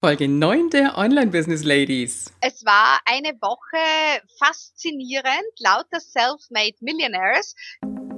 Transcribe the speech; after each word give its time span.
Folge 0.00 0.28
9 0.28 0.70
der 0.70 0.96
Online 0.96 1.26
Business 1.26 1.64
Ladies. 1.64 2.32
Es 2.40 2.64
war 2.64 3.00
eine 3.04 3.30
Woche 3.40 4.22
faszinierend, 4.38 5.26
lauter 5.58 5.98
Self-Made 5.98 6.76
Millionaires. 6.80 7.56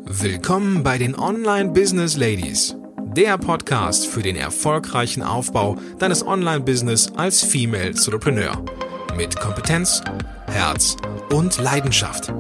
Willkommen 0.04 0.82
bei 0.82 0.98
den 0.98 1.18
Online 1.18 1.70
Business 1.70 2.18
Ladies, 2.18 2.76
der 3.16 3.38
Podcast 3.38 4.06
für 4.06 4.20
den 4.20 4.36
erfolgreichen 4.36 5.22
Aufbau 5.22 5.78
deines 5.98 6.22
Online-Business 6.22 7.12
als 7.16 7.42
Female 7.42 7.86
Entrepreneur. 7.86 8.62
Mit 9.16 9.40
Kompetenz, 9.40 10.02
Herz 10.48 10.98
und 11.32 11.56
Leidenschaft. 11.56 12.30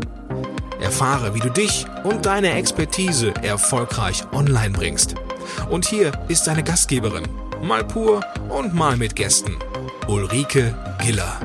Erfahre, 0.82 1.34
wie 1.34 1.40
du 1.40 1.48
dich 1.48 1.86
und 2.04 2.26
deine 2.26 2.52
Expertise 2.52 3.32
erfolgreich 3.42 4.22
online 4.32 4.72
bringst. 4.72 5.14
Und 5.70 5.86
hier 5.86 6.12
ist 6.28 6.46
deine 6.46 6.62
Gastgeberin, 6.62 7.26
mal 7.62 7.84
pur 7.84 8.20
und 8.48 8.74
mal 8.74 8.96
mit 8.96 9.14
Gästen. 9.14 9.58
Ulrike 10.08 10.74
Giller. 11.00 11.38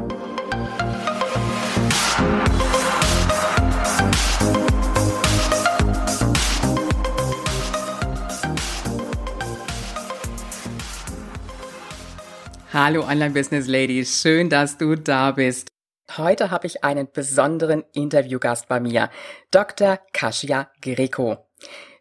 Hallo 12.74 13.04
Online 13.04 13.32
Business 13.32 13.68
Ladies, 13.68 14.22
schön, 14.22 14.50
dass 14.50 14.78
du 14.78 14.96
da 14.96 15.32
bist. 15.32 15.70
Heute 16.18 16.52
habe 16.52 16.68
ich 16.68 16.84
einen 16.84 17.08
besonderen 17.12 17.84
Interviewgast 17.94 18.68
bei 18.68 18.80
mir, 18.80 19.10
Dr. 19.50 20.00
Kasia 20.12 20.70
Greco. 20.82 21.45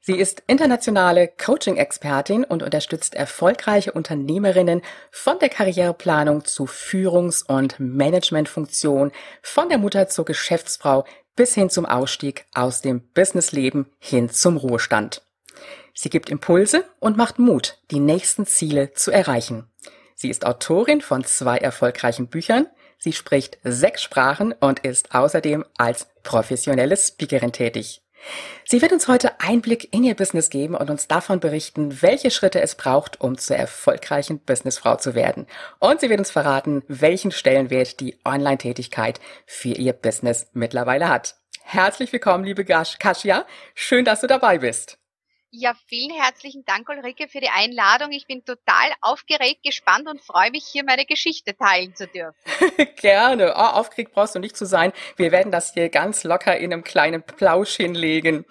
Sie 0.06 0.18
ist 0.18 0.42
internationale 0.46 1.28
Coaching-Expertin 1.28 2.44
und 2.44 2.62
unterstützt 2.62 3.14
erfolgreiche 3.14 3.92
Unternehmerinnen 3.92 4.82
von 5.10 5.38
der 5.38 5.48
Karriereplanung 5.48 6.44
zu 6.44 6.66
Führungs- 6.66 7.42
und 7.42 7.80
Managementfunktion, 7.80 9.12
von 9.40 9.70
der 9.70 9.78
Mutter 9.78 10.06
zur 10.08 10.26
Geschäftsfrau 10.26 11.06
bis 11.36 11.54
hin 11.54 11.70
zum 11.70 11.86
Ausstieg 11.86 12.44
aus 12.52 12.82
dem 12.82 13.00
Businessleben 13.14 13.86
hin 13.98 14.28
zum 14.28 14.58
Ruhestand. 14.58 15.22
Sie 15.94 16.10
gibt 16.10 16.28
Impulse 16.28 16.84
und 17.00 17.16
macht 17.16 17.38
Mut, 17.38 17.78
die 17.90 17.98
nächsten 18.00 18.44
Ziele 18.44 18.92
zu 18.92 19.10
erreichen. 19.10 19.72
Sie 20.14 20.28
ist 20.28 20.44
Autorin 20.44 21.00
von 21.00 21.24
zwei 21.24 21.56
erfolgreichen 21.56 22.26
Büchern. 22.26 22.66
Sie 22.98 23.14
spricht 23.14 23.56
sechs 23.64 24.02
Sprachen 24.02 24.52
und 24.52 24.80
ist 24.80 25.14
außerdem 25.14 25.64
als 25.78 26.08
professionelle 26.22 26.98
Speakerin 26.98 27.52
tätig. 27.52 28.03
Sie 28.66 28.80
wird 28.80 28.92
uns 28.92 29.08
heute 29.08 29.40
Einblick 29.40 29.92
in 29.92 30.04
ihr 30.04 30.14
Business 30.14 30.50
geben 30.50 30.74
und 30.74 30.90
uns 30.90 31.06
davon 31.06 31.40
berichten, 31.40 32.02
welche 32.02 32.30
Schritte 32.30 32.60
es 32.60 32.74
braucht, 32.74 33.20
um 33.20 33.36
zur 33.36 33.56
erfolgreichen 33.56 34.38
Businessfrau 34.38 34.96
zu 34.96 35.14
werden. 35.14 35.46
Und 35.78 36.00
sie 36.00 36.08
wird 36.08 36.20
uns 36.20 36.30
verraten, 36.30 36.82
welchen 36.88 37.30
Stellenwert 37.30 38.00
die 38.00 38.18
Online-Tätigkeit 38.24 39.20
für 39.46 39.70
ihr 39.70 39.92
Business 39.92 40.48
mittlerweile 40.52 41.08
hat. 41.08 41.36
Herzlich 41.62 42.12
willkommen, 42.12 42.44
liebe 42.44 42.64
Kasia. 42.64 43.46
Schön, 43.74 44.04
dass 44.04 44.20
du 44.20 44.26
dabei 44.26 44.58
bist. 44.58 44.98
Ja, 45.56 45.72
vielen 45.86 46.10
herzlichen 46.10 46.64
Dank, 46.64 46.88
Ulrike, 46.88 47.28
für 47.28 47.40
die 47.40 47.48
Einladung. 47.48 48.10
Ich 48.10 48.26
bin 48.26 48.44
total 48.44 48.90
aufgeregt, 49.00 49.62
gespannt 49.62 50.08
und 50.08 50.20
freue 50.20 50.50
mich, 50.50 50.64
hier 50.66 50.82
meine 50.82 51.04
Geschichte 51.04 51.56
teilen 51.56 51.94
zu 51.94 52.08
dürfen. 52.08 52.34
Gerne. 52.96 53.52
Oh, 53.54 53.60
aufgeregt 53.60 54.12
brauchst 54.12 54.34
du 54.34 54.40
nicht 54.40 54.56
zu 54.56 54.66
sein. 54.66 54.92
Wir 55.16 55.30
werden 55.30 55.52
das 55.52 55.72
hier 55.72 55.90
ganz 55.90 56.24
locker 56.24 56.56
in 56.56 56.72
einem 56.72 56.82
kleinen 56.82 57.22
Plausch 57.22 57.76
hinlegen. 57.76 58.44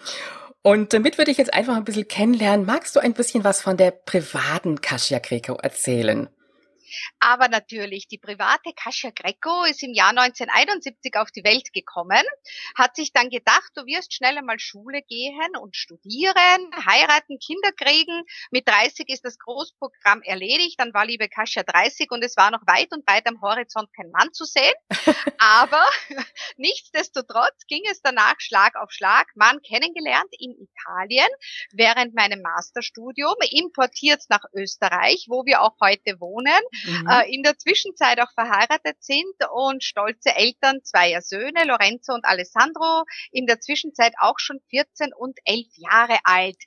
Und 0.61 0.93
damit 0.93 1.17
würde 1.17 1.31
ich 1.31 1.37
jetzt 1.37 1.53
einfach 1.53 1.75
ein 1.75 1.83
bisschen 1.83 2.07
kennenlernen, 2.07 2.65
magst 2.65 2.95
du 2.95 3.01
ein 3.01 3.13
bisschen 3.13 3.43
was 3.43 3.61
von 3.61 3.75
der 3.75 3.91
privaten 3.91 4.79
Kasia 4.79 5.19
Kreko 5.19 5.55
erzählen? 5.55 6.29
Aber 7.19 7.47
natürlich, 7.47 8.07
die 8.07 8.17
private 8.17 8.73
Kasia 8.75 9.11
Greco 9.11 9.63
ist 9.63 9.83
im 9.83 9.93
Jahr 9.93 10.09
1971 10.09 11.15
auf 11.15 11.31
die 11.31 11.43
Welt 11.43 11.73
gekommen, 11.73 12.23
hat 12.75 12.95
sich 12.95 13.13
dann 13.13 13.29
gedacht, 13.29 13.71
du 13.75 13.85
wirst 13.85 14.13
schnell 14.13 14.37
einmal 14.37 14.59
Schule 14.59 15.01
gehen 15.01 15.55
und 15.61 15.75
studieren, 15.75 16.35
heiraten, 16.85 17.39
Kinder 17.39 17.71
kriegen. 17.71 18.23
Mit 18.51 18.67
30 18.67 19.09
ist 19.09 19.25
das 19.25 19.37
Großprogramm 19.39 20.21
erledigt, 20.21 20.79
dann 20.79 20.93
war 20.93 21.05
liebe 21.05 21.29
Kasia 21.29 21.63
30 21.63 22.11
und 22.11 22.23
es 22.23 22.37
war 22.37 22.51
noch 22.51 22.65
weit 22.67 22.91
und 22.91 23.07
weit 23.07 23.27
am 23.27 23.41
Horizont 23.41 23.89
kein 23.95 24.11
Mann 24.11 24.33
zu 24.33 24.45
sehen. 24.45 24.73
Aber 25.37 25.83
nichtsdestotrotz 26.57 27.65
ging 27.67 27.83
es 27.89 28.01
danach 28.01 28.35
Schlag 28.39 28.75
auf 28.75 28.91
Schlag, 28.91 29.27
Mann 29.35 29.61
kennengelernt 29.61 30.29
in 30.39 30.51
Italien 30.51 31.27
während 31.71 32.15
meinem 32.15 32.41
Masterstudium, 32.41 33.35
importiert 33.51 34.21
nach 34.29 34.43
Österreich, 34.53 35.25
wo 35.29 35.45
wir 35.45 35.61
auch 35.61 35.75
heute 35.81 36.19
wohnen 36.19 36.51
mhm. 36.83 37.07
äh, 37.07 37.33
in 37.33 37.43
der 37.43 37.57
Zwischenzeit 37.57 38.19
auch 38.19 38.31
verheiratet 38.33 38.97
sind 38.99 39.35
und 39.51 39.83
stolze 39.83 40.35
Eltern 40.35 40.83
zweier 40.83 41.21
Söhne, 41.21 41.65
Lorenzo 41.65 42.13
und 42.13 42.25
Alessandro, 42.25 43.03
in 43.31 43.45
der 43.45 43.59
Zwischenzeit 43.59 44.13
auch 44.19 44.39
schon 44.39 44.59
14 44.69 45.13
und 45.13 45.39
11 45.45 45.67
Jahre 45.75 46.17
alt. 46.23 46.57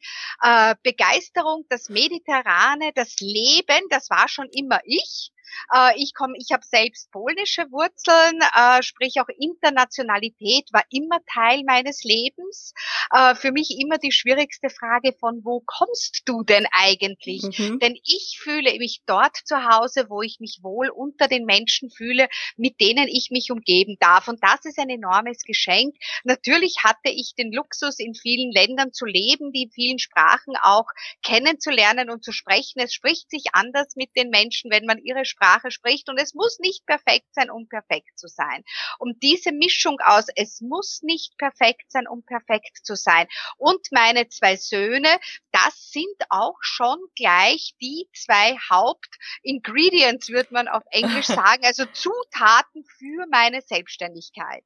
Äh, 0.42 0.74
Begeisterung, 0.82 1.64
das 1.68 1.88
Mediterrane, 1.88 2.92
das 2.94 3.16
Leben, 3.20 3.88
das 3.90 4.10
war 4.10 4.28
schon 4.28 4.48
immer 4.52 4.80
ich. 4.84 5.32
Äh, 5.74 5.92
ich 5.96 6.14
komme, 6.14 6.34
ich 6.38 6.52
habe 6.52 6.64
selbst 6.64 7.10
polnische 7.10 7.70
Wurzeln, 7.70 8.40
äh, 8.54 8.82
sprich 8.82 9.14
auch 9.20 9.28
Internationalität 9.38 10.68
war 10.72 10.84
immer 10.90 11.18
Teil 11.32 11.62
meines 11.64 12.04
Lebens. 12.04 12.72
Äh, 13.12 13.34
für 13.34 13.52
mich 13.52 13.76
immer 13.80 13.98
die 13.98 14.12
schwierigste 14.12 14.70
Frage 14.70 15.12
von 15.18 15.44
wo 15.44 15.62
kommst 15.64 16.22
du 16.26 16.42
denn 16.42 16.66
eigentlich? 16.72 17.42
Mhm. 17.42 17.78
Denn 17.78 17.96
ich 18.04 18.38
fühle 18.42 18.76
mich 18.78 19.02
dort 19.06 19.36
zu 19.44 19.64
Hause, 19.64 20.06
wo 20.08 20.22
ich 20.22 20.38
mich 20.40 20.60
wohl 20.62 20.88
unter 20.88 21.28
den 21.28 21.44
Menschen 21.44 21.90
fühle, 21.90 22.28
mit 22.56 22.80
denen 22.80 23.08
ich 23.08 23.30
mich 23.30 23.50
umgeben 23.50 23.96
darf. 24.00 24.28
Und 24.28 24.42
das 24.42 24.64
ist 24.64 24.78
ein 24.78 24.90
enormes 24.90 25.42
Geschenk. 25.42 25.94
Natürlich 26.24 26.76
hatte 26.84 27.10
ich 27.10 27.34
den 27.36 27.52
Luxus, 27.52 27.98
in 27.98 28.14
vielen 28.14 28.52
Ländern 28.52 28.92
zu 28.92 29.04
leben, 29.04 29.52
die 29.52 29.70
vielen 29.72 29.98
Sprachen 29.98 30.56
auch 30.60 30.86
kennenzulernen 31.22 32.10
und 32.10 32.24
zu 32.24 32.32
sprechen. 32.32 32.80
Es 32.80 32.94
spricht 32.94 33.30
sich 33.30 33.46
anders 33.52 33.96
mit 33.96 34.10
den 34.16 34.30
Menschen, 34.30 34.70
wenn 34.70 34.86
man 34.86 34.98
ihre 34.98 35.24
Sprache 35.24 35.35
spricht 35.70 36.08
und 36.08 36.18
es 36.18 36.34
muss 36.34 36.58
nicht 36.58 36.86
perfekt 36.86 37.28
sein, 37.32 37.50
um 37.50 37.68
perfekt 37.68 38.18
zu 38.18 38.28
sein. 38.28 38.64
Und 38.98 39.22
diese 39.22 39.52
Mischung 39.52 39.98
aus, 40.04 40.26
es 40.34 40.60
muss 40.60 41.02
nicht 41.02 41.36
perfekt 41.38 41.90
sein, 41.90 42.06
um 42.06 42.24
perfekt 42.24 42.78
zu 42.82 42.96
sein 42.96 43.26
und 43.58 43.86
meine 43.90 44.28
zwei 44.28 44.56
Söhne, 44.56 45.08
das 45.52 45.90
sind 45.90 46.16
auch 46.28 46.56
schon 46.60 46.98
gleich 47.16 47.74
die 47.80 48.08
zwei 48.14 48.56
Hauptingredients, 48.70 50.28
würde 50.28 50.52
man 50.52 50.68
auf 50.68 50.82
Englisch 50.90 51.26
sagen, 51.26 51.64
also 51.64 51.84
Zutaten 51.86 52.84
für 52.98 53.26
meine 53.30 53.60
Selbstständigkeit. 53.62 54.64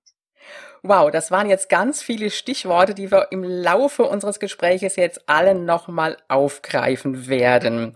Wow, 0.82 1.10
das 1.10 1.30
waren 1.30 1.50
jetzt 1.50 1.68
ganz 1.68 2.02
viele 2.02 2.30
Stichworte, 2.30 2.94
die 2.94 3.12
wir 3.12 3.28
im 3.30 3.44
Laufe 3.44 4.04
unseres 4.04 4.40
Gespräches 4.40 4.96
jetzt 4.96 5.28
alle 5.28 5.54
nochmal 5.54 6.16
aufgreifen 6.28 7.28
werden. 7.28 7.92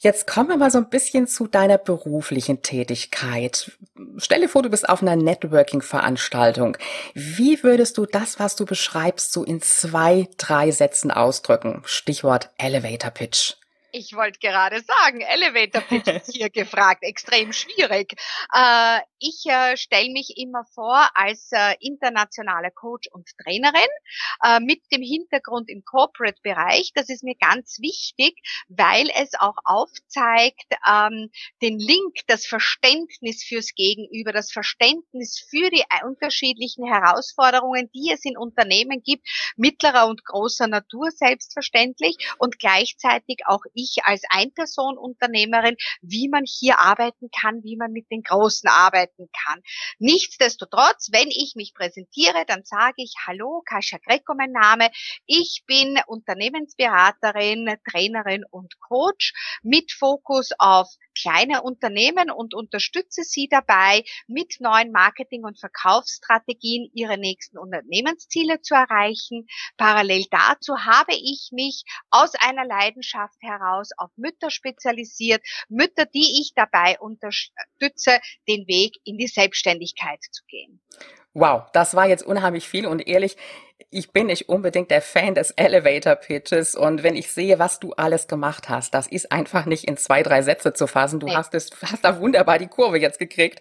Jetzt 0.00 0.28
kommen 0.28 0.48
wir 0.48 0.56
mal 0.56 0.70
so 0.70 0.78
ein 0.78 0.88
bisschen 0.88 1.26
zu 1.26 1.48
deiner 1.48 1.76
beruflichen 1.76 2.62
Tätigkeit. 2.62 3.72
Stell 4.18 4.40
dir 4.40 4.48
vor, 4.48 4.62
du 4.62 4.70
bist 4.70 4.88
auf 4.88 5.02
einer 5.02 5.16
Networking-Veranstaltung. 5.16 6.76
Wie 7.14 7.60
würdest 7.64 7.98
du 7.98 8.06
das, 8.06 8.38
was 8.38 8.54
du 8.54 8.64
beschreibst, 8.64 9.32
so 9.32 9.42
in 9.42 9.60
zwei, 9.60 10.28
drei 10.36 10.70
Sätzen 10.70 11.10
ausdrücken? 11.10 11.82
Stichwort 11.84 12.50
Elevator 12.58 13.10
Pitch. 13.10 13.54
Ich 13.90 14.14
wollte 14.14 14.38
gerade 14.38 14.80
sagen, 14.82 15.22
Elevator 15.22 15.80
Pitch 15.80 16.08
ist 16.08 16.34
hier 16.34 16.50
gefragt, 16.50 17.02
extrem 17.02 17.54
schwierig. 17.54 18.14
Äh, 18.52 19.00
ich 19.18 19.46
äh, 19.46 19.76
stelle 19.78 20.10
mich 20.10 20.34
immer 20.36 20.64
vor 20.74 21.08
als 21.14 21.48
äh, 21.52 21.74
internationale 21.80 22.70
Coach 22.70 23.08
und 23.10 23.26
Trainerin 23.42 23.88
äh, 24.44 24.60
mit 24.60 24.82
dem 24.92 25.00
Hintergrund 25.00 25.70
im 25.70 25.84
Corporate-Bereich. 25.84 26.92
Das 26.94 27.08
ist 27.08 27.24
mir 27.24 27.34
ganz 27.34 27.78
wichtig, 27.80 28.36
weil 28.68 29.08
es 29.16 29.32
auch 29.38 29.56
aufzeigt 29.64 30.66
ähm, 30.86 31.30
den 31.62 31.78
Link, 31.78 32.18
das 32.26 32.46
Verständnis 32.46 33.42
fürs 33.42 33.74
Gegenüber, 33.74 34.32
das 34.32 34.52
Verständnis 34.52 35.44
für 35.48 35.70
die 35.70 35.84
unterschiedlichen 36.04 36.86
Herausforderungen, 36.86 37.90
die 37.94 38.10
es 38.12 38.24
in 38.24 38.36
Unternehmen 38.36 39.02
gibt, 39.02 39.26
mittlerer 39.56 40.08
und 40.08 40.24
großer 40.24 40.66
Natur 40.66 41.10
selbstverständlich 41.10 42.16
und 42.38 42.58
gleichzeitig 42.58 43.46
auch 43.46 43.62
ich 43.78 43.87
als 44.02 44.22
Einpersonunternehmerin, 44.30 45.76
wie 46.02 46.28
man 46.28 46.44
hier 46.46 46.78
arbeiten 46.78 47.28
kann, 47.30 47.62
wie 47.62 47.76
man 47.76 47.92
mit 47.92 48.10
den 48.10 48.22
Großen 48.22 48.68
arbeiten 48.68 49.28
kann. 49.44 49.62
Nichtsdestotrotz, 49.98 51.08
wenn 51.12 51.28
ich 51.28 51.54
mich 51.56 51.74
präsentiere, 51.74 52.44
dann 52.46 52.64
sage 52.64 52.94
ich, 52.98 53.14
hallo, 53.26 53.62
Kasia 53.64 53.98
Greco 53.98 54.34
mein 54.34 54.52
Name, 54.52 54.90
ich 55.26 55.64
bin 55.66 55.98
Unternehmensberaterin, 56.06 57.76
Trainerin 57.90 58.44
und 58.50 58.78
Coach 58.80 59.32
mit 59.62 59.92
Fokus 59.92 60.50
auf 60.58 60.88
kleine 61.20 61.62
Unternehmen 61.62 62.30
und 62.30 62.54
unterstütze 62.54 63.22
sie 63.22 63.48
dabei, 63.48 64.04
mit 64.26 64.56
neuen 64.60 64.92
Marketing- 64.92 65.44
und 65.44 65.58
Verkaufsstrategien 65.58 66.90
ihre 66.94 67.18
nächsten 67.18 67.58
Unternehmensziele 67.58 68.60
zu 68.60 68.74
erreichen. 68.74 69.46
Parallel 69.76 70.26
dazu 70.30 70.84
habe 70.84 71.14
ich 71.14 71.50
mich 71.52 71.84
aus 72.10 72.34
einer 72.34 72.64
Leidenschaft 72.64 73.36
heraus 73.40 73.90
auf 73.96 74.10
Mütter 74.16 74.50
spezialisiert, 74.50 75.42
Mütter, 75.68 76.06
die 76.06 76.40
ich 76.40 76.52
dabei 76.54 76.98
unterstütze, 76.98 78.20
den 78.48 78.66
Weg 78.66 78.96
in 79.04 79.18
die 79.18 79.28
Selbstständigkeit 79.28 80.22
zu 80.30 80.44
gehen. 80.46 80.80
Wow, 81.34 81.64
das 81.72 81.94
war 81.94 82.08
jetzt 82.08 82.24
unheimlich 82.24 82.68
viel 82.68 82.86
und 82.86 83.06
ehrlich, 83.06 83.36
ich 83.90 84.12
bin 84.12 84.26
nicht 84.26 84.48
unbedingt 84.48 84.90
der 84.90 85.00
Fan 85.00 85.34
des 85.34 85.50
Elevator 85.52 86.16
Pitches 86.16 86.74
und 86.74 87.02
wenn 87.02 87.16
ich 87.16 87.30
sehe, 87.30 87.58
was 87.58 87.78
du 87.78 87.92
alles 87.92 88.26
gemacht 88.26 88.68
hast, 88.68 88.92
das 88.92 89.06
ist 89.06 89.32
einfach 89.32 89.66
nicht 89.66 89.84
in 89.84 89.96
zwei, 89.96 90.22
drei 90.22 90.42
Sätze 90.42 90.72
zu 90.72 90.86
fassen. 90.86 91.20
Du 91.20 91.26
nee. 91.26 91.34
hast 91.34 91.54
es, 91.54 91.70
hast 91.82 92.04
da 92.04 92.20
wunderbar 92.20 92.58
die 92.58 92.66
Kurve 92.66 92.98
jetzt 92.98 93.18
gekriegt. 93.18 93.60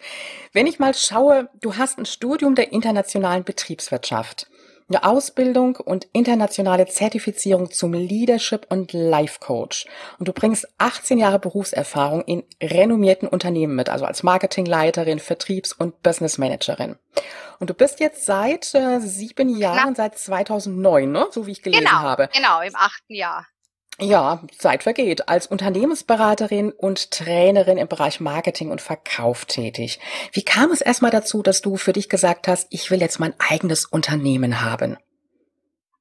Wenn 0.53 0.67
ich 0.67 0.79
mal 0.79 0.93
schaue, 0.93 1.49
du 1.61 1.77
hast 1.77 1.97
ein 1.97 2.05
Studium 2.05 2.55
der 2.55 2.73
internationalen 2.73 3.43
Betriebswirtschaft 3.43 4.47
eine 4.89 5.03
Ausbildung 5.03 5.75
und 5.75 6.07
internationale 6.13 6.85
Zertifizierung 6.85 7.71
zum 7.71 7.93
Leadership 7.93 8.67
und 8.69 8.93
Life 8.93 9.39
Coach. 9.39 9.85
Und 10.17 10.27
du 10.27 10.33
bringst 10.33 10.67
18 10.77 11.17
Jahre 11.17 11.39
Berufserfahrung 11.39 12.21
in 12.23 12.43
renommierten 12.61 13.27
Unternehmen 13.27 13.75
mit, 13.75 13.89
also 13.89 14.05
als 14.05 14.23
Marketingleiterin, 14.23 15.19
Vertriebs- 15.19 15.73
und 15.73 16.01
Business 16.03 16.37
Managerin. 16.37 16.95
Und 17.59 17.69
du 17.69 17.73
bist 17.73 17.99
jetzt 17.99 18.25
seit 18.25 18.73
äh, 18.75 18.99
sieben 18.99 19.49
Jahren, 19.57 19.93
Knapp. 19.95 19.97
seit 20.13 20.19
2009, 20.19 21.11
ne? 21.11 21.27
so 21.31 21.47
wie 21.47 21.51
ich 21.51 21.63
gelesen 21.63 21.85
genau, 21.85 21.99
habe. 21.99 22.29
Genau, 22.33 22.61
im 22.61 22.75
achten 22.75 23.13
Jahr. 23.13 23.45
Ja, 23.99 24.43
Zeit 24.55 24.83
vergeht. 24.83 25.27
Als 25.27 25.47
Unternehmensberaterin 25.47 26.71
und 26.71 27.09
Trainerin 27.09 27.79
im 27.79 27.87
Bereich 27.87 28.19
Marketing 28.19 28.69
und 28.69 28.79
Verkauf 28.79 29.45
tätig. 29.45 29.99
Wie 30.33 30.43
kam 30.43 30.71
es 30.71 30.81
erstmal 30.81 31.09
dazu, 31.09 31.41
dass 31.41 31.61
du 31.61 31.77
für 31.77 31.93
dich 31.93 32.07
gesagt 32.07 32.47
hast, 32.47 32.67
ich 32.69 32.91
will 32.91 33.01
jetzt 33.01 33.19
mein 33.19 33.33
eigenes 33.39 33.85
Unternehmen 33.85 34.61
haben? 34.61 34.97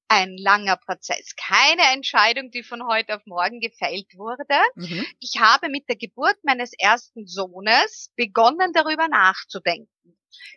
Ein 0.08 0.36
langer 0.36 0.76
Prozess. 0.76 1.34
Keine 1.36 1.82
Entscheidung, 1.94 2.50
die 2.50 2.62
von 2.62 2.86
heute 2.86 3.16
auf 3.16 3.22
morgen 3.24 3.60
gefällt 3.60 4.16
wurde. 4.16 4.44
Mhm. 4.74 5.04
Ich 5.18 5.40
habe 5.40 5.70
mit 5.70 5.88
der 5.88 5.96
Geburt 5.96 6.36
meines 6.44 6.72
ersten 6.78 7.26
Sohnes 7.26 8.12
begonnen, 8.14 8.72
darüber 8.74 9.08
nachzudenken 9.08 9.88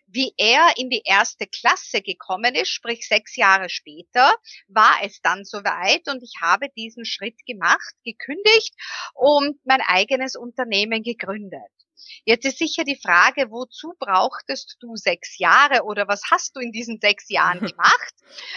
wie 0.08 0.34
er 0.38 0.74
in 0.78 0.90
die 0.90 1.04
erste 1.06 1.48
Klasse 1.48 2.02
gekommen 2.02 2.56
ist, 2.56 2.70
sprich 2.70 3.08
sechs 3.08 3.36
Jahre 3.36 3.70
später, 3.70 4.36
war 4.68 4.98
es 5.04 5.22
dann 5.22 5.46
soweit 5.46 6.08
und 6.08 6.24
ich 6.24 6.36
habe 6.42 6.70
diesen 6.76 7.06
Schritt 7.06 7.46
gemacht, 7.46 7.96
gekündigt 8.04 8.74
und 9.14 9.60
mein 9.66 9.82
eigenes 9.82 10.36
Unternehmen 10.36 11.04
gegründet. 11.04 11.79
Jetzt 12.26 12.46
ist 12.46 12.58
sicher 12.58 12.84
die 12.84 13.00
Frage, 13.02 13.50
wozu 13.50 13.94
brauchtest 14.00 14.78
du 14.80 14.96
sechs 14.96 15.38
Jahre 15.38 15.84
oder 15.84 16.08
was 16.08 16.24
hast 16.32 16.56
du 16.56 16.60
in 16.60 16.72
diesen 16.72 17.00
sechs 17.00 17.30
Jahren 17.30 17.60
gemacht? 17.76 18.14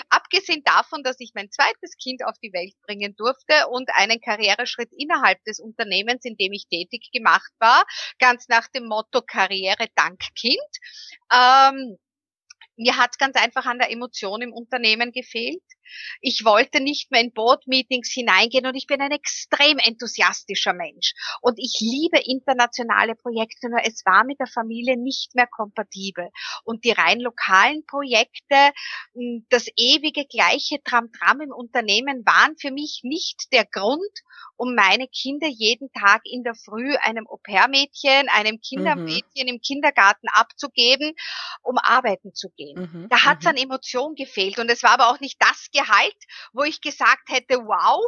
Abgesehen 0.08 0.62
davon, 0.64 1.02
dass 1.02 1.20
ich 1.20 1.32
mein 1.34 1.50
zweites 1.50 1.96
Kind 1.96 2.24
auf 2.24 2.38
die 2.42 2.52
Welt 2.52 2.74
bringen 2.86 3.14
durfte 3.16 3.68
und 3.68 3.90
einen 3.94 4.20
Karriereschritt 4.20 4.90
innerhalb 4.96 5.42
des 5.44 5.60
Unternehmens, 5.60 6.24
in 6.24 6.36
dem 6.36 6.52
ich 6.52 6.66
tätig 6.68 7.10
gemacht 7.12 7.52
war, 7.58 7.84
ganz 8.18 8.48
nach 8.48 8.68
dem 8.68 8.86
Motto 8.86 9.22
Karriere 9.22 9.86
dank 9.94 10.20
Kind. 10.34 10.58
Ähm, 11.32 11.98
mir 12.76 12.96
hat 12.96 13.18
ganz 13.18 13.36
einfach 13.36 13.66
an 13.66 13.78
der 13.78 13.90
Emotion 13.90 14.42
im 14.42 14.52
Unternehmen 14.52 15.12
gefehlt. 15.12 15.62
Ich 16.20 16.44
wollte 16.44 16.80
nicht 16.80 17.10
mehr 17.10 17.20
in 17.20 17.32
Board-Meetings 17.32 18.10
hineingehen 18.12 18.66
und 18.66 18.74
ich 18.74 18.86
bin 18.86 19.00
ein 19.00 19.10
extrem 19.10 19.78
enthusiastischer 19.78 20.72
Mensch. 20.72 21.14
Und 21.40 21.58
ich 21.58 21.78
liebe 21.80 22.18
internationale 22.24 23.14
Projekte, 23.14 23.68
nur 23.68 23.80
es 23.84 24.04
war 24.04 24.24
mit 24.24 24.40
der 24.40 24.46
Familie 24.46 24.96
nicht 24.96 25.34
mehr 25.34 25.46
kompatibel. 25.46 26.30
Und 26.64 26.84
die 26.84 26.92
rein 26.92 27.20
lokalen 27.20 27.84
Projekte, 27.86 28.72
hm, 29.14 29.46
das 29.50 29.66
ewige 29.76 30.24
gleiche 30.26 30.82
Tram-Tram 30.82 31.40
im 31.40 31.52
Unternehmen 31.52 32.24
waren 32.24 32.56
für 32.58 32.70
mich 32.70 33.00
nicht 33.02 33.52
der 33.52 33.64
Grund, 33.64 34.00
um 34.56 34.74
meine 34.74 35.08
Kinder 35.08 35.48
jeden 35.48 35.90
Tag 35.92 36.22
in 36.24 36.44
der 36.44 36.54
Früh 36.54 36.94
einem 36.96 37.26
Au-pair-Mädchen, 37.26 38.28
einem 38.28 38.60
Kindermädchen 38.60 39.46
mhm. 39.46 39.54
im 39.54 39.60
Kindergarten 39.60 40.28
abzugeben, 40.28 41.14
um 41.62 41.78
arbeiten 41.78 42.32
zu 42.34 42.48
gehen. 42.50 42.80
Mhm. 42.80 43.08
Da 43.08 43.24
hat 43.24 43.38
es 43.38 43.44
mhm. 43.44 43.50
an 43.50 43.56
Emotion 43.56 44.14
gefehlt 44.14 44.58
und 44.58 44.70
es 44.70 44.82
war 44.82 44.92
aber 44.92 45.10
auch 45.10 45.20
nicht 45.20 45.36
das 45.40 45.68
Gehalt, 45.72 45.81
wo 46.52 46.62
ich 46.62 46.80
gesagt 46.80 47.28
hätte, 47.28 47.58
wow, 47.58 48.04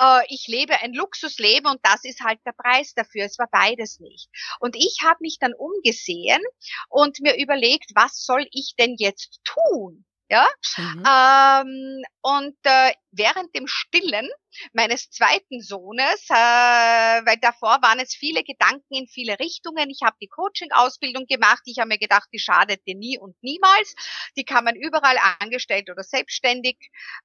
äh, 0.00 0.22
ich 0.28 0.46
lebe 0.46 0.80
ein 0.80 0.94
Luxusleben 0.94 1.70
und 1.70 1.80
das 1.82 2.04
ist 2.04 2.20
halt 2.20 2.40
der 2.46 2.52
Preis 2.52 2.94
dafür. 2.94 3.24
Es 3.24 3.38
war 3.38 3.48
beides 3.50 4.00
nicht. 4.00 4.28
Und 4.60 4.76
ich 4.76 4.98
habe 5.04 5.18
mich 5.20 5.38
dann 5.38 5.54
umgesehen 5.54 6.42
und 6.88 7.20
mir 7.20 7.36
überlegt, 7.40 7.92
was 7.94 8.24
soll 8.24 8.46
ich 8.52 8.74
denn 8.78 8.96
jetzt 8.98 9.40
tun? 9.44 10.04
Ja, 10.30 10.46
mhm. 10.76 11.02
ähm, 11.08 12.02
und 12.20 12.56
äh, 12.64 12.92
während 13.12 13.54
dem 13.54 13.66
Stillen 13.66 14.28
meines 14.74 15.08
zweiten 15.08 15.62
Sohnes, 15.62 16.28
äh, 16.28 16.34
weil 16.34 17.38
davor 17.40 17.78
waren 17.80 17.98
es 17.98 18.14
viele 18.14 18.42
Gedanken 18.44 18.94
in 18.94 19.06
viele 19.06 19.38
Richtungen. 19.38 19.88
Ich 19.88 20.00
habe 20.04 20.16
die 20.20 20.28
Coaching-Ausbildung 20.28 21.24
gemacht. 21.26 21.62
Ich 21.64 21.78
habe 21.78 21.88
mir 21.88 21.98
gedacht, 21.98 22.28
die 22.32 22.38
schadet 22.38 22.86
dir 22.86 22.94
nie 22.94 23.18
und 23.18 23.36
niemals. 23.42 23.94
Die 24.36 24.44
kann 24.44 24.64
man 24.64 24.76
überall 24.76 25.16
angestellt 25.38 25.88
oder 25.88 26.02
selbstständig 26.02 26.76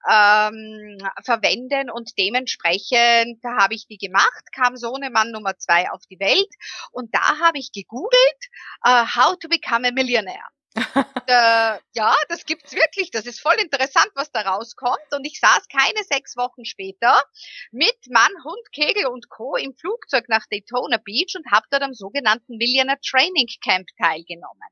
ähm, 0.10 0.98
verwenden 1.26 1.90
und 1.90 2.18
dementsprechend 2.18 3.44
habe 3.44 3.76
ich 3.76 3.86
die 3.88 3.98
gemacht. 3.98 4.44
Kam 4.56 4.78
Sohnemann 4.78 5.32
Nummer 5.32 5.58
zwei 5.58 5.92
auf 5.92 6.04
die 6.10 6.20
Welt 6.22 6.50
und 6.92 7.14
da 7.14 7.40
habe 7.40 7.58
ich 7.58 7.72
gegoogelt, 7.74 8.50
uh, 8.88 9.06
how 9.16 9.38
to 9.38 9.50
become 9.50 9.86
a 9.86 9.92
millionaire 9.92 10.54
äh, 10.76 11.78
ja, 11.94 12.16
das 12.30 12.46
gibt's 12.46 12.74
wirklich. 12.74 13.12
Das 13.12 13.26
ist 13.26 13.40
voll 13.40 13.56
interessant, 13.56 14.10
was 14.16 14.32
da 14.32 14.42
rauskommt. 14.42 15.14
Und 15.14 15.26
ich 15.26 15.40
saß 15.40 15.68
keine 15.68 16.04
sechs 16.04 16.36
Wochen 16.36 16.66
später 16.66 17.24
mit 17.72 17.98
Mann, 18.10 18.32
Hund, 18.44 18.72
Kegel 18.72 19.08
und 19.08 19.30
Co. 19.30 19.56
im 19.56 19.76
Flugzeug 19.76 20.30
nach 20.30 20.46
Daytona 20.52 20.98
Beach 20.98 21.36
und 21.36 21.52
habe 21.52 21.68
dort 21.70 21.84
am 21.84 21.94
sogenannten 21.94 22.58
Millionaire 22.58 23.00
Training 23.02 23.48
Camp 23.64 23.88
teilgenommen. 23.98 24.70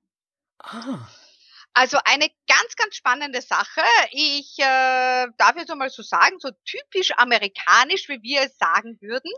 Ah. 0.60 1.08
Also 1.74 1.98
eine 2.04 2.28
ganz, 2.48 2.76
ganz 2.76 2.96
spannende 2.96 3.42
Sache. 3.42 3.82
Ich 4.12 4.60
äh, 4.60 5.28
darf 5.38 5.56
jetzt 5.56 5.72
einmal 5.72 5.90
so 5.90 6.04
sagen, 6.04 6.36
so 6.40 6.50
typisch 6.66 7.12
amerikanisch, 7.16 8.10
wie 8.10 8.22
wir 8.22 8.42
es 8.42 8.58
sagen 8.58 8.98
würden. 9.00 9.32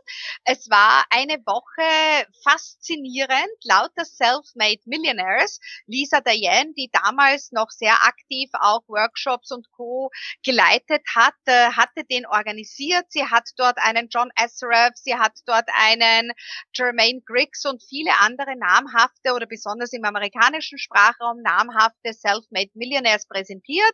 Es 0.43 0.67
war 0.67 1.03
eine 1.11 1.37
Woche 1.45 2.27
faszinierend, 2.43 3.51
lauter 3.65 4.03
Self-Made 4.03 4.81
Millionaires. 4.85 5.59
Lisa 5.85 6.21
Diane, 6.21 6.73
die 6.75 6.89
damals 6.91 7.51
noch 7.51 7.69
sehr 7.69 8.03
aktiv 8.03 8.49
auch 8.53 8.81
Workshops 8.87 9.51
und 9.51 9.69
Co. 9.71 10.09
geleitet 10.43 11.03
hat, 11.15 11.35
äh, 11.45 11.69
hatte 11.73 12.03
den 12.03 12.25
organisiert. 12.25 13.05
Sie 13.09 13.25
hat 13.25 13.47
dort 13.57 13.77
einen 13.77 14.07
John 14.09 14.31
Asaref, 14.35 14.95
sie 14.95 15.15
hat 15.15 15.33
dort 15.45 15.69
einen 15.75 16.31
Jermaine 16.73 17.21
Griggs 17.21 17.63
und 17.65 17.83
viele 17.83 18.11
andere 18.21 18.55
namhafte 18.57 19.33
oder 19.33 19.45
besonders 19.45 19.93
im 19.93 20.03
amerikanischen 20.03 20.79
Sprachraum 20.79 21.43
namhafte 21.43 22.22
Self-Made 22.23 22.71
Millionaires 22.73 23.27
präsentiert. 23.27 23.93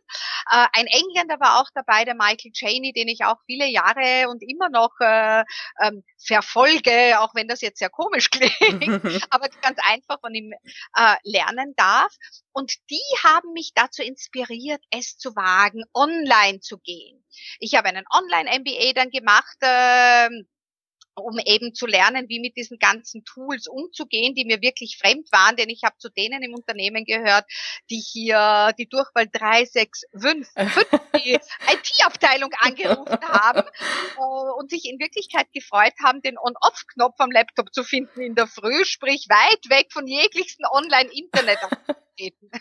Äh, 0.51 0.67
ein 0.74 0.88
Engländer 0.88 1.39
war 1.39 1.59
auch 1.59 1.69
dabei, 1.74 2.05
der 2.05 2.15
Michael 2.15 2.51
Cheney, 2.51 2.93
den 2.93 3.07
ich 3.07 3.25
auch 3.25 3.38
viele 3.45 3.67
Jahre 3.67 4.29
und 4.29 4.43
immer 4.43 4.69
noch 4.69 4.91
äh, 5.00 5.43
ähm, 5.81 6.03
verfolge, 6.17 7.19
auch 7.19 7.33
wenn 7.36 7.48
das 7.48 7.62
jetzt 7.62 7.79
sehr 7.79 7.89
komisch 7.89 8.29
klingt, 8.31 8.53
aber 9.29 9.50
ganz 9.62 9.79
einfach 9.88 10.19
von 10.21 10.33
ihm 10.33 10.51
äh, 10.51 11.15
lernen 11.24 11.74
darf. 11.75 12.13
Und 12.51 12.74
die 12.89 13.01
haben 13.24 13.53
mich 13.53 13.71
dazu 13.74 14.01
inspiriert, 14.01 14.83
es 14.91 15.17
zu 15.17 15.36
wagen, 15.36 15.83
online 15.93 16.59
zu 16.59 16.77
gehen. 16.79 17.24
Ich 17.59 17.75
habe 17.75 17.89
einen 17.89 18.05
Online-MBA 18.12 18.93
dann 18.93 19.12
gemacht. 19.12 19.57
Äh, 19.62 20.29
um 21.19 21.38
eben 21.39 21.73
zu 21.73 21.85
lernen, 21.85 22.27
wie 22.29 22.39
mit 22.39 22.55
diesen 22.57 22.79
ganzen 22.79 23.23
Tools 23.25 23.67
umzugehen, 23.67 24.35
die 24.35 24.45
mir 24.45 24.61
wirklich 24.61 24.97
fremd 24.97 25.31
waren, 25.31 25.55
denn 25.55 25.69
ich 25.69 25.83
habe 25.83 25.97
zu 25.97 26.09
denen 26.09 26.43
im 26.43 26.53
Unternehmen 26.53 27.05
gehört, 27.05 27.45
die 27.89 27.99
hier 27.99 28.73
die 28.77 28.88
Durchwahl 28.88 29.27
365 29.27 30.49
die 31.25 31.33
IT-Abteilung 31.33 32.51
angerufen 32.59 33.19
haben 33.21 33.67
äh, 34.17 34.51
und 34.57 34.69
sich 34.69 34.85
in 34.85 34.99
Wirklichkeit 34.99 35.47
gefreut 35.53 35.93
haben, 36.03 36.21
den 36.21 36.38
On-Off-Knopf 36.38 37.15
am 37.19 37.31
Laptop 37.31 37.73
zu 37.73 37.83
finden 37.83 38.21
in 38.21 38.35
der 38.35 38.47
Früh, 38.47 38.85
sprich 38.85 39.27
weit 39.29 39.69
weg 39.69 39.91
von 39.91 40.07
jeglichsten 40.07 40.65
Online-Internet-Aktivitäten. 40.65 42.51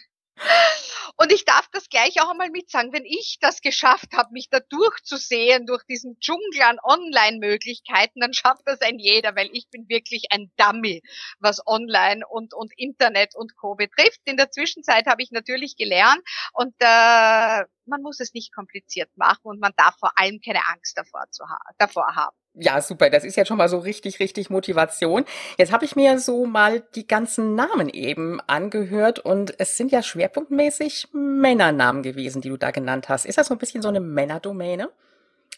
Und 1.21 1.33
ich 1.33 1.45
darf 1.45 1.67
das 1.73 1.89
gleich 1.89 2.21
auch 2.21 2.31
einmal 2.31 2.51
mitsagen, 2.51 2.93
wenn 2.93 3.05
ich 3.05 3.39
das 3.41 3.61
geschafft 3.61 4.13
habe, 4.15 4.33
mich 4.33 4.51
da 4.51 4.61
durchzusehen 4.61 5.67
durch 5.67 5.83
diesen 5.85 6.19
Dschungel 6.21 6.63
an 6.63 6.79
Online-Möglichkeiten, 6.83 8.21
dann 8.21 8.33
schafft 8.33 8.63
das 8.67 8.81
ein 8.83 9.01
jeder, 9.01 9.35
weil 9.35 9.49
ich 9.53 9.69
bin 9.69 9.89
wirklich 9.89 10.27
ein 10.31 10.53
Dummy, 10.57 11.03
was 11.41 11.61
Online 11.67 12.25
und, 12.29 12.55
und 12.55 12.73
Internet 12.77 13.35
und 13.35 13.57
Co. 13.57 13.75
betrifft. 13.75 14.21
In 14.27 14.37
der 14.37 14.53
Zwischenzeit 14.53 15.07
habe 15.07 15.23
ich 15.23 15.33
natürlich 15.33 15.77
gelernt 15.77 16.23
und 16.53 16.75
äh, 16.79 17.65
man 17.87 18.03
muss 18.03 18.21
es 18.21 18.33
nicht 18.33 18.55
kompliziert 18.55 19.11
machen 19.17 19.43
und 19.45 19.61
man 19.61 19.73
darf 19.77 19.97
vor 19.99 20.13
allem 20.17 20.41
keine 20.41 20.69
Angst 20.69 20.97
davor, 20.97 21.25
zu 21.31 21.45
ha 21.49 21.59
davor 21.79 22.15
haben. 22.15 22.37
Ja, 22.61 22.81
super. 22.81 23.09
Das 23.09 23.25
ist 23.25 23.37
jetzt 23.37 23.49
schon 23.49 23.57
mal 23.57 23.69
so 23.69 23.79
richtig, 23.79 24.19
richtig 24.19 24.51
Motivation. 24.51 25.25
Jetzt 25.59 25.71
habe 25.73 25.85
ich 25.85 25.95
mir 25.95 26.19
so 26.19 26.45
mal 26.45 26.81
die 26.95 27.07
ganzen 27.07 27.55
Namen 27.55 27.89
eben 27.89 28.41
angehört 28.47 29.21
und 29.21 29.55
es 29.59 29.77
sind 29.77 29.93
ja 29.93 30.03
schwerpunktmäßig 30.03 31.09
Männernamen 31.13 32.03
gewesen, 32.03 32.43
die 32.43 32.49
du 32.49 32.57
da 32.57 32.73
genannt 32.73 33.09
hast. 33.09 33.27
Ist 33.27 33.39
das 33.39 33.47
so 33.47 33.55
ein 33.55 33.59
bisschen 33.59 33.81
so 33.83 33.89
eine 33.89 34.01
Männerdomäne? 34.01 34.91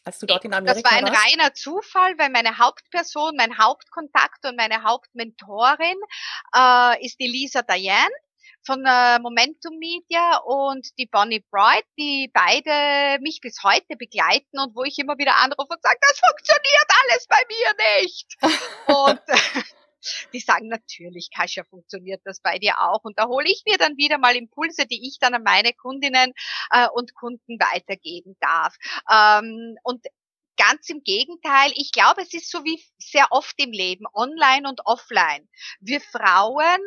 Als 0.05 0.19
du 0.19 0.27
dort 0.27 0.45
in 0.45 0.55
Amerika 0.55 0.81
Das 0.81 0.85
war 0.85 0.99
ein 0.99 1.05
warst? 1.05 1.27
reiner 1.27 1.55
Zufall, 1.55 2.15
weil 2.19 2.31
meine 2.31 2.59
Hauptperson, 2.59 3.35
mein 3.37 3.59
Hauptkontakt 3.59 4.47
und 4.47 4.57
meine 4.57 4.83
Hauptmentorin 4.83 5.97
äh, 6.57 7.05
ist 7.05 7.19
die 7.21 7.29
Lisa 7.29 7.63
Diane 7.63 8.09
von 8.65 8.85
äh, 8.85 9.19
Momentum 9.19 9.79
Media 9.79 10.39
und 10.45 10.87
die 10.99 11.07
Bonnie 11.07 11.45
Bright, 11.51 11.85
die 11.99 12.31
beide 12.33 13.21
mich 13.23 13.41
bis 13.41 13.63
heute 13.63 13.97
begleiten 13.97 14.59
und 14.59 14.75
wo 14.75 14.85
ich 14.85 14.99
immer 14.99 15.19
wieder 15.19 15.37
anrufe 15.37 15.73
und 15.73 15.83
sage, 15.83 15.99
das 16.01 16.21
funktioniert 16.21 16.87
alles 17.03 17.27
bei 17.27 17.43
mir 17.49 18.01
nicht. 18.01 18.37
und 18.87 19.21
die 20.33 20.41
sagen 20.41 20.69
natürlich, 20.69 21.31
Kascha, 21.35 21.65
funktioniert 21.65 22.23
das 22.25 22.41
bei 22.41 22.59
dir 22.59 22.81
auch. 22.81 23.05
Und 23.05 23.19
da 23.19 23.27
hole 23.27 23.47
ich 23.47 23.63
mir 23.67 23.79
dann 23.79 23.97
wieder 23.97 24.19
mal 24.19 24.37
Impulse, 24.37 24.87
die 24.87 25.07
ich 25.07 25.19
dann 25.19 25.35
an 25.35 25.43
meine 25.43 25.73
Kundinnen 25.73 26.33
äh, 26.71 26.89
und 26.93 27.15
Kunden 27.15 27.59
weitergeben 27.59 28.37
darf. 28.41 28.77
Ähm, 29.11 29.77
und 29.83 30.05
ganz 30.57 30.89
im 30.91 31.03
Gegenteil, 31.03 31.73
ich 31.75 31.93
glaube, 31.93 32.23
es 32.23 32.35
ist 32.35 32.51
so 32.51 32.65
wie 32.65 32.83
sehr 32.99 33.27
oft 33.31 33.55
im 33.57 33.73
Leben, 33.73 34.05
online 34.13 34.69
und 34.69 34.81
offline. 34.85 35.49
Wir 35.81 36.01
Frauen 36.01 36.81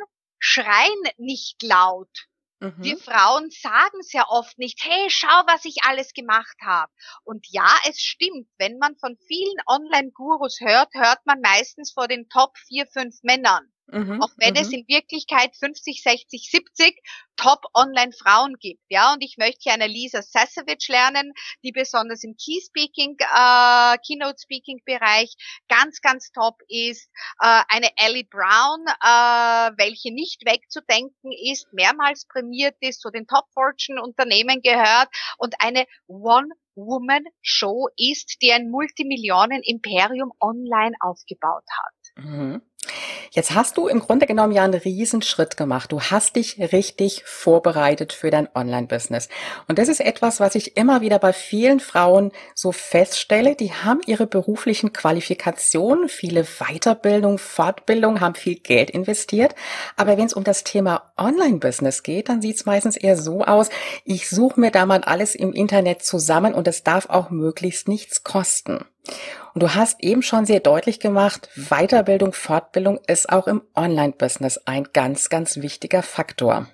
schreien 0.43 1.03
nicht 1.17 1.63
laut. 1.63 2.27
Mhm. 2.59 2.75
Wir 2.77 2.97
Frauen 2.97 3.49
sagen 3.49 4.01
sehr 4.01 4.29
oft 4.29 4.57
nicht, 4.57 4.83
hey, 4.83 5.09
schau, 5.09 5.43
was 5.47 5.63
ich 5.63 5.83
alles 5.83 6.13
gemacht 6.13 6.57
habe. 6.61 6.91
Und 7.23 7.47
ja, 7.49 7.73
es 7.87 7.99
stimmt, 8.01 8.49
wenn 8.57 8.77
man 8.77 8.97
von 8.97 9.17
vielen 9.25 9.57
Online-Gurus 9.67 10.59
hört, 10.59 10.93
hört 10.93 11.25
man 11.25 11.39
meistens 11.39 11.93
vor 11.93 12.09
den 12.09 12.27
Top 12.27 12.57
4, 12.67 12.87
5 12.87 13.23
Männern. 13.23 13.72
Mhm, 13.87 14.21
auch 14.21 14.31
wenn 14.37 14.55
es 14.55 14.67
mhm. 14.67 14.79
in 14.79 14.87
Wirklichkeit 14.87 15.55
50, 15.55 16.01
60, 16.01 16.49
70 16.49 17.01
Top-Online-Frauen 17.35 18.55
gibt. 18.59 18.81
Ja, 18.89 19.13
und 19.13 19.23
ich 19.23 19.37
möchte 19.37 19.59
hier 19.63 19.73
eine 19.73 19.87
Lisa 19.87 20.21
Sasevich 20.21 20.87
lernen, 20.87 21.33
die 21.63 21.71
besonders 21.71 22.23
im 22.23 22.35
Key-Speaking, 22.37 23.17
äh, 23.19 23.97
Keynote-Speaking-Bereich 24.05 25.35
ganz, 25.67 26.01
ganz 26.01 26.31
top 26.31 26.61
ist. 26.67 27.09
Äh, 27.39 27.61
eine 27.67 27.89
Ellie 27.97 28.25
Brown, 28.25 28.85
äh, 28.87 29.71
welche 29.77 30.13
nicht 30.13 30.45
wegzudenken 30.45 31.31
ist, 31.51 31.67
mehrmals 31.73 32.25
prämiert 32.27 32.75
ist, 32.79 33.01
zu 33.01 33.09
den 33.09 33.27
Top-Fortune-Unternehmen 33.27 34.61
gehört 34.61 35.09
und 35.37 35.55
eine 35.59 35.85
One 36.07 36.49
Woman-Show 36.75 37.89
ist, 37.97 38.37
die 38.41 38.51
ein 38.51 38.69
Multimillionen-Imperium 38.69 40.31
online 40.39 40.95
aufgebaut 41.01 41.65
hat. 41.69 42.25
Mhm. 42.25 42.61
Jetzt 43.31 43.55
hast 43.55 43.77
du 43.77 43.87
im 43.87 43.99
Grunde 43.99 44.27
genommen 44.27 44.53
ja 44.53 44.63
einen 44.63 44.75
Riesenschritt 44.75 45.57
gemacht. 45.57 45.91
Du 45.91 45.99
hast 45.99 46.35
dich 46.35 46.59
richtig 46.71 47.23
vorbereitet 47.25 48.13
für 48.13 48.29
dein 48.29 48.47
Online-Business. 48.53 49.27
Und 49.67 49.79
das 49.79 49.87
ist 49.87 50.01
etwas, 50.01 50.39
was 50.39 50.53
ich 50.53 50.77
immer 50.77 51.01
wieder 51.01 51.17
bei 51.17 51.33
vielen 51.33 51.79
Frauen 51.79 52.31
so 52.53 52.71
feststelle. 52.71 53.55
Die 53.55 53.73
haben 53.73 54.01
ihre 54.05 54.27
beruflichen 54.27 54.93
Qualifikationen, 54.93 56.09
viele 56.09 56.43
Weiterbildung, 56.43 57.39
Fortbildung, 57.39 58.21
haben 58.21 58.35
viel 58.35 58.59
Geld 58.59 58.91
investiert. 58.91 59.55
Aber 59.95 60.17
wenn 60.17 60.27
es 60.27 60.33
um 60.33 60.43
das 60.43 60.63
Thema 60.63 61.11
Online-Business 61.17 62.03
geht, 62.03 62.29
dann 62.29 62.41
sieht 62.41 62.57
es 62.57 62.65
meistens 62.65 62.97
eher 62.97 63.17
so 63.17 63.43
aus, 63.43 63.69
ich 64.05 64.29
suche 64.29 64.59
mir 64.59 64.69
da 64.69 64.85
mal 64.85 65.03
alles 65.03 65.33
im 65.33 65.53
Internet 65.53 66.03
zusammen 66.03 66.53
und 66.53 66.67
es 66.67 66.83
darf 66.83 67.09
auch 67.09 67.31
möglichst 67.31 67.87
nichts 67.87 68.23
kosten. 68.23 68.85
Und 69.53 69.61
du 69.61 69.75
hast 69.75 70.01
eben 70.01 70.21
schon 70.21 70.45
sehr 70.45 70.59
deutlich 70.59 70.99
gemacht, 70.99 71.49
Weiterbildung, 71.55 72.33
Fortbildung 72.33 72.99
ist 73.07 73.29
auch 73.29 73.47
im 73.47 73.61
Online-Business 73.75 74.59
ein 74.65 74.87
ganz, 74.93 75.29
ganz 75.29 75.57
wichtiger 75.57 76.01
Faktor. 76.01 76.67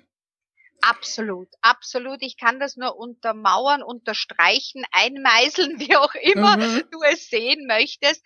Absolut, 0.82 1.48
absolut. 1.60 2.22
Ich 2.22 2.38
kann 2.38 2.58
das 2.58 2.76
nur 2.76 2.96
untermauern, 2.96 3.82
unterstreichen, 3.82 4.84
einmeißeln, 4.92 5.78
wie 5.78 5.96
auch 5.96 6.14
immer 6.14 6.56
mhm. 6.56 6.84
du 6.90 7.00
es 7.02 7.28
sehen 7.28 7.66
möchtest 7.66 8.24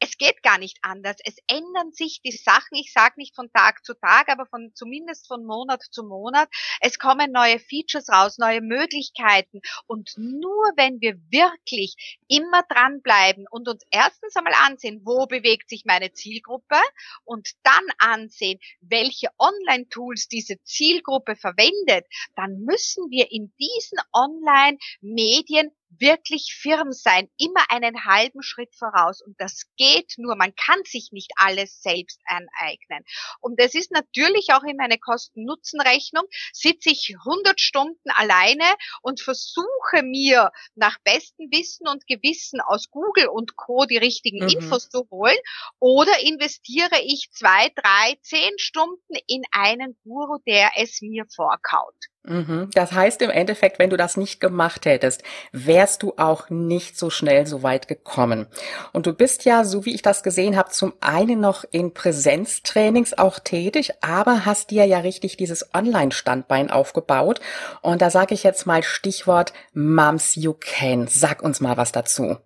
es 0.00 0.18
geht 0.18 0.42
gar 0.42 0.58
nicht 0.58 0.78
anders. 0.82 1.16
Es 1.24 1.36
ändern 1.46 1.92
sich 1.92 2.20
die 2.22 2.32
Sachen. 2.32 2.74
Ich 2.76 2.92
sage 2.92 3.14
nicht 3.16 3.34
von 3.34 3.50
Tag 3.52 3.84
zu 3.84 3.94
Tag, 3.94 4.28
aber 4.28 4.46
von 4.46 4.72
zumindest 4.74 5.26
von 5.26 5.44
Monat 5.44 5.82
zu 5.90 6.04
Monat. 6.04 6.48
Es 6.80 6.98
kommen 6.98 7.32
neue 7.32 7.58
Features 7.58 8.08
raus, 8.10 8.38
neue 8.38 8.60
Möglichkeiten. 8.60 9.60
Und 9.86 10.12
nur 10.16 10.72
wenn 10.76 11.00
wir 11.00 11.16
wirklich 11.30 12.18
immer 12.28 12.62
dranbleiben 12.68 13.46
und 13.50 13.68
uns 13.68 13.82
erstens 13.90 14.36
einmal 14.36 14.54
ansehen, 14.64 15.00
wo 15.04 15.26
bewegt 15.26 15.68
sich 15.68 15.84
meine 15.84 16.12
Zielgruppe 16.12 16.76
und 17.24 17.50
dann 17.62 17.84
ansehen, 17.98 18.60
welche 18.80 19.28
Online-Tools 19.38 20.28
diese 20.28 20.62
Zielgruppe 20.62 21.36
verwendet, 21.36 22.06
dann 22.36 22.60
müssen 22.60 23.10
wir 23.10 23.30
in 23.30 23.52
diesen 23.58 23.98
Online-Medien 24.12 25.70
wirklich 25.98 26.56
firm 26.60 26.92
sein, 26.92 27.28
immer 27.38 27.64
einen 27.70 28.04
halben 28.04 28.42
Schritt 28.42 28.74
voraus. 28.74 29.22
Und 29.22 29.40
das 29.40 29.66
geht 29.76 30.14
nur, 30.16 30.36
man 30.36 30.54
kann 30.54 30.82
sich 30.84 31.10
nicht 31.12 31.32
alles 31.36 31.82
selbst 31.82 32.20
aneignen. 32.26 33.04
Und 33.40 33.60
es 33.60 33.74
ist 33.74 33.90
natürlich 33.90 34.48
auch 34.52 34.62
in 34.64 34.76
meine 34.76 34.98
Kosten-Nutzen-Rechnung, 34.98 36.24
sitze 36.52 36.90
ich 36.90 37.14
100 37.24 37.60
Stunden 37.60 38.10
alleine 38.10 38.64
und 39.02 39.20
versuche 39.20 40.02
mir 40.02 40.50
nach 40.74 40.98
bestem 41.04 41.50
Wissen 41.50 41.88
und 41.88 42.06
Gewissen 42.06 42.60
aus 42.60 42.90
Google 42.90 43.28
und 43.28 43.56
Co. 43.56 43.84
die 43.86 43.98
richtigen 43.98 44.44
mhm. 44.44 44.48
Infos 44.48 44.88
zu 44.88 45.08
holen 45.10 45.36
oder 45.78 46.20
investiere 46.20 47.00
ich 47.02 47.30
zwei, 47.32 47.70
drei, 47.74 48.18
zehn 48.22 48.58
Stunden 48.58 49.14
in 49.26 49.42
einen 49.52 49.96
Guru, 50.04 50.38
der 50.46 50.72
es 50.76 51.00
mir 51.00 51.24
vorkaut. 51.34 51.94
Mhm. 52.26 52.70
Das 52.72 52.92
heißt 52.92 53.20
im 53.22 53.30
Endeffekt, 53.30 53.78
wenn 53.78 53.90
du 53.90 53.98
das 53.98 54.16
nicht 54.16 54.40
gemacht 54.40 54.86
hättest, 54.86 55.22
wärst 55.52 56.02
du 56.02 56.14
auch 56.16 56.48
nicht 56.48 56.98
so 56.98 57.10
schnell 57.10 57.46
so 57.46 57.62
weit 57.62 57.86
gekommen. 57.86 58.46
Und 58.92 59.06
du 59.06 59.12
bist 59.12 59.44
ja, 59.44 59.64
so 59.64 59.84
wie 59.84 59.94
ich 59.94 60.00
das 60.00 60.22
gesehen 60.22 60.56
habe, 60.56 60.70
zum 60.70 60.94
einen 61.00 61.40
noch 61.40 61.64
in 61.70 61.92
Präsenztrainings 61.92 63.18
auch 63.18 63.38
tätig, 63.38 63.92
aber 64.00 64.46
hast 64.46 64.70
dir 64.70 64.86
ja 64.86 65.00
richtig 65.00 65.36
dieses 65.36 65.74
Online-Standbein 65.74 66.70
aufgebaut. 66.70 67.40
Und 67.82 68.00
da 68.00 68.08
sage 68.08 68.32
ich 68.32 68.42
jetzt 68.42 68.66
mal 68.66 68.82
Stichwort 68.82 69.52
Moms 69.74 70.34
You 70.34 70.54
Can. 70.58 71.06
Sag 71.08 71.42
uns 71.42 71.60
mal 71.60 71.76
was 71.76 71.92
dazu. 71.92 72.38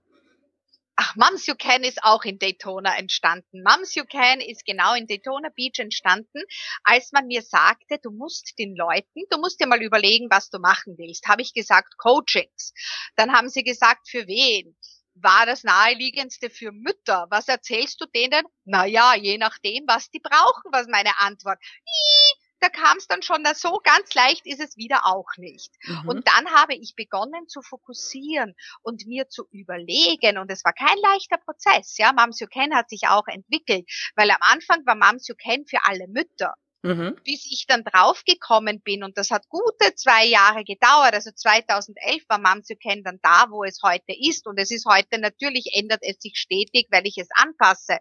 Ach, 1.01 1.15
Moms 1.15 1.47
You 1.47 1.55
Can 1.55 1.85
ist 1.85 2.03
auch 2.03 2.25
in 2.25 2.41
Daytona 2.41 2.99
entstanden. 2.99 3.63
Moms 3.63 3.95
You 3.95 4.03
Can 4.05 4.41
ist 4.41 4.65
genau 4.65 4.95
in 4.95 5.07
Daytona 5.07 5.49
Beach 5.55 5.79
entstanden, 5.79 6.43
als 6.83 7.13
man 7.13 7.29
mir 7.29 7.43
sagte, 7.43 8.01
du 8.03 8.11
musst 8.11 8.59
den 8.59 8.75
Leuten, 8.75 9.23
du 9.31 9.39
musst 9.39 9.61
dir 9.61 9.69
mal 9.69 9.81
überlegen, 9.81 10.27
was 10.29 10.51
du 10.51 10.59
machen 10.59 10.97
willst. 10.99 11.29
Habe 11.29 11.43
ich 11.43 11.55
gesagt, 11.55 11.97
Coachings. 11.99 12.73
Dann 13.15 13.31
haben 13.31 13.49
sie 13.49 13.63
gesagt, 13.63 14.09
für 14.11 14.27
wen? 14.27 14.77
War 15.15 15.47
das 15.47 15.63
naheliegendste 15.63 16.51
für 16.51 16.73
Mütter? 16.73 17.29
Was 17.31 17.47
erzählst 17.47 18.01
du 18.01 18.07
denen? 18.07 18.43
Na 18.65 18.85
ja, 18.85 19.15
je 19.15 19.39
nachdem, 19.39 19.85
was 19.87 20.11
die 20.11 20.21
brauchen, 20.21 20.73
was 20.73 20.89
meine 20.89 21.17
Antwort. 21.21 21.61
Ii, 21.63 22.48
da 22.61 22.69
kam 22.69 22.97
es 22.99 23.07
dann 23.07 23.23
schon, 23.23 23.45
so 23.55 23.81
ganz 23.83 24.15
leicht 24.15 24.47
ist 24.47 24.61
es 24.61 24.77
wieder 24.77 25.07
auch 25.07 25.29
nicht. 25.37 25.73
Mhm. 25.83 26.09
Und 26.09 26.29
dann 26.29 26.51
habe 26.55 26.75
ich 26.75 26.95
begonnen 26.97 27.49
zu 27.49 27.63
fokussieren 27.63 28.55
und 28.83 29.07
mir 29.07 29.29
zu 29.29 29.47
überlegen, 29.51 30.39
und 30.39 30.51
es 30.51 30.65
war 30.65 30.73
kein 30.73 30.99
leichter 30.99 31.39
Prozess, 31.39 31.97
ja, 31.99 32.13
Moms 32.13 32.41
You 32.41 32.47
Can 32.47 32.75
hat 32.75 32.89
sich 32.89 33.09
auch 33.09 33.27
entwickelt, 33.27 33.89
weil 34.17 34.31
am 34.31 34.41
Anfang 34.41 34.85
war 34.87 34.95
Moms 34.95 35.29
You 35.29 35.35
Can 35.37 35.67
für 35.67 35.85
alle 35.85 36.09
Mütter. 36.09 36.55
Mhm. 36.83 37.17
Bis 37.25 37.45
ich 37.51 37.67
dann 37.67 37.83
draufgekommen 37.83 38.81
bin, 38.83 39.03
und 39.03 39.19
das 39.19 39.33
hat 39.33 39.49
gute 39.49 39.97
zwei 39.97 40.25
Jahre 40.25 40.63
gedauert, 40.63 41.13
also 41.13 41.33
2011 41.33 42.23
war 42.29 42.39
Moms 42.39 42.69
You 42.69 42.77
Can 42.81 43.03
dann 43.03 43.19
da, 43.21 43.47
wo 43.51 43.65
es 43.65 43.81
heute 43.83 44.15
ist, 44.17 44.47
und 44.47 44.61
es 44.61 44.71
ist 44.71 44.87
heute 44.87 45.19
natürlich, 45.19 45.73
ändert 45.75 46.03
es 46.03 46.19
sich 46.21 46.37
stetig, 46.37 46.87
weil 46.91 47.05
ich 47.07 47.19
es 47.19 47.29
anpasse. 47.35 47.99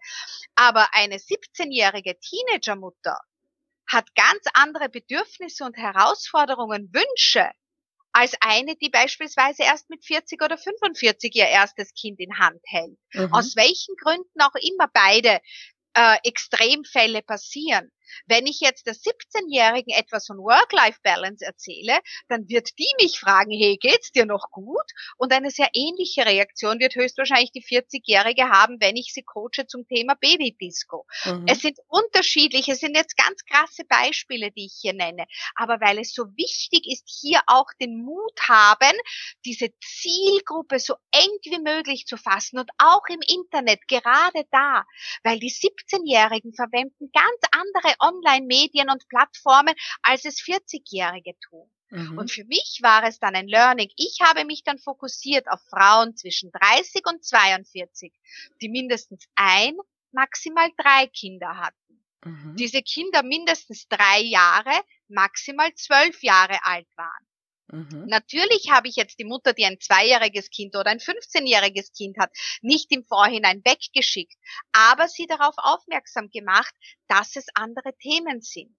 Aber 0.53 0.87
eine 0.91 1.15
17-jährige 1.15 2.19
Teenagermutter, 2.19 3.17
hat 3.87 4.13
ganz 4.15 4.43
andere 4.53 4.89
Bedürfnisse 4.89 5.63
und 5.63 5.77
Herausforderungen, 5.77 6.91
Wünsche 6.93 7.51
als 8.11 8.35
eine, 8.41 8.75
die 8.75 8.89
beispielsweise 8.89 9.63
erst 9.63 9.89
mit 9.89 10.03
40 10.03 10.41
oder 10.41 10.57
45 10.57 11.35
ihr 11.35 11.47
erstes 11.47 11.93
Kind 11.93 12.19
in 12.19 12.39
Hand 12.39 12.61
hält. 12.65 12.97
Mhm. 13.13 13.31
Aus 13.31 13.55
welchen 13.55 13.95
Gründen 13.95 14.41
auch 14.41 14.55
immer 14.55 14.89
beide 14.91 15.39
äh, 15.93 16.17
Extremfälle 16.23 17.21
passieren. 17.21 17.91
Wenn 18.25 18.47
ich 18.47 18.59
jetzt 18.59 18.87
der 18.87 18.95
17-Jährigen 18.95 19.93
etwas 19.93 20.27
von 20.27 20.37
Work-Life-Balance 20.37 21.45
erzähle, 21.45 21.99
dann 22.27 22.47
wird 22.47 22.69
die 22.77 22.91
mich 23.01 23.19
fragen, 23.19 23.51
hey, 23.51 23.77
geht's 23.79 24.11
dir 24.11 24.25
noch 24.25 24.51
gut? 24.51 24.85
Und 25.17 25.33
eine 25.33 25.51
sehr 25.51 25.69
ähnliche 25.73 26.25
Reaktion 26.25 26.79
wird 26.79 26.95
höchstwahrscheinlich 26.95 27.51
die 27.51 27.63
40-Jährige 27.63 28.49
haben, 28.49 28.77
wenn 28.79 28.95
ich 28.95 29.13
sie 29.13 29.23
coache 29.23 29.67
zum 29.67 29.87
Thema 29.87 30.15
Babydisco. 30.15 31.05
Mhm. 31.25 31.45
Es 31.47 31.61
sind 31.61 31.77
unterschiedliche, 31.87 32.73
es 32.73 32.79
sind 32.79 32.95
jetzt 32.95 33.17
ganz 33.17 33.43
krasse 33.45 33.83
Beispiele, 33.85 34.51
die 34.51 34.65
ich 34.65 34.77
hier 34.81 34.93
nenne. 34.93 35.25
Aber 35.55 35.79
weil 35.81 35.99
es 35.99 36.13
so 36.13 36.25
wichtig 36.35 36.87
ist, 36.87 37.05
hier 37.07 37.41
auch 37.47 37.67
den 37.79 38.03
Mut 38.03 38.39
haben, 38.47 38.97
diese 39.45 39.69
Zielgruppe 39.81 40.79
so 40.79 40.95
eng 41.11 41.37
wie 41.43 41.59
möglich 41.59 42.05
zu 42.05 42.17
fassen 42.17 42.59
und 42.59 42.69
auch 42.77 43.05
im 43.09 43.19
Internet, 43.27 43.87
gerade 43.87 44.45
da, 44.51 44.83
weil 45.23 45.39
die 45.39 45.51
17-Jährigen 45.51 46.53
verwenden 46.53 47.11
ganz 47.13 47.41
andere 47.51 47.95
Online-Medien 47.99 48.89
und 48.89 49.07
Plattformen, 49.07 49.75
als 50.01 50.25
es 50.25 50.37
40-Jährige 50.39 51.37
tun. 51.39 51.69
Mhm. 51.89 52.17
Und 52.17 52.31
für 52.31 52.43
mich 52.45 52.79
war 52.81 53.03
es 53.03 53.19
dann 53.19 53.35
ein 53.35 53.47
Learning. 53.47 53.89
Ich 53.95 54.19
habe 54.21 54.45
mich 54.45 54.63
dann 54.63 54.77
fokussiert 54.77 55.47
auf 55.49 55.61
Frauen 55.69 56.15
zwischen 56.15 56.51
30 56.51 57.05
und 57.05 57.23
42, 57.23 58.13
die 58.61 58.69
mindestens 58.69 59.25
ein, 59.35 59.77
maximal 60.11 60.69
drei 60.77 61.07
Kinder 61.07 61.57
hatten. 61.57 62.03
Mhm. 62.25 62.55
Diese 62.57 62.81
Kinder 62.81 63.23
mindestens 63.23 63.87
drei 63.87 64.19
Jahre, 64.19 64.73
maximal 65.07 65.73
zwölf 65.75 66.23
Jahre 66.23 66.57
alt 66.63 66.87
waren. 66.95 67.26
Mhm. 67.69 68.05
Natürlich 68.07 68.69
habe 68.71 68.87
ich 68.87 68.95
jetzt 68.95 69.19
die 69.19 69.25
Mutter, 69.25 69.53
die 69.53 69.65
ein 69.65 69.79
zweijähriges 69.79 70.49
Kind 70.49 70.75
oder 70.75 70.89
ein 70.89 70.99
15-jähriges 70.99 71.91
Kind 71.95 72.17
hat, 72.17 72.31
nicht 72.61 72.91
im 72.91 73.03
Vorhinein 73.03 73.61
weggeschickt, 73.65 74.37
aber 74.71 75.07
sie 75.07 75.27
darauf 75.27 75.55
aufmerksam 75.57 76.29
gemacht, 76.29 76.73
dass 77.07 77.35
es 77.35 77.47
andere 77.53 77.95
Themen 77.97 78.41
sind. 78.41 78.75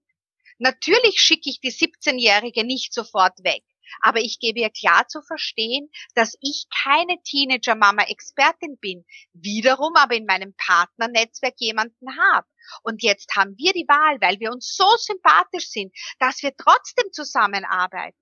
Natürlich 0.57 1.21
schicke 1.21 1.49
ich 1.49 1.61
die 1.61 1.71
17-Jährige 1.71 2.65
nicht 2.65 2.93
sofort 2.93 3.43
weg. 3.43 3.63
Aber 4.01 4.19
ich 4.19 4.39
gebe 4.39 4.59
ihr 4.59 4.69
klar 4.69 5.07
zu 5.07 5.21
verstehen, 5.21 5.89
dass 6.13 6.37
ich 6.41 6.65
keine 6.83 7.21
Teenager-Mama-Expertin 7.23 8.77
bin, 8.77 9.03
wiederum 9.33 9.95
aber 9.95 10.15
in 10.15 10.25
meinem 10.25 10.53
Partnernetzwerk 10.55 11.55
jemanden 11.57 12.07
habe. 12.19 12.47
Und 12.83 13.01
jetzt 13.01 13.35
haben 13.35 13.57
wir 13.57 13.73
die 13.73 13.87
Wahl, 13.87 14.21
weil 14.21 14.39
wir 14.39 14.51
uns 14.51 14.75
so 14.75 14.85
sympathisch 14.97 15.69
sind, 15.69 15.95
dass 16.19 16.43
wir 16.43 16.55
trotzdem 16.55 17.11
zusammenarbeiten. 17.11 18.17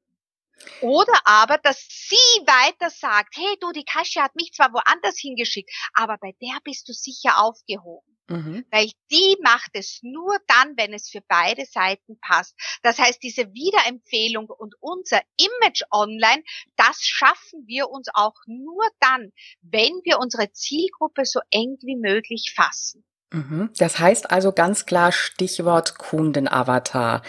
Oder 0.81 1.13
aber, 1.25 1.57
dass 1.57 1.85
sie 1.87 2.15
weiter 2.45 2.89
sagt, 2.89 3.35
hey 3.37 3.57
du, 3.59 3.71
die 3.71 3.85
Kasia 3.85 4.23
hat 4.23 4.35
mich 4.35 4.51
zwar 4.53 4.73
woanders 4.73 5.17
hingeschickt, 5.19 5.71
aber 5.93 6.17
bei 6.17 6.33
der 6.41 6.57
bist 6.63 6.87
du 6.87 6.93
sicher 6.93 7.43
aufgehoben. 7.43 8.17
Mhm. 8.29 8.65
Weil 8.71 8.91
die 9.09 9.37
macht 9.41 9.71
es 9.73 9.99
nur 10.01 10.37
dann, 10.47 10.75
wenn 10.75 10.93
es 10.93 11.09
für 11.09 11.21
beide 11.27 11.65
Seiten 11.65 12.19
passt. 12.19 12.55
Das 12.83 12.99
heißt, 12.99 13.23
diese 13.23 13.53
Wiederempfehlung 13.53 14.49
und 14.49 14.75
unser 14.81 15.21
Image 15.37 15.83
online, 15.91 16.43
das 16.75 16.99
schaffen 17.01 17.65
wir 17.67 17.89
uns 17.89 18.09
auch 18.13 18.35
nur 18.45 18.83
dann, 18.99 19.31
wenn 19.61 20.01
wir 20.03 20.19
unsere 20.19 20.51
Zielgruppe 20.51 21.25
so 21.25 21.39
eng 21.51 21.77
wie 21.81 21.95
möglich 21.95 22.53
fassen. 22.53 23.05
Mhm. 23.31 23.69
Das 23.77 23.99
heißt 23.99 24.31
also 24.31 24.51
ganz 24.51 24.85
klar 24.85 25.11
Stichwort 25.11 25.97
Kundenavatar 25.97 27.21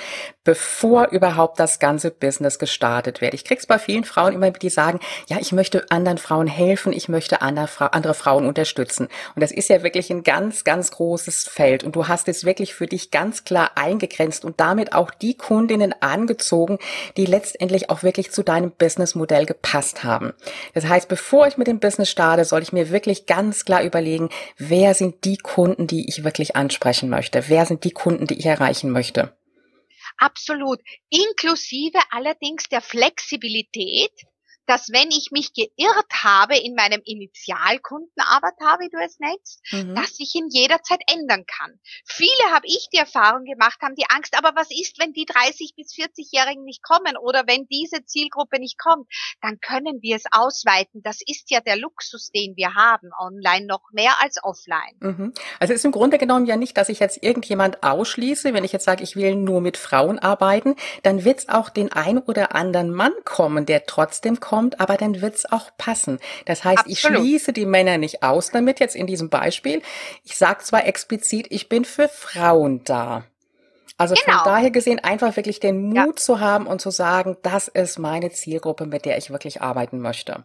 bevor 0.48 1.08
überhaupt 1.08 1.60
das 1.60 1.78
ganze 1.78 2.10
Business 2.10 2.58
gestartet 2.58 3.20
wird. 3.20 3.34
Ich 3.34 3.44
krieg's 3.44 3.66
bei 3.66 3.78
vielen 3.78 4.04
Frauen 4.04 4.32
immer, 4.32 4.50
die 4.50 4.70
sagen, 4.70 4.98
ja, 5.26 5.36
ich 5.38 5.52
möchte 5.52 5.90
anderen 5.90 6.16
Frauen 6.16 6.46
helfen, 6.46 6.94
ich 6.94 7.10
möchte 7.10 7.42
andere, 7.42 7.92
andere 7.92 8.14
Frauen 8.14 8.46
unterstützen. 8.46 9.08
Und 9.34 9.42
das 9.42 9.52
ist 9.52 9.68
ja 9.68 9.82
wirklich 9.82 10.08
ein 10.08 10.22
ganz, 10.22 10.64
ganz 10.64 10.90
großes 10.92 11.44
Feld. 11.44 11.84
Und 11.84 11.96
du 11.96 12.08
hast 12.08 12.28
es 12.28 12.46
wirklich 12.46 12.72
für 12.72 12.86
dich 12.86 13.10
ganz 13.10 13.44
klar 13.44 13.72
eingegrenzt 13.74 14.42
und 14.42 14.58
damit 14.58 14.94
auch 14.94 15.10
die 15.10 15.36
Kundinnen 15.36 15.94
angezogen, 16.00 16.78
die 17.18 17.26
letztendlich 17.26 17.90
auch 17.90 18.02
wirklich 18.02 18.30
zu 18.30 18.42
deinem 18.42 18.70
Businessmodell 18.70 19.44
gepasst 19.44 20.02
haben. 20.02 20.32
Das 20.72 20.86
heißt, 20.86 21.08
bevor 21.08 21.46
ich 21.46 21.58
mit 21.58 21.66
dem 21.66 21.78
Business 21.78 22.08
starte, 22.08 22.46
soll 22.46 22.62
ich 22.62 22.72
mir 22.72 22.88
wirklich 22.88 23.26
ganz 23.26 23.66
klar 23.66 23.82
überlegen, 23.82 24.30
wer 24.56 24.94
sind 24.94 25.26
die 25.26 25.36
Kunden, 25.36 25.86
die 25.88 26.08
ich 26.08 26.22
wirklich 26.22 26.54
ansprechen 26.54 27.08
möchte? 27.08 27.48
Wer 27.48 27.66
sind 27.66 27.82
die 27.82 27.90
Kunden, 27.90 28.26
die 28.26 28.38
ich 28.38 28.46
erreichen 28.46 28.90
möchte? 28.90 29.36
Absolut. 30.18 30.80
Inklusive 31.10 31.98
allerdings 32.10 32.64
der 32.68 32.80
Flexibilität, 32.80 34.12
dass 34.68 34.90
wenn 34.92 35.10
ich 35.10 35.30
mich 35.32 35.54
geirrt 35.54 36.12
habe 36.22 36.56
in 36.56 36.74
meinem 36.74 37.00
Initialkundenavatar, 37.02 38.78
wie 38.80 38.90
du 38.90 38.98
es 39.02 39.18
nennst, 39.18 39.62
mhm. 39.72 39.94
dass 39.94 40.20
ich 40.20 40.34
ihn 40.34 40.48
jederzeit 40.50 41.00
ändern 41.10 41.44
kann. 41.46 41.80
Viele 42.04 42.52
habe 42.52 42.66
ich 42.66 42.88
die 42.92 42.98
Erfahrung 42.98 43.44
gemacht, 43.44 43.80
haben 43.80 43.94
die 43.94 44.08
Angst, 44.10 44.36
aber 44.36 44.52
was 44.54 44.68
ist, 44.70 44.98
wenn 44.98 45.14
die 45.14 45.24
30 45.24 45.72
bis 45.74 45.94
40-Jährigen 45.94 46.64
nicht 46.64 46.82
kommen 46.82 47.16
oder 47.16 47.44
wenn 47.46 47.66
diese 47.66 48.04
Zielgruppe 48.04 48.60
nicht 48.60 48.78
kommt? 48.78 49.08
Dann 49.40 49.58
können 49.60 50.02
wir 50.02 50.16
es 50.16 50.24
ausweiten. 50.30 51.00
Das 51.02 51.20
ist 51.26 51.50
ja 51.50 51.60
der 51.60 51.76
Luxus, 51.76 52.30
den 52.30 52.54
wir 52.56 52.74
haben, 52.74 53.08
online 53.18 53.64
noch 53.64 53.90
mehr 53.92 54.20
als 54.20 54.36
offline. 54.42 54.96
Mhm. 55.00 55.32
Also 55.58 55.72
ist 55.72 55.86
im 55.86 55.92
Grunde 55.92 56.18
genommen 56.18 56.44
ja 56.44 56.56
nicht, 56.56 56.76
dass 56.76 56.90
ich 56.90 57.00
jetzt 57.00 57.22
irgendjemand 57.22 57.82
ausschließe, 57.82 58.52
wenn 58.52 58.64
ich 58.64 58.72
jetzt 58.72 58.84
sage, 58.84 59.02
ich 59.02 59.16
will 59.16 59.34
nur 59.34 59.62
mit 59.62 59.78
Frauen 59.78 60.18
arbeiten, 60.18 60.76
dann 61.02 61.24
wird 61.24 61.38
es 61.38 61.48
auch 61.48 61.70
den 61.70 61.90
ein 61.90 62.18
oder 62.18 62.54
anderen 62.54 62.90
Mann 62.90 63.12
kommen, 63.24 63.64
der 63.64 63.86
trotzdem 63.86 64.40
kommt 64.40 64.57
kommt, 64.58 64.80
aber 64.80 64.96
dann 64.96 65.20
wird's 65.20 65.46
auch 65.46 65.70
passen. 65.78 66.18
Das 66.46 66.64
heißt, 66.64 66.78
Absolut. 66.78 66.92
ich 66.92 67.00
schließe 67.00 67.52
die 67.52 67.66
Männer 67.66 67.96
nicht 67.96 68.22
aus 68.24 68.50
damit 68.50 68.80
jetzt 68.80 68.96
in 68.96 69.06
diesem 69.06 69.30
Beispiel. 69.30 69.82
Ich 70.24 70.36
sage 70.36 70.64
zwar 70.64 70.84
explizit, 70.84 71.46
ich 71.50 71.68
bin 71.68 71.84
für 71.84 72.08
Frauen 72.08 72.82
da. 72.82 73.24
Also 73.98 74.14
genau. 74.14 74.38
von 74.38 74.52
daher 74.52 74.70
gesehen 74.70 74.98
einfach 74.98 75.36
wirklich 75.36 75.60
den 75.60 75.90
Mut 75.90 75.96
ja. 75.96 76.16
zu 76.16 76.40
haben 76.40 76.66
und 76.66 76.80
zu 76.80 76.90
sagen, 76.90 77.36
das 77.42 77.68
ist 77.68 77.98
meine 77.98 78.30
Zielgruppe, 78.30 78.86
mit 78.86 79.04
der 79.04 79.16
ich 79.16 79.30
wirklich 79.30 79.62
arbeiten 79.62 80.00
möchte. 80.00 80.44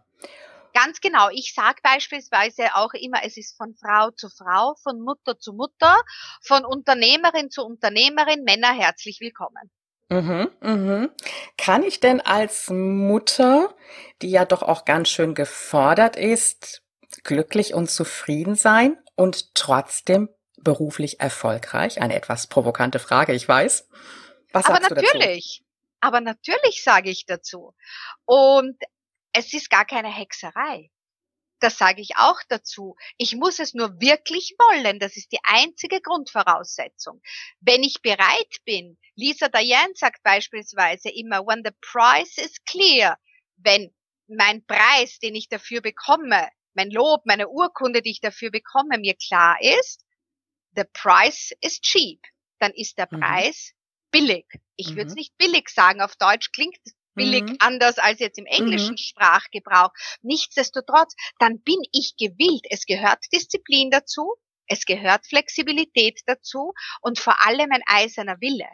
Ganz 0.73 1.01
genau. 1.01 1.29
Ich 1.31 1.53
sage 1.55 1.79
beispielsweise 1.83 2.75
auch 2.75 2.93
immer, 2.93 3.19
es 3.23 3.37
ist 3.37 3.57
von 3.57 3.75
Frau 3.75 4.11
zu 4.11 4.29
Frau, 4.29 4.75
von 4.81 5.01
Mutter 5.01 5.39
zu 5.39 5.53
Mutter, 5.53 5.95
von 6.41 6.65
Unternehmerin 6.65 7.49
zu 7.49 7.63
Unternehmerin, 7.63 8.43
Männer 8.43 8.73
herzlich 8.73 9.19
willkommen. 9.21 9.71
Mhm, 10.09 10.49
mhm. 10.61 11.11
Kann 11.57 11.83
ich 11.83 11.99
denn 11.99 12.21
als 12.21 12.69
Mutter, 12.69 13.73
die 14.21 14.29
ja 14.29 14.45
doch 14.45 14.61
auch 14.61 14.85
ganz 14.85 15.09
schön 15.09 15.33
gefordert 15.33 16.15
ist, 16.15 16.83
glücklich 17.23 17.73
und 17.73 17.89
zufrieden 17.89 18.55
sein 18.55 18.97
und 19.15 19.55
trotzdem 19.55 20.29
beruflich 20.57 21.19
erfolgreich? 21.19 22.01
Eine 22.01 22.15
etwas 22.15 22.47
provokante 22.47 22.99
Frage, 22.99 23.33
ich 23.33 23.47
weiß. 23.47 23.87
Was 24.51 24.65
Aber 24.65 24.75
sagst 24.75 24.91
du 24.91 24.95
dazu? 24.95 25.17
natürlich. 25.17 25.63
Aber 25.99 26.21
natürlich 26.21 26.83
sage 26.83 27.09
ich 27.09 27.25
dazu. 27.25 27.73
Und 28.25 28.77
es 29.31 29.53
ist 29.53 29.69
gar 29.69 29.85
keine 29.85 30.09
Hexerei. 30.09 30.91
Das 31.63 31.77
sage 31.77 32.01
ich 32.01 32.17
auch 32.17 32.41
dazu. 32.49 32.97
Ich 33.17 33.37
muss 33.37 33.57
es 33.59 33.73
nur 33.73 34.01
wirklich 34.01 34.53
wollen. 34.59 34.99
Das 34.99 35.15
ist 35.15 35.31
die 35.31 35.39
einzige 35.43 36.01
Grundvoraussetzung. 36.01 37.21
Wenn 37.61 37.83
ich 37.83 38.01
bereit 38.01 38.57
bin, 38.65 38.97
Lisa 39.15 39.47
Diane 39.47 39.93
sagt 39.95 40.23
beispielsweise 40.23 41.09
immer, 41.09 41.47
when 41.47 41.63
the 41.63 41.71
price 41.79 42.37
is 42.37 42.61
clear, 42.65 43.17
wenn 43.55 43.95
mein 44.27 44.65
Preis, 44.65 45.19
den 45.19 45.35
ich 45.35 45.47
dafür 45.47 45.79
bekomme, 45.79 46.49
mein 46.73 46.91
Lob, 46.91 47.25
meine 47.25 47.47
Urkunde, 47.47 48.01
die 48.01 48.11
ich 48.11 48.19
dafür 48.19 48.51
bekomme, 48.51 48.97
mir 48.97 49.15
klar 49.15 49.55
ist, 49.61 50.05
the 50.75 50.83
price 50.91 51.53
is 51.61 51.79
cheap, 51.79 52.19
dann 52.59 52.73
ist 52.73 52.97
der 52.97 53.07
mhm. 53.09 53.21
Preis 53.21 53.71
billig. 54.11 54.47
Ich 54.75 54.89
mhm. 54.89 54.95
würde 54.97 55.07
es 55.11 55.15
nicht 55.15 55.37
billig 55.37 55.69
sagen. 55.69 56.01
Auf 56.01 56.17
Deutsch 56.17 56.51
klingt 56.51 56.77
billig 57.15 57.43
mhm. 57.43 57.55
anders 57.59 57.97
als 57.97 58.19
jetzt 58.19 58.37
im 58.37 58.45
englischen 58.45 58.93
mhm. 58.93 58.97
Sprachgebrauch. 58.97 59.91
Nichtsdestotrotz, 60.21 61.15
dann 61.39 61.61
bin 61.61 61.81
ich 61.91 62.15
gewillt. 62.17 62.65
Es 62.69 62.85
gehört 62.85 63.19
Disziplin 63.33 63.89
dazu, 63.91 64.35
es 64.67 64.85
gehört 64.85 65.27
Flexibilität 65.27 66.21
dazu 66.25 66.73
und 67.01 67.19
vor 67.19 67.45
allem 67.45 67.71
ein 67.71 67.83
eiserner 67.85 68.39
Wille. 68.39 68.67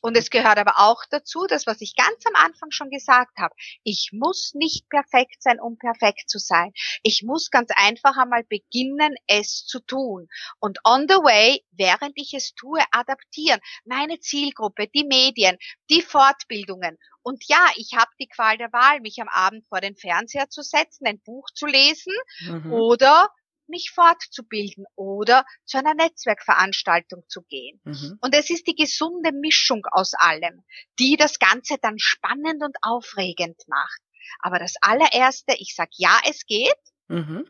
Und 0.00 0.16
es 0.16 0.30
gehört 0.30 0.58
aber 0.58 0.78
auch 0.78 1.04
dazu, 1.10 1.46
das, 1.46 1.66
was 1.66 1.80
ich 1.80 1.94
ganz 1.94 2.24
am 2.26 2.34
Anfang 2.34 2.70
schon 2.70 2.90
gesagt 2.90 3.38
habe. 3.38 3.54
Ich 3.84 4.10
muss 4.12 4.52
nicht 4.54 4.88
perfekt 4.88 5.42
sein, 5.42 5.60
um 5.60 5.78
perfekt 5.78 6.28
zu 6.28 6.38
sein. 6.38 6.72
Ich 7.02 7.22
muss 7.22 7.50
ganz 7.50 7.70
einfach 7.76 8.16
einmal 8.16 8.44
beginnen, 8.44 9.14
es 9.26 9.66
zu 9.66 9.80
tun. 9.80 10.28
Und 10.58 10.78
on 10.84 11.06
the 11.08 11.16
way, 11.16 11.64
während 11.70 12.12
ich 12.16 12.34
es 12.34 12.54
tue, 12.54 12.80
adaptieren. 12.92 13.60
Meine 13.84 14.18
Zielgruppe, 14.20 14.88
die 14.88 15.04
Medien, 15.04 15.58
die 15.90 16.02
Fortbildungen. 16.02 16.96
Und 17.22 17.44
ja, 17.48 17.66
ich 17.76 17.92
habe 17.94 18.10
die 18.18 18.28
Qual 18.28 18.56
der 18.56 18.72
Wahl, 18.72 19.00
mich 19.00 19.20
am 19.20 19.28
Abend 19.28 19.66
vor 19.68 19.80
den 19.80 19.96
Fernseher 19.96 20.48
zu 20.48 20.62
setzen, 20.62 21.06
ein 21.06 21.20
Buch 21.20 21.48
zu 21.54 21.66
lesen 21.66 22.14
mhm. 22.46 22.72
oder 22.72 23.28
mich 23.70 23.92
fortzubilden 23.94 24.84
oder 24.96 25.44
zu 25.64 25.78
einer 25.78 25.94
Netzwerkveranstaltung 25.94 27.24
zu 27.28 27.42
gehen. 27.42 27.80
Mhm. 27.84 28.18
Und 28.20 28.34
es 28.34 28.50
ist 28.50 28.66
die 28.66 28.74
gesunde 28.74 29.32
Mischung 29.32 29.86
aus 29.90 30.14
allem, 30.14 30.62
die 30.98 31.16
das 31.16 31.38
Ganze 31.38 31.76
dann 31.80 31.98
spannend 31.98 32.62
und 32.62 32.76
aufregend 32.82 33.62
macht. 33.68 34.00
Aber 34.40 34.58
das 34.58 34.74
allererste, 34.80 35.54
ich 35.58 35.74
sag 35.74 35.88
ja, 35.92 36.20
es 36.28 36.44
geht. 36.46 36.76
Mhm. 37.08 37.48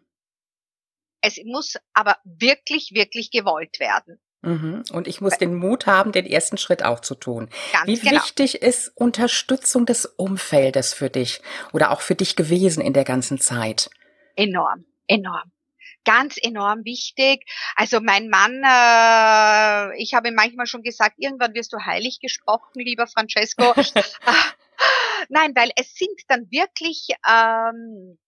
Es 1.23 1.39
muss 1.45 1.75
aber 1.93 2.17
wirklich, 2.25 2.93
wirklich 2.95 3.31
gewollt 3.31 3.79
werden. 3.81 4.21
Mhm. 4.43 4.85
Und 4.93 5.07
ich 5.07 5.21
muss 5.21 5.37
den 5.37 5.55
Mut 5.55 5.87
haben, 5.87 6.13
den 6.13 6.25
ersten 6.25 6.57
Schritt 6.57 6.83
auch 6.83 7.01
zu 7.01 7.15
tun. 7.15 7.51
Ganz 7.73 7.87
Wie 7.87 7.99
genau. 7.99 8.23
wichtig 8.23 8.63
ist 8.63 8.91
Unterstützung 8.95 9.85
des 9.85 10.07
Umfeldes 10.07 10.95
für 10.95 11.11
dich 11.11 11.43
oder 11.73 11.91
auch 11.91 12.01
für 12.01 12.15
dich 12.15 12.37
gewesen 12.37 12.81
in 12.81 12.95
der 12.95 13.05
ganzen 13.05 13.39
Zeit? 13.39 13.91
Enorm, 14.37 14.87
enorm. 15.07 15.53
Ganz 16.05 16.37
enorm 16.41 16.85
wichtig. 16.85 17.45
Also 17.77 18.01
mein 18.01 18.29
Mann, 18.29 18.63
äh, 18.65 20.03
ich 20.03 20.15
habe 20.15 20.29
ihm 20.29 20.35
manchmal 20.35 20.67
schon 20.67 20.83
gesagt, 20.83 21.17
irgendwann 21.19 21.55
wirst 21.55 21.73
du 21.73 21.79
heilig 21.85 22.21
gesprochen, 22.21 22.81
lieber 22.81 23.07
Francesco. 23.07 23.75
Nein, 25.29 25.53
weil 25.55 25.71
es 25.77 25.95
sind 25.95 26.19
dann 26.29 26.51
wirklich 26.51 27.09
ähm, 27.29 28.19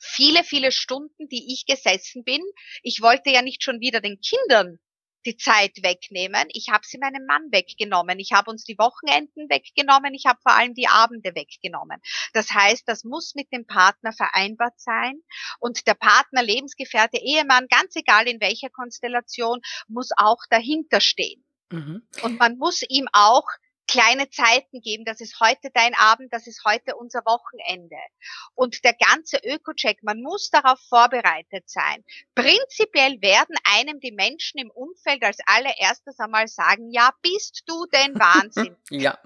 viele, 0.00 0.42
viele 0.44 0.72
Stunden, 0.72 1.28
die 1.28 1.52
ich 1.52 1.66
gesessen 1.66 2.24
bin. 2.24 2.42
Ich 2.82 3.02
wollte 3.02 3.30
ja 3.30 3.42
nicht 3.42 3.62
schon 3.62 3.80
wieder 3.80 4.00
den 4.00 4.20
Kindern 4.20 4.78
die 5.26 5.36
Zeit 5.36 5.82
wegnehmen. 5.82 6.48
Ich 6.52 6.68
habe 6.70 6.86
sie 6.86 6.98
meinem 6.98 7.26
Mann 7.26 7.50
weggenommen. 7.50 8.18
Ich 8.18 8.32
habe 8.32 8.50
uns 8.50 8.64
die 8.64 8.78
Wochenenden 8.78 9.50
weggenommen. 9.50 10.14
Ich 10.14 10.26
habe 10.26 10.38
vor 10.42 10.52
allem 10.52 10.74
die 10.74 10.88
Abende 10.88 11.34
weggenommen. 11.34 12.00
Das 12.32 12.50
heißt, 12.50 12.84
das 12.86 13.04
muss 13.04 13.34
mit 13.34 13.52
dem 13.52 13.66
Partner 13.66 14.12
vereinbart 14.12 14.80
sein. 14.80 15.20
Und 15.58 15.86
der 15.86 15.94
Partner, 15.94 16.42
Lebensgefährte, 16.42 17.18
Ehemann, 17.18 17.66
ganz 17.68 17.96
egal 17.96 18.28
in 18.28 18.40
welcher 18.40 18.70
Konstellation, 18.70 19.60
muss 19.88 20.10
auch 20.16 20.42
dahinter 20.48 21.00
stehen. 21.00 21.44
Mhm. 21.70 22.06
Und 22.22 22.38
man 22.38 22.58
muss 22.58 22.82
ihm 22.88 23.08
auch 23.12 23.46
kleine 23.86 24.28
Zeiten 24.30 24.80
geben, 24.80 25.04
das 25.04 25.20
ist 25.20 25.38
heute 25.40 25.70
dein 25.72 25.94
Abend, 25.94 26.32
das 26.32 26.46
ist 26.46 26.62
heute 26.64 26.96
unser 26.96 27.20
Wochenende. 27.24 27.96
Und 28.54 28.84
der 28.84 28.94
ganze 28.94 29.38
Öko-Check, 29.44 30.02
man 30.02 30.20
muss 30.20 30.50
darauf 30.50 30.80
vorbereitet 30.88 31.68
sein. 31.68 32.04
Prinzipiell 32.34 33.20
werden 33.22 33.56
einem 33.64 34.00
die 34.00 34.12
Menschen 34.12 34.58
im 34.58 34.70
Umfeld 34.70 35.22
als 35.22 35.38
allererstes 35.46 36.18
einmal 36.18 36.48
sagen, 36.48 36.90
ja, 36.90 37.10
bist 37.22 37.62
du 37.66 37.86
denn 37.86 38.14
Wahnsinn? 38.18 38.76
Ja. 38.90 39.18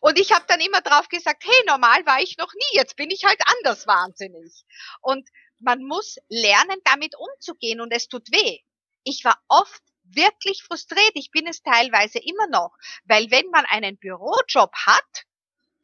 Und 0.00 0.18
ich 0.18 0.32
habe 0.32 0.44
dann 0.48 0.60
immer 0.60 0.80
drauf 0.80 1.08
gesagt, 1.08 1.44
hey, 1.46 1.64
normal 1.66 2.04
war 2.06 2.20
ich 2.20 2.36
noch 2.36 2.52
nie, 2.52 2.76
jetzt 2.76 2.96
bin 2.96 3.10
ich 3.10 3.24
halt 3.24 3.40
anders 3.56 3.86
wahnsinnig. 3.86 4.64
Und 5.00 5.28
man 5.60 5.84
muss 5.84 6.16
lernen, 6.28 6.80
damit 6.84 7.14
umzugehen 7.16 7.80
und 7.80 7.92
es 7.92 8.08
tut 8.08 8.32
weh. 8.32 8.58
Ich 9.04 9.24
war 9.24 9.40
oft 9.48 9.82
wirklich 10.04 10.62
frustriert. 10.62 11.12
Ich 11.14 11.30
bin 11.30 11.46
es 11.46 11.62
teilweise 11.62 12.18
immer 12.18 12.46
noch, 12.48 12.76
weil 13.04 13.30
wenn 13.30 13.48
man 13.50 13.64
einen 13.66 13.98
Bürojob 13.98 14.74
hat, 14.74 15.24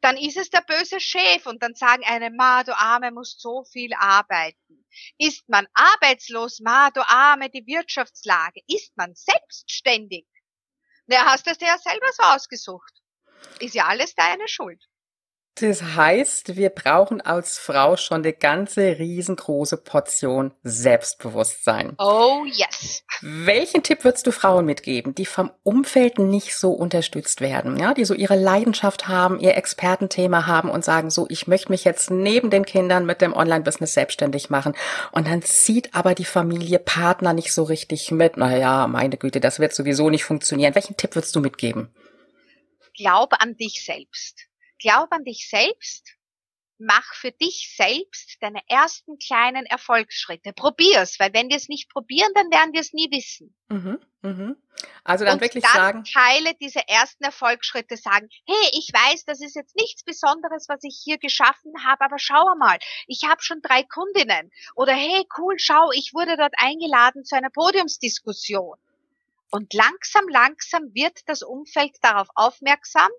dann 0.01 0.17
ist 0.17 0.37
es 0.37 0.49
der 0.49 0.61
böse 0.61 0.99
Chef 0.99 1.45
und 1.45 1.61
dann 1.61 1.75
sagen 1.75 2.03
eine, 2.05 2.31
Ma, 2.31 2.63
du 2.63 2.77
Arme, 2.77 3.11
musst 3.11 3.41
so 3.41 3.65
viel 3.65 3.93
arbeiten. 3.93 4.85
Ist 5.17 5.47
man 5.49 5.67
arbeitslos, 5.73 6.59
Ma, 6.61 6.89
du 6.89 7.01
Arme, 7.07 7.49
die 7.49 7.65
Wirtschaftslage. 7.65 8.61
Ist 8.67 8.95
man 8.95 9.13
selbstständig? 9.15 10.25
Na, 11.07 11.25
hast 11.25 11.47
du 11.47 11.51
es 11.51 11.57
dir 11.57 11.67
ja 11.67 11.77
selber 11.77 12.07
so 12.13 12.23
ausgesucht. 12.23 12.93
Ist 13.59 13.75
ja 13.75 13.87
alles 13.87 14.15
deine 14.15 14.47
Schuld. 14.47 14.88
Das 15.61 15.83
heißt, 15.83 16.55
wir 16.55 16.69
brauchen 16.69 17.19
als 17.21 17.57
Frau 17.57 17.97
schon 17.97 18.17
eine 18.17 18.33
ganze 18.33 18.97
riesengroße 18.97 19.77
Portion 19.77 20.53
Selbstbewusstsein. 20.63 21.95
Oh 21.97 22.45
yes. 22.45 23.03
Welchen 23.21 23.83
Tipp 23.83 24.05
würdest 24.05 24.25
du 24.27 24.31
Frauen 24.31 24.65
mitgeben, 24.65 25.15
die 25.15 25.25
vom 25.25 25.51
Umfeld 25.63 26.19
nicht 26.19 26.55
so 26.55 26.71
unterstützt 26.71 27.41
werden, 27.41 27.77
ja, 27.77 27.93
die 27.93 28.05
so 28.05 28.13
ihre 28.13 28.37
Leidenschaft 28.37 29.07
haben, 29.07 29.39
ihr 29.39 29.55
Expertenthema 29.55 30.47
haben 30.47 30.69
und 30.69 30.85
sagen 30.85 31.09
so, 31.09 31.25
ich 31.29 31.47
möchte 31.47 31.71
mich 31.71 31.83
jetzt 31.83 32.09
neben 32.09 32.49
den 32.49 32.65
Kindern 32.65 33.05
mit 33.05 33.21
dem 33.21 33.33
Online-Business 33.33 33.93
selbstständig 33.93 34.49
machen 34.49 34.75
und 35.11 35.27
dann 35.27 35.41
zieht 35.41 35.93
aber 35.93 36.15
die 36.15 36.25
Familie, 36.25 36.79
Partner 36.79 37.33
nicht 37.33 37.53
so 37.53 37.63
richtig 37.63 38.11
mit. 38.11 38.37
Na 38.37 38.55
ja, 38.55 38.87
meine 38.87 39.17
Güte, 39.17 39.39
das 39.39 39.59
wird 39.59 39.73
sowieso 39.73 40.09
nicht 40.09 40.23
funktionieren. 40.23 40.75
Welchen 40.75 40.95
Tipp 40.95 41.15
würdest 41.15 41.35
du 41.35 41.41
mitgeben? 41.41 41.93
Glaub 42.95 43.33
an 43.39 43.55
dich 43.55 43.83
selbst. 43.85 44.48
Glaub 44.79 45.11
an 45.11 45.23
dich 45.23 45.49
selbst. 45.49 46.15
Mach 46.81 47.13
für 47.13 47.33
dich 47.33 47.75
selbst 47.75 48.37
deine 48.39 48.61
ersten 48.69 49.17
kleinen 49.17 49.65
Erfolgsschritte. 49.65 50.53
Probier's, 50.53 51.19
weil 51.19 51.33
wenn 51.33 51.49
wir 51.49 51.57
es 51.57 51.67
nicht 51.67 51.89
probieren, 51.89 52.31
dann 52.35 52.49
werden 52.51 52.71
wir 52.71 52.79
es 52.79 52.93
nie 52.93 53.11
wissen. 53.11 53.53
Mhm, 53.67 53.99
mhm. 54.21 54.55
Also 55.03 55.25
dann 55.25 55.35
und 55.35 55.41
wirklich 55.41 55.63
dann 55.63 55.73
sagen, 55.73 56.03
teile 56.05 56.53
diese 56.61 56.87
ersten 56.87 57.25
Erfolgsschritte, 57.25 57.97
sagen, 57.97 58.29
hey, 58.45 58.69
ich 58.71 58.91
weiß, 58.93 59.25
das 59.25 59.41
ist 59.41 59.57
jetzt 59.57 59.75
nichts 59.75 60.05
Besonderes, 60.05 60.69
was 60.69 60.79
ich 60.83 61.01
hier 61.03 61.17
geschaffen 61.17 61.73
habe, 61.83 62.05
aber 62.05 62.17
schau 62.17 62.55
mal, 62.57 62.79
ich 63.07 63.25
habe 63.25 63.41
schon 63.41 63.61
drei 63.61 63.83
Kundinnen. 63.83 64.49
Oder 64.75 64.93
hey, 64.93 65.25
cool, 65.37 65.55
schau, 65.57 65.91
ich 65.91 66.13
wurde 66.13 66.37
dort 66.37 66.53
eingeladen 66.57 67.25
zu 67.25 67.35
einer 67.35 67.49
Podiumsdiskussion. 67.49 68.77
Und 69.51 69.73
langsam, 69.73 70.27
langsam 70.29 70.93
wird 70.93 71.27
das 71.27 71.41
Umfeld 71.41 71.97
darauf 72.01 72.27
aufmerksam, 72.35 73.09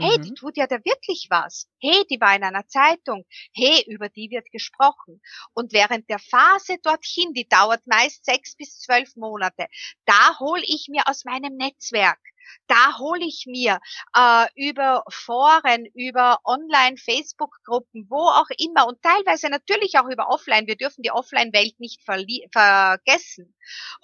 Hey, 0.00 0.18
die 0.24 0.30
mhm, 0.30 0.34
tut 0.34 0.56
ja 0.56 0.66
da 0.66 0.76
wirklich 0.84 1.26
was. 1.30 1.68
Hey, 1.80 2.04
die 2.10 2.20
war 2.20 2.34
in 2.36 2.44
einer 2.44 2.66
Zeitung. 2.68 3.24
Hey, 3.54 3.84
über 3.88 4.08
die 4.08 4.30
wird 4.30 4.50
gesprochen. 4.50 5.20
Und 5.54 5.72
während 5.72 6.08
der 6.08 6.18
Phase 6.18 6.78
dorthin, 6.82 7.32
die 7.34 7.48
dauert 7.48 7.86
meist 7.86 8.24
sechs 8.24 8.56
bis 8.56 8.78
zwölf 8.80 9.14
Monate, 9.16 9.66
da 10.06 10.38
hole 10.38 10.62
ich 10.64 10.86
mir 10.88 11.02
aus 11.06 11.24
meinem 11.24 11.56
Netzwerk, 11.56 12.20
da 12.66 12.98
hole 12.98 13.24
ich 13.24 13.44
mir 13.46 13.78
äh, 14.14 14.46
über 14.54 15.02
Foren, 15.10 15.86
über 15.94 16.38
Online-Facebook-Gruppen, 16.44 18.06
wo 18.08 18.20
auch 18.20 18.48
immer 18.58 18.86
und 18.86 19.02
teilweise 19.02 19.48
natürlich 19.48 19.98
auch 19.98 20.08
über 20.08 20.28
Offline, 20.28 20.66
wir 20.66 20.76
dürfen 20.76 21.02
die 21.02 21.10
Offline-Welt 21.10 21.78
nicht 21.78 22.02
vergessen, 22.02 23.54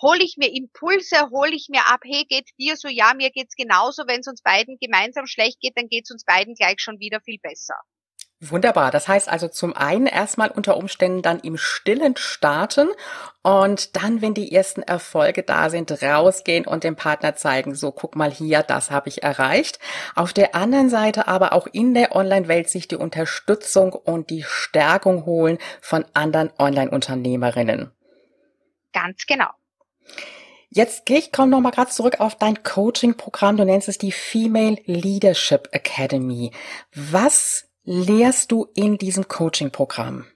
hole 0.01 0.23
ich 0.23 0.37
mir 0.37 0.53
Impulse, 0.55 1.31
hole 1.31 1.55
ich 1.55 1.69
mir 1.71 1.87
ab, 1.87 2.01
hey, 2.05 2.25
geht 2.25 2.51
dir 2.59 2.77
so, 2.77 2.89
ja, 2.89 3.13
mir 3.15 3.31
geht's 3.31 3.57
genauso, 3.57 4.05
wenn 4.07 4.21
es 4.21 4.29
uns 4.29 4.43
beiden 4.43 4.79
gemeinsam 4.81 5.27
schlecht 5.27 5.61
geht, 5.61 5.77
dann 5.77 5.89
geht's 5.89 6.11
uns 6.11 6.25
beiden 6.25 6.55
gleich 6.55 6.81
schon 6.81 6.99
wieder 6.99 7.21
viel 7.21 7.39
besser. 7.39 7.77
Wunderbar. 8.51 8.91
Das 8.91 9.09
heißt 9.09 9.29
also 9.29 9.49
zum 9.49 9.75
einen 9.75 10.07
erstmal 10.07 10.51
unter 10.51 10.77
Umständen 10.77 11.23
dann 11.23 11.41
im 11.41 11.57
Stillen 11.57 12.17
starten 12.17 12.89
und 13.43 13.97
dann, 13.97 14.21
wenn 14.21 14.35
die 14.35 14.53
ersten 14.53 14.83
Erfolge 14.83 15.43
da 15.43 15.71
sind, 15.71 15.91
rausgehen 16.03 16.67
und 16.67 16.85
dem 16.85 16.97
Partner 16.97 17.37
zeigen, 17.37 17.75
so 17.75 17.91
guck 17.91 18.17
mal 18.17 18.31
hier, 18.31 18.63
das 18.63 18.91
habe 18.91 19.09
ich 19.09 19.23
erreicht. 19.23 19.79
Auf 20.15 20.33
der 20.33 20.55
anderen 20.55 20.91
Seite 20.91 21.27
aber 21.27 21.53
auch 21.53 21.67
in 21.69 21.95
der 21.95 22.15
Online-Welt 22.15 22.69
sich 22.69 22.87
die 22.87 22.97
Unterstützung 22.97 23.93
und 23.93 24.29
die 24.29 24.43
Stärkung 24.43 25.25
holen 25.25 25.59
von 25.81 26.05
anderen 26.13 26.51
Online-Unternehmerinnen. 26.59 27.93
Ganz 28.93 29.25
genau. 29.27 29.49
Jetzt 30.69 31.07
gehe 31.07 31.19
ich 31.19 31.33
komm 31.33 31.51
noch 31.51 31.61
mal 31.61 31.71
gerade 31.71 31.91
zurück 31.91 32.21
auf 32.21 32.35
dein 32.35 32.63
Coaching-Programm. 32.63 33.57
Du 33.57 33.65
nennst 33.65 33.89
es 33.89 33.97
die 33.97 34.13
Female 34.13 34.77
Leadership 34.85 35.69
Academy. 35.73 36.51
Was 36.95 37.69
lehrst 37.85 38.51
du 38.51 38.67
in 38.75 38.99
diesem 38.99 39.29
Coaching-Programm? 39.29 40.27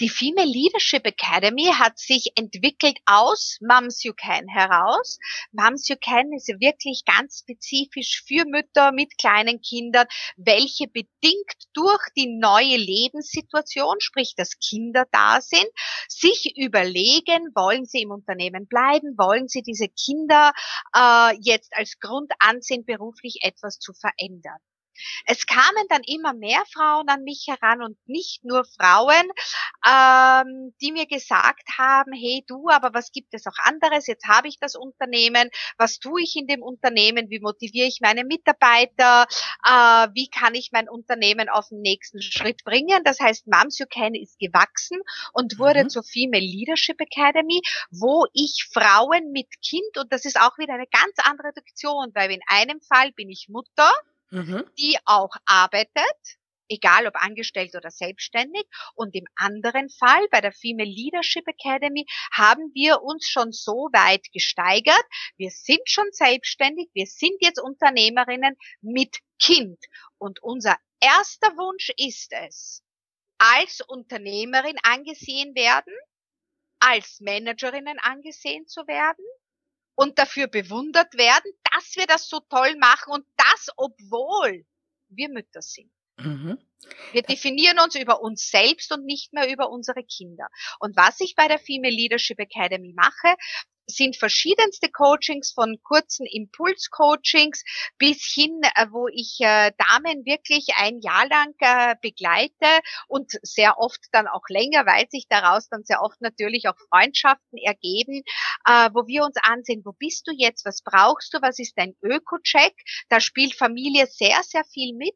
Die 0.00 0.08
Female 0.08 0.48
Leadership 0.48 1.06
Academy 1.06 1.66
hat 1.66 1.98
sich 1.98 2.32
entwickelt 2.34 2.98
aus 3.04 3.58
Moms 3.60 4.02
You 4.04 4.14
Can 4.14 4.48
heraus. 4.48 5.18
Moms 5.52 5.88
You 5.88 5.96
Can 6.00 6.32
ist 6.32 6.48
wirklich 6.48 7.04
ganz 7.04 7.40
spezifisch 7.40 8.22
für 8.26 8.46
Mütter 8.46 8.92
mit 8.92 9.18
kleinen 9.18 9.60
Kindern, 9.60 10.06
welche 10.38 10.86
bedingt 10.88 11.68
durch 11.74 12.02
die 12.16 12.38
neue 12.38 12.78
Lebenssituation, 12.78 13.96
sprich 14.00 14.34
dass 14.34 14.58
Kinder 14.58 15.04
da 15.12 15.42
sind, 15.42 15.68
sich 16.08 16.56
überlegen, 16.56 17.50
wollen 17.54 17.84
sie 17.84 18.00
im 18.00 18.12
Unternehmen 18.12 18.66
bleiben, 18.66 19.18
wollen 19.18 19.48
sie 19.48 19.62
diese 19.62 19.88
Kinder 19.88 20.52
äh, 20.94 21.36
jetzt 21.42 21.74
als 21.76 21.98
Grund 22.00 22.32
ansehen, 22.38 22.86
beruflich 22.86 23.40
etwas 23.42 23.78
zu 23.78 23.92
verändern. 23.92 24.58
Es 25.26 25.46
kamen 25.46 25.86
dann 25.88 26.02
immer 26.06 26.34
mehr 26.34 26.62
Frauen 26.72 27.08
an 27.08 27.22
mich 27.22 27.46
heran 27.48 27.82
und 27.82 27.96
nicht 28.06 28.44
nur 28.44 28.64
Frauen, 28.64 29.30
ähm, 29.86 30.74
die 30.80 30.92
mir 30.92 31.06
gesagt 31.06 31.68
haben, 31.78 32.12
hey 32.12 32.44
du, 32.46 32.68
aber 32.68 32.94
was 32.94 33.12
gibt 33.12 33.34
es 33.34 33.46
auch 33.46 33.58
anderes? 33.58 34.06
Jetzt 34.06 34.26
habe 34.26 34.48
ich 34.48 34.58
das 34.58 34.74
Unternehmen, 34.74 35.50
was 35.78 35.98
tue 35.98 36.22
ich 36.22 36.36
in 36.36 36.46
dem 36.46 36.62
Unternehmen? 36.62 37.30
Wie 37.30 37.40
motiviere 37.40 37.86
ich 37.88 38.00
meine 38.00 38.24
Mitarbeiter? 38.24 39.26
Äh, 39.64 40.08
wie 40.14 40.28
kann 40.28 40.54
ich 40.54 40.70
mein 40.72 40.88
Unternehmen 40.88 41.48
auf 41.48 41.68
den 41.68 41.80
nächsten 41.82 42.22
Schritt 42.22 42.64
bringen? 42.64 43.02
Das 43.04 43.20
heißt, 43.20 43.46
Moms 43.46 43.78
You 43.78 43.86
Can 43.88 44.14
ist 44.14 44.38
gewachsen 44.38 44.98
und 45.32 45.58
wurde 45.58 45.84
Mhm. 45.84 45.88
zur 45.88 46.02
Female 46.02 46.44
Leadership 46.44 47.00
Academy, 47.00 47.60
wo 47.90 48.26
ich 48.32 48.68
Frauen 48.72 49.32
mit 49.32 49.48
Kind, 49.62 49.98
und 49.98 50.12
das 50.12 50.24
ist 50.24 50.40
auch 50.40 50.58
wieder 50.58 50.74
eine 50.74 50.86
ganz 50.86 51.14
andere 51.24 51.48
Reduktion, 51.48 52.10
weil 52.14 52.30
in 52.30 52.40
einem 52.48 52.80
Fall 52.80 53.12
bin 53.12 53.30
ich 53.30 53.48
Mutter, 53.48 53.90
Mhm. 54.30 54.64
die 54.78 54.98
auch 55.04 55.34
arbeitet, 55.44 56.36
egal 56.68 57.06
ob 57.06 57.16
angestellt 57.16 57.74
oder 57.74 57.90
selbstständig. 57.90 58.64
Und 58.94 59.14
im 59.14 59.26
anderen 59.36 59.88
Fall, 59.88 60.26
bei 60.30 60.40
der 60.40 60.52
Female 60.52 60.88
Leadership 60.88 61.46
Academy, 61.46 62.06
haben 62.32 62.72
wir 62.74 63.02
uns 63.02 63.28
schon 63.28 63.52
so 63.52 63.88
weit 63.92 64.26
gesteigert. 64.32 65.04
Wir 65.36 65.50
sind 65.50 65.82
schon 65.84 66.08
selbstständig, 66.10 66.88
wir 66.94 67.06
sind 67.06 67.36
jetzt 67.40 67.60
Unternehmerinnen 67.60 68.56
mit 68.80 69.18
Kind. 69.38 69.78
Und 70.18 70.42
unser 70.42 70.76
erster 71.00 71.56
Wunsch 71.56 71.90
ist 71.96 72.32
es, 72.32 72.82
als 73.38 73.80
Unternehmerin 73.80 74.76
angesehen 74.82 75.54
werden, 75.54 75.94
als 76.80 77.20
Managerinnen 77.20 77.98
angesehen 78.00 78.66
zu 78.66 78.86
werden 78.86 79.24
und 79.96 80.18
dafür 80.18 80.46
bewundert 80.46 81.14
werden, 81.16 81.52
dass 81.72 81.96
wir 81.96 82.06
das 82.06 82.28
so 82.28 82.40
toll 82.40 82.76
machen 82.76 83.14
und 83.14 83.26
das, 83.36 83.68
obwohl 83.76 84.64
wir 85.08 85.28
Mütter 85.30 85.62
sind. 85.62 85.90
Mhm. 86.18 86.58
Wir 87.12 87.22
definieren 87.22 87.78
uns 87.78 87.94
über 87.94 88.20
uns 88.22 88.48
selbst 88.48 88.92
und 88.92 89.04
nicht 89.04 89.32
mehr 89.32 89.50
über 89.50 89.70
unsere 89.70 90.04
Kinder. 90.04 90.46
Und 90.78 90.96
was 90.96 91.20
ich 91.20 91.34
bei 91.34 91.48
der 91.48 91.58
Female 91.58 91.94
Leadership 91.94 92.38
Academy 92.38 92.94
mache, 92.94 93.36
sind 93.86 94.16
verschiedenste 94.16 94.90
Coachings 94.90 95.52
von 95.52 95.80
kurzen 95.82 96.26
Impulscoachings 96.26 97.62
bis 97.98 98.24
hin, 98.24 98.60
äh, 98.74 98.86
wo 98.90 99.06
ich 99.08 99.38
äh, 99.40 99.72
Damen 99.78 100.24
wirklich 100.24 100.68
ein 100.76 101.00
Jahr 101.00 101.26
lang 101.28 101.54
äh, 101.60 101.94
begleite 102.02 102.82
und 103.06 103.30
sehr 103.42 103.78
oft 103.78 104.00
dann 104.12 104.26
auch 104.26 104.48
länger, 104.48 104.86
weil 104.86 105.08
sich 105.08 105.26
daraus 105.28 105.68
dann 105.68 105.84
sehr 105.84 106.02
oft 106.02 106.20
natürlich 106.20 106.68
auch 106.68 106.76
Freundschaften 106.90 107.58
ergeben, 107.58 108.22
äh, 108.66 108.90
wo 108.92 109.06
wir 109.06 109.24
uns 109.24 109.36
ansehen, 109.42 109.82
wo 109.84 109.92
bist 109.92 110.26
du 110.26 110.32
jetzt, 110.36 110.64
was 110.64 110.82
brauchst 110.82 111.32
du, 111.32 111.38
was 111.40 111.58
ist 111.58 111.74
dein 111.76 111.94
Öko-Check? 112.02 112.74
Da 113.08 113.20
spielt 113.20 113.54
Familie 113.54 114.06
sehr, 114.06 114.42
sehr 114.42 114.64
viel 114.64 114.94
mit. 114.94 115.14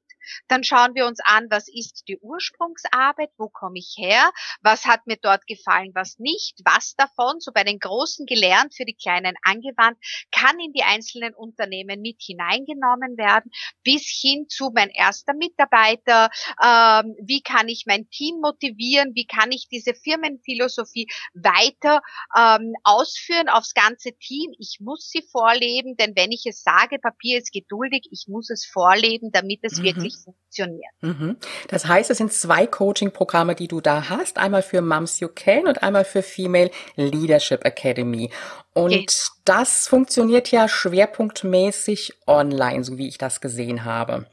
Dann 0.48 0.64
schauen 0.64 0.94
wir 0.94 1.06
uns 1.06 1.20
an, 1.24 1.46
was 1.50 1.68
ist 1.68 2.04
die 2.08 2.18
Ursprungsarbeit, 2.18 3.30
wo 3.36 3.48
komme 3.48 3.78
ich 3.78 3.94
her, 3.98 4.30
was 4.62 4.84
hat 4.84 5.06
mir 5.06 5.16
dort 5.16 5.46
gefallen, 5.46 5.92
was 5.94 6.18
nicht, 6.18 6.60
was 6.64 6.94
davon, 6.94 7.40
so 7.40 7.52
bei 7.52 7.64
den 7.64 7.78
Großen 7.78 8.26
gelernt, 8.26 8.74
für 8.74 8.84
die 8.84 8.96
Kleinen 8.96 9.34
angewandt, 9.42 9.98
kann 10.32 10.58
in 10.60 10.72
die 10.72 10.82
einzelnen 10.82 11.34
Unternehmen 11.34 12.00
mit 12.00 12.20
hineingenommen 12.20 13.16
werden, 13.16 13.50
bis 13.82 14.06
hin 14.06 14.46
zu 14.48 14.70
mein 14.74 14.90
erster 14.90 15.34
Mitarbeiter, 15.34 16.30
ähm, 16.62 17.16
wie 17.22 17.42
kann 17.42 17.68
ich 17.68 17.84
mein 17.86 18.08
Team 18.10 18.40
motivieren, 18.40 19.14
wie 19.14 19.26
kann 19.26 19.52
ich 19.52 19.68
diese 19.68 19.94
Firmenphilosophie 19.94 21.08
weiter 21.34 22.02
ähm, 22.36 22.74
ausführen 22.84 23.48
aufs 23.48 23.74
ganze 23.74 24.12
Team. 24.12 24.52
Ich 24.58 24.78
muss 24.80 25.08
sie 25.08 25.22
vorleben, 25.30 25.96
denn 25.96 26.14
wenn 26.16 26.32
ich 26.32 26.46
es 26.46 26.62
sage, 26.62 26.98
Papier 26.98 27.38
ist 27.38 27.52
geduldig, 27.52 28.08
ich 28.10 28.26
muss 28.28 28.50
es 28.50 28.66
vorleben, 28.66 29.30
damit 29.32 29.60
es 29.62 29.78
mhm. 29.78 29.84
wirklich 29.84 30.14
funktioniert. 30.20 30.92
Mhm. 31.00 31.36
Das 31.68 31.86
heißt, 31.86 32.10
es 32.10 32.18
sind 32.18 32.32
zwei 32.32 32.66
Coaching-Programme, 32.66 33.54
die 33.54 33.68
du 33.68 33.80
da 33.80 34.08
hast. 34.08 34.38
Einmal 34.38 34.62
für 34.62 34.80
Moms 34.80 35.20
UK 35.20 35.64
und 35.64 35.82
einmal 35.82 36.04
für 36.04 36.22
Female 36.22 36.70
Leadership 36.96 37.64
Academy. 37.64 38.30
Und 38.72 38.94
okay. 38.94 39.06
das 39.44 39.88
funktioniert 39.88 40.50
ja 40.50 40.68
schwerpunktmäßig 40.68 42.14
online, 42.26 42.84
so 42.84 42.98
wie 42.98 43.08
ich 43.08 43.18
das 43.18 43.40
gesehen 43.40 43.84
habe. 43.84 44.26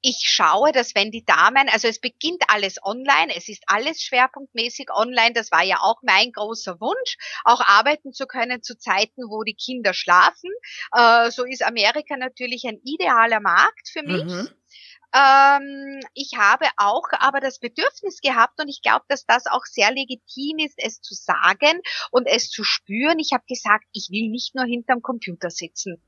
Ich 0.00 0.24
schaue, 0.24 0.72
dass 0.72 0.94
wenn 0.94 1.10
die 1.10 1.24
Damen, 1.24 1.68
also 1.68 1.88
es 1.88 2.00
beginnt 2.00 2.42
alles 2.48 2.76
online, 2.82 3.34
es 3.34 3.48
ist 3.48 3.62
alles 3.66 4.02
schwerpunktmäßig 4.02 4.90
online, 4.92 5.32
das 5.34 5.50
war 5.52 5.62
ja 5.62 5.78
auch 5.80 5.98
mein 6.02 6.32
großer 6.32 6.80
Wunsch, 6.80 7.16
auch 7.44 7.60
arbeiten 7.60 8.12
zu 8.12 8.26
können 8.26 8.62
zu 8.62 8.76
Zeiten, 8.78 9.22
wo 9.28 9.42
die 9.42 9.54
Kinder 9.54 9.94
schlafen. 9.94 10.50
Äh, 10.92 11.30
so 11.30 11.44
ist 11.44 11.62
Amerika 11.62 12.16
natürlich 12.16 12.64
ein 12.64 12.80
idealer 12.84 13.40
Markt 13.40 13.88
für 13.88 14.02
mich. 14.02 14.24
Mhm. 14.24 14.48
Ähm, 15.14 16.00
ich 16.14 16.32
habe 16.36 16.66
auch 16.76 17.04
aber 17.12 17.40
das 17.40 17.58
Bedürfnis 17.58 18.20
gehabt 18.20 18.60
und 18.60 18.68
ich 18.68 18.82
glaube, 18.82 19.04
dass 19.08 19.24
das 19.24 19.46
auch 19.46 19.64
sehr 19.64 19.90
legitim 19.92 20.58
ist, 20.58 20.74
es 20.76 21.00
zu 21.00 21.14
sagen 21.14 21.80
und 22.10 22.26
es 22.26 22.50
zu 22.50 22.62
spüren. 22.62 23.18
Ich 23.18 23.32
habe 23.32 23.44
gesagt, 23.48 23.84
ich 23.92 24.08
will 24.10 24.28
nicht 24.28 24.54
nur 24.54 24.64
hinterm 24.64 25.00
Computer 25.00 25.50
sitzen. 25.50 26.02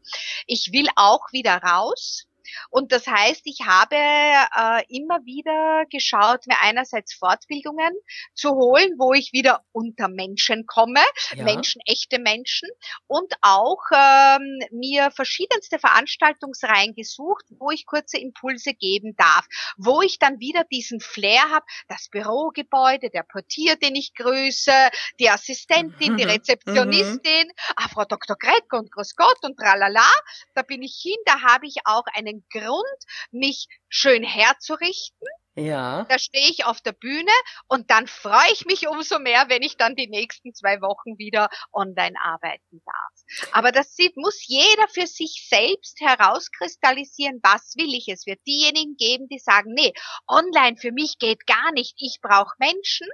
Ich 0.47 0.71
will 0.73 0.89
auch 0.97 1.33
wieder 1.33 1.57
raus 1.57 2.27
und 2.71 2.93
das 2.93 3.07
heißt, 3.07 3.43
ich 3.45 3.61
habe 3.67 3.97
äh, 3.97 4.83
immer 4.89 5.25
wieder 5.25 5.85
geschaut, 5.91 6.47
mir 6.47 6.57
einerseits 6.61 7.15
Fortbildungen 7.15 7.93
zu 8.35 8.51
holen, 8.51 8.95
wo 8.99 9.13
ich 9.13 9.33
wieder 9.33 9.65
unter 9.73 10.09
Menschen 10.09 10.67
komme, 10.67 11.01
ja. 11.35 11.45
Menschen, 11.45 11.81
echte 11.87 12.19
Menschen, 12.19 12.69
und 13.07 13.33
auch 13.43 13.83
ähm, 13.93 14.61
mir 14.71 15.11
verschiedenste 15.11 15.79
Veranstaltungsreihen 15.79 16.95
gesucht, 16.95 17.45
wo 17.59 17.71
ich 17.71 17.87
kurze 17.87 18.19
Impulse 18.19 18.75
geben 18.75 19.15
darf, 19.17 19.47
wo 19.77 20.03
ich 20.03 20.19
dann 20.19 20.41
wieder 20.41 20.65
diesen 20.65 21.01
Flair 21.01 21.43
habe, 21.51 21.65
das 21.89 22.09
Bürogebäude, 22.11 23.11
der 23.11 23.23
Portier, 23.23 23.77
den 23.77 23.95
ich 23.95 24.15
grüße, 24.15 24.73
die 25.19 25.31
Assistentin, 25.31 26.17
die 26.17 26.25
mhm. 26.25 26.31
Rezeptionistin, 26.31 27.47
mhm. 27.47 27.75
ah, 27.77 27.89
Frau 27.89 28.05
Dr. 28.05 28.37
Greck 28.37 28.73
und 28.73 28.91
Grüß 28.93 29.17
Gott 29.17 29.39
und 29.43 29.57
tralala, 29.57 30.11
da 30.55 30.63
bin 30.63 30.83
ich 30.83 30.99
hin, 31.03 31.17
da 31.27 31.41
habe 31.43 31.67
ich 31.67 31.77
auch 31.85 32.05
einen 32.15 32.40
Grund, 32.51 32.99
mich 33.31 33.67
schön 33.89 34.23
herzurichten 34.23 35.29
ja. 35.57 36.07
Da 36.09 36.19
stehe 36.19 36.49
ich 36.49 36.65
auf 36.65 36.81
der 36.81 36.93
Bühne 36.93 37.33
und 37.67 37.91
dann 37.91 38.07
freue 38.07 38.53
ich 38.53 38.67
mich 38.67 38.87
umso 38.87 39.19
mehr, 39.19 39.47
wenn 39.49 39.63
ich 39.63 39.77
dann 39.77 39.97
die 39.97 40.07
nächsten 40.07 40.55
zwei 40.55 40.81
Wochen 40.81 41.19
wieder 41.19 41.49
online 41.73 42.15
arbeiten 42.23 42.83
darf. 42.85 43.49
Aber 43.53 43.73
das 43.73 43.95
sieht, 43.95 44.17
muss 44.17 44.47
jeder 44.47 44.89
für 44.89 45.07
sich 45.07 45.47
selbst 45.49 46.01
herauskristallisieren, 46.01 47.41
was 47.43 47.75
will 47.77 47.93
ich. 47.95 48.09
Es 48.09 48.27
wird 48.27 48.41
diejenigen 48.47 48.97
geben, 48.97 49.29
die 49.29 49.41
sagen, 49.41 49.75
nee, 49.75 49.93
online 50.29 50.77
für 50.77 50.93
mich 50.93 51.19
geht 51.19 51.47
gar 51.47 51.73
nicht, 51.73 51.95
ich 51.99 52.21
brauche 52.23 52.55
Menschen. 52.59 53.09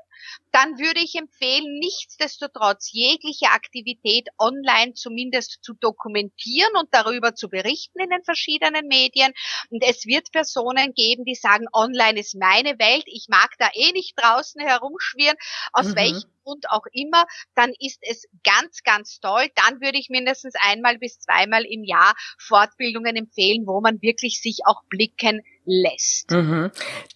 Dann 0.57 0.79
würde 0.79 1.01
ich 1.01 1.15
empfehlen, 1.17 1.79
nichtsdestotrotz 1.81 2.89
jegliche 2.91 3.49
Aktivität 3.49 4.29
online 4.39 4.95
zumindest 4.95 5.59
zu 5.61 5.75
dokumentieren 5.75 6.73
und 6.81 6.89
darüber 6.93 7.35
zu 7.35 7.51
berichten 7.51 8.01
in 8.01 8.09
den 8.09 8.25
verschiedenen 8.25 8.87
Medien. 8.89 9.35
Und 9.69 9.85
es 9.85 10.07
wird 10.07 10.33
Personen 10.33 10.95
geben, 10.95 11.27
die 11.27 11.35
sagen, 11.35 11.67
online 11.75 12.19
ist 12.19 12.37
meine 12.37 12.79
Welt, 12.79 13.05
ich 13.05 13.27
mag 13.29 13.51
da 13.59 13.69
eh 13.75 13.93
nicht 13.93 14.15
draußen 14.17 14.59
herumschwirren, 14.63 15.37
aus 15.75 15.89
mhm. 15.89 15.97
welchem 15.97 16.31
Grund 16.43 16.71
auch 16.71 16.87
immer, 16.91 17.27
dann 17.55 17.75
ist 17.79 17.99
es 18.01 18.27
ganz, 18.43 18.83
ganz 18.83 19.21
toll. 19.21 19.51
Dann 19.57 19.83
würde 19.83 19.99
ich 19.99 20.09
mindestens 20.09 20.55
einmal 20.59 20.97
bis 20.97 21.19
zweimal 21.19 21.67
im 21.67 21.85
Jahr 21.85 22.15
Fortbildungen 22.39 23.15
empfehlen, 23.15 23.67
wo 23.67 23.83
man 23.83 24.01
wirklich 24.01 24.41
sich 24.41 24.61
auch 24.65 24.81
blicken 24.89 25.43
lässt. 25.67 26.31
Mhm. 26.31 26.71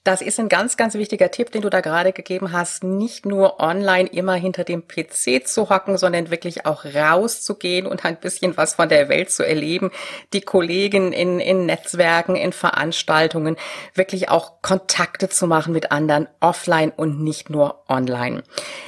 Das 0.04 0.22
ist 0.22 0.40
ein 0.40 0.48
ganz, 0.48 0.76
ganz 0.76 0.94
wichtiger 0.94 1.30
Tipp, 1.30 1.52
den 1.52 1.62
du 1.62 1.70
da 1.70 1.80
gerade 1.80 2.12
gegeben 2.12 2.52
hast. 2.52 2.84
Nicht 2.84 3.24
nur 3.24 3.60
online 3.60 4.08
immer 4.08 4.34
hinter 4.34 4.64
dem 4.64 4.86
PC 4.86 5.46
zu 5.46 5.70
hocken, 5.70 5.96
sondern 5.96 6.30
wirklich 6.30 6.66
auch 6.66 6.84
rauszugehen 6.84 7.86
und 7.86 8.04
ein 8.04 8.18
bisschen 8.18 8.56
was 8.56 8.74
von 8.74 8.88
der 8.88 9.08
Welt 9.08 9.30
zu 9.30 9.46
erleben. 9.46 9.90
Die 10.32 10.40
Kollegen 10.40 11.12
in, 11.12 11.38
in 11.38 11.66
Netzwerken, 11.66 12.36
in 12.36 12.52
Veranstaltungen, 12.52 13.56
wirklich 13.94 14.28
auch 14.28 14.62
Kontakte 14.62 15.28
zu 15.28 15.46
machen 15.46 15.72
mit 15.72 15.92
anderen 15.92 16.28
offline 16.40 16.92
und 16.94 17.22
nicht 17.22 17.50
nur 17.50 17.84
online. 17.88 18.42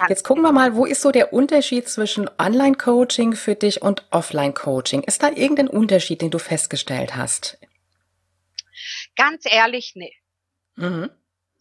Jetzt 0.08 0.24
gucken 0.24 0.42
wir 0.42 0.52
mal, 0.52 0.74
wo 0.74 0.84
ist 0.84 1.02
so 1.02 1.12
der 1.12 1.32
Unterschied 1.32 1.88
zwischen 1.88 2.28
Online-Coaching 2.38 3.34
für 3.34 3.54
dich 3.54 3.82
und 3.82 4.04
Offline-Coaching? 4.10 5.02
Ist 5.02 5.22
da 5.22 5.28
irgendein 5.28 5.68
Unterschied, 5.68 6.22
den 6.22 6.30
du 6.30 6.38
festgestellt 6.38 7.16
hast? 7.16 7.58
Ganz 9.16 9.44
ehrlich, 9.44 9.92
nee. 9.94 10.14
Mhm. 10.76 11.10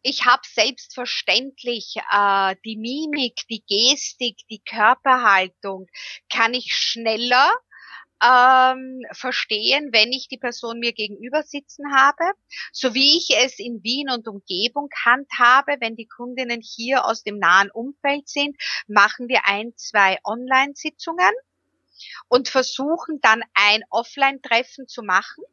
Ich 0.04 0.26
habe 0.26 0.42
selbstverständlich 0.52 1.96
äh, 2.12 2.56
die 2.66 2.78
Mimik, 2.78 3.42
die 3.50 3.64
Gestik, 3.68 4.40
die 4.50 4.62
Körperhaltung, 4.64 5.88
kann 6.30 6.56
ich 6.56 6.74
schneller 6.74 7.52
ähm, 8.24 9.02
verstehen, 9.12 9.90
wenn 9.92 10.12
ich 10.12 10.28
die 10.28 10.38
Person 10.38 10.80
mir 10.80 10.94
gegenüber 10.94 11.44
sitzen 11.44 11.94
habe, 11.96 12.24
so 12.72 12.94
wie 12.94 13.18
ich 13.18 13.30
es 13.38 13.60
in 13.60 13.84
Wien 13.84 14.10
und 14.10 14.28
Umgebung 14.28 14.90
handhabe, 15.06 15.78
wenn 15.80 15.96
die 15.96 16.08
Kundinnen 16.08 16.62
hier 16.62 17.06
aus 17.06 17.24
dem 17.24 17.38
nahen 17.40 17.72
Umfeld 17.72 18.28
sind, 18.28 18.56
machen 18.88 19.28
wir 19.28 19.48
ein, 19.48 19.74
zwei 19.76 20.20
Online-Sitzungen 20.24 21.34
und 22.28 22.48
versuchen 22.48 23.20
dann 23.22 23.44
ein 23.54 23.84
Offline-Treffen 23.90 24.88
zu 24.88 25.04
machen 25.04 25.44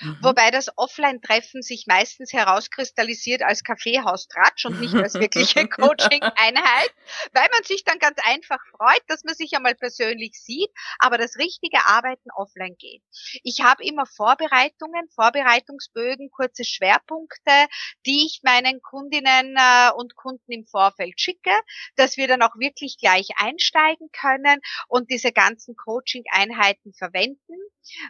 Mhm. 0.00 0.18
Wobei 0.22 0.50
das 0.50 0.68
Offline-Treffen 0.76 1.62
sich 1.62 1.86
meistens 1.86 2.32
herauskristallisiert 2.32 3.42
als 3.42 3.64
Kaffeehaustratsch 3.64 4.66
und 4.66 4.80
nicht 4.80 4.94
als 4.94 5.14
wirkliche 5.14 5.66
Coaching-Einheit, 5.68 6.90
weil 7.32 7.48
man 7.52 7.64
sich 7.64 7.84
dann 7.84 7.98
ganz 7.98 8.18
einfach 8.24 8.60
freut, 8.76 9.02
dass 9.08 9.24
man 9.24 9.34
sich 9.34 9.54
einmal 9.54 9.74
persönlich 9.74 10.40
sieht, 10.40 10.70
aber 10.98 11.18
das 11.18 11.36
richtige 11.38 11.84
Arbeiten 11.86 12.30
offline 12.34 12.76
geht. 12.78 13.02
Ich 13.42 13.60
habe 13.62 13.84
immer 13.84 14.06
Vorbereitungen, 14.06 15.08
Vorbereitungsbögen, 15.14 16.30
kurze 16.30 16.64
Schwerpunkte, 16.64 17.66
die 18.06 18.26
ich 18.26 18.40
meinen 18.42 18.80
Kundinnen 18.82 19.56
äh, 19.56 19.90
und 19.96 20.14
Kunden 20.16 20.52
im 20.52 20.66
Vorfeld 20.66 21.20
schicke, 21.20 21.52
dass 21.96 22.16
wir 22.16 22.28
dann 22.28 22.42
auch 22.42 22.56
wirklich 22.56 22.98
gleich 22.98 23.28
einsteigen 23.36 24.10
können 24.12 24.60
und 24.86 25.10
diese 25.10 25.32
ganzen 25.32 25.76
Coaching-Einheiten 25.76 26.92
verwenden. 26.94 27.54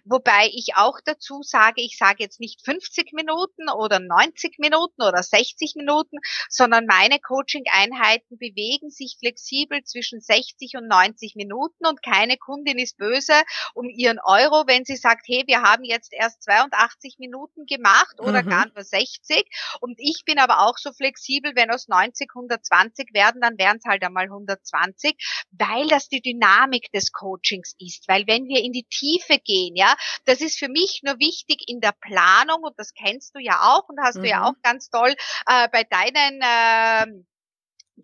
Wobei 0.05 0.51
ich 0.53 0.75
auch 0.75 0.99
dazu 1.05 1.43
sage, 1.43 1.78
sage, 1.78 1.78
ich 1.79 1.97
sage 1.97 2.23
jetzt 2.23 2.41
nicht 2.41 2.65
50 2.65 3.13
Minuten 3.13 3.69
oder 3.69 4.01
90 4.01 4.59
Minuten 4.59 5.03
oder 5.03 5.23
60 5.23 5.75
Minuten, 5.77 6.19
sondern 6.49 6.87
meine 6.87 7.19
Coaching-Einheiten 7.19 8.39
bewegen 8.39 8.91
sich 8.91 9.17
flexibel 9.19 9.83
zwischen 9.85 10.21
60 10.21 10.75
und 10.77 10.89
90 10.89 11.35
Minuten 11.37 11.87
und 11.87 12.03
keine 12.03 12.37
Kundin 12.37 12.79
ist 12.79 12.97
böse 12.97 13.35
um 13.75 13.89
ihren 13.89 14.19
Euro, 14.19 14.65
wenn 14.67 14.85
sie 14.85 14.97
sagt, 14.97 15.27
hey, 15.29 15.45
wir 15.47 15.63
haben 15.63 15.85
jetzt 15.85 16.13
erst 16.13 16.43
82 16.43 17.17
Minuten 17.19 17.67
gemacht 17.67 18.21
oder 18.21 18.43
mhm. 18.43 18.49
gar 18.49 18.67
nur 18.67 18.85
60 18.85 19.45
und 19.81 19.99
ich 19.99 20.25
bin 20.25 20.39
aber 20.39 20.67
auch 20.67 20.79
so 20.79 20.93
flexibel, 20.93 21.53
wenn 21.55 21.71
aus 21.71 21.89
90 21.89 22.31
120 22.35 23.13
werden, 23.13 23.41
dann 23.41 23.59
wären 23.59 23.79
es 23.79 23.85
halt 23.85 24.03
einmal 24.03 24.25
120, 24.25 25.17
weil 25.53 25.89
das 25.89 26.09
die 26.09 26.21
Dynamik 26.21 26.91
des 26.93 27.13
Coachings 27.13 27.75
ist, 27.79 28.09
weil 28.09 28.27
wenn 28.27 28.47
wir 28.47 28.63
in 28.63 28.73
die 28.73 28.85
Tiefe 28.85 29.39
gehen, 29.39 29.77
ja, 29.77 29.95
das 30.25 30.41
ist 30.41 30.59
für 30.59 30.69
mich 30.69 31.01
nur 31.03 31.19
wichtig 31.19 31.68
in 31.69 31.81
der 31.81 31.93
Planung 31.93 32.63
und 32.63 32.79
das 32.79 32.95
kennst 32.95 33.35
du 33.35 33.41
ja 33.41 33.61
auch 33.63 33.89
und 33.89 34.01
hast 34.01 34.17
mhm. 34.17 34.23
du 34.23 34.29
ja 34.29 34.39
mhm. 34.41 34.45
auch 34.45 34.55
ganz 34.63 34.91
toll 34.91 35.15
äh, 35.47 35.69
bei 35.71 35.85
deinen 35.85 36.41
äh, 36.41 37.23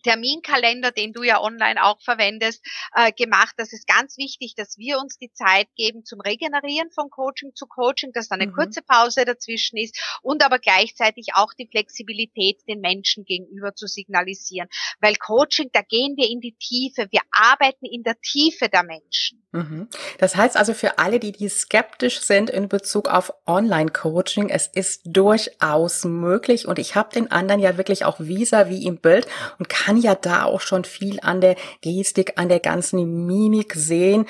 Terminkalender, 0.03 0.91
den 0.91 1.13
du 1.13 1.23
ja 1.23 1.41
online 1.41 1.83
auch 1.83 2.01
verwendest, 2.03 2.65
äh, 2.95 3.13
gemacht. 3.13 3.55
Das 3.57 3.73
ist 3.73 3.87
ganz 3.87 4.17
wichtig, 4.19 4.55
dass 4.57 4.79
wir 4.79 4.99
uns 4.99 5.19
die 5.19 5.33
Zeit 5.33 5.69
geben 5.77 6.05
zum 6.05 6.21
Regenerieren 6.21 6.91
von 6.91 7.11
Coaching 7.11 7.55
zu 7.55 7.67
Coaching, 7.67 8.13
dass 8.13 8.29
da 8.29 8.35
eine 8.35 8.49
mhm. 8.49 8.55
kurze 8.55 8.83
Pause 8.83 9.25
dazwischen 9.25 9.77
ist 9.77 9.99
und 10.23 10.45
aber 10.45 10.59
gleichzeitig 10.59 11.29
auch 11.35 11.53
die 11.55 11.67
Flexibilität 11.67 12.61
den 12.69 12.81
Menschen 12.81 13.25
gegenüber 13.25 13.75
zu 13.75 13.87
signalisieren. 13.87 14.69
Weil 15.01 15.17
Coaching, 15.17 15.71
da 15.73 15.83
gehen 15.83 16.17
wir 16.17 16.29
in 16.29 16.41
die 16.41 16.57
Tiefe. 16.57 17.07
Wir 17.11 17.23
arbeiten 17.31 17.87
in 17.87 18.03
der 18.03 18.21
Tiefe 18.21 18.69
der 18.69 18.83
Menschen. 18.83 19.45
Mhm. 19.53 19.89
Das 20.19 20.37
heißt 20.37 20.57
also 20.57 20.75
für 20.75 20.99
alle, 20.99 21.21
die, 21.21 21.33
die 21.33 21.49
skeptisch 21.49 22.21
sind 22.21 22.51
in 22.51 22.69
Bezug 22.69 23.09
auf 23.09 23.33
Online-Coaching, 23.47 24.49
es 24.49 24.67
ist 24.67 25.03
durchaus 25.05 26.05
möglich 26.05 26.67
und 26.67 26.79
ich 26.79 26.97
habe 26.97 27.13
den 27.15 27.31
anderen 27.31 27.61
ja 27.61 27.77
wirklich 27.77 28.05
auch 28.05 28.19
vis-à-vis 28.19 28.81
-vis 28.81 28.87
im 28.87 28.97
Bild 28.99 29.27
und 29.59 29.69
kann 29.69 29.84
ja 29.97 30.15
da 30.15 30.45
auch 30.45 30.61
schon 30.61 30.85
viel 30.85 31.19
an 31.21 31.41
der 31.41 31.57
Gestik, 31.81 32.35
an 32.37 32.49
der 32.49 32.61
ganzen 32.61 33.27
Mimik 33.27 33.75
sehen. 33.75 34.27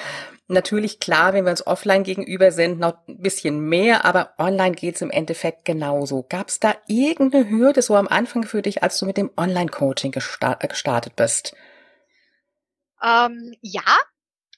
Natürlich 0.46 1.00
klar, 1.00 1.32
wenn 1.32 1.44
wir 1.44 1.50
uns 1.50 1.66
offline 1.66 2.04
gegenüber 2.04 2.52
sind, 2.52 2.78
noch 2.78 2.94
ein 3.08 3.18
bisschen 3.18 3.60
mehr, 3.60 4.04
aber 4.04 4.34
online 4.38 4.74
geht's 4.74 5.00
im 5.00 5.10
Endeffekt 5.10 5.64
genauso. 5.64 6.22
Gab 6.28 6.48
es 6.48 6.60
da 6.60 6.74
irgendeine 6.86 7.48
Hürde 7.48 7.80
so 7.80 7.96
am 7.96 8.08
Anfang 8.08 8.44
für 8.44 8.60
dich, 8.60 8.82
als 8.82 8.98
du 8.98 9.06
mit 9.06 9.16
dem 9.16 9.30
Online-Coaching 9.36 10.12
gestartet 10.12 11.16
bist? 11.16 11.56
Ähm, 13.02 13.54
ja, 13.62 13.82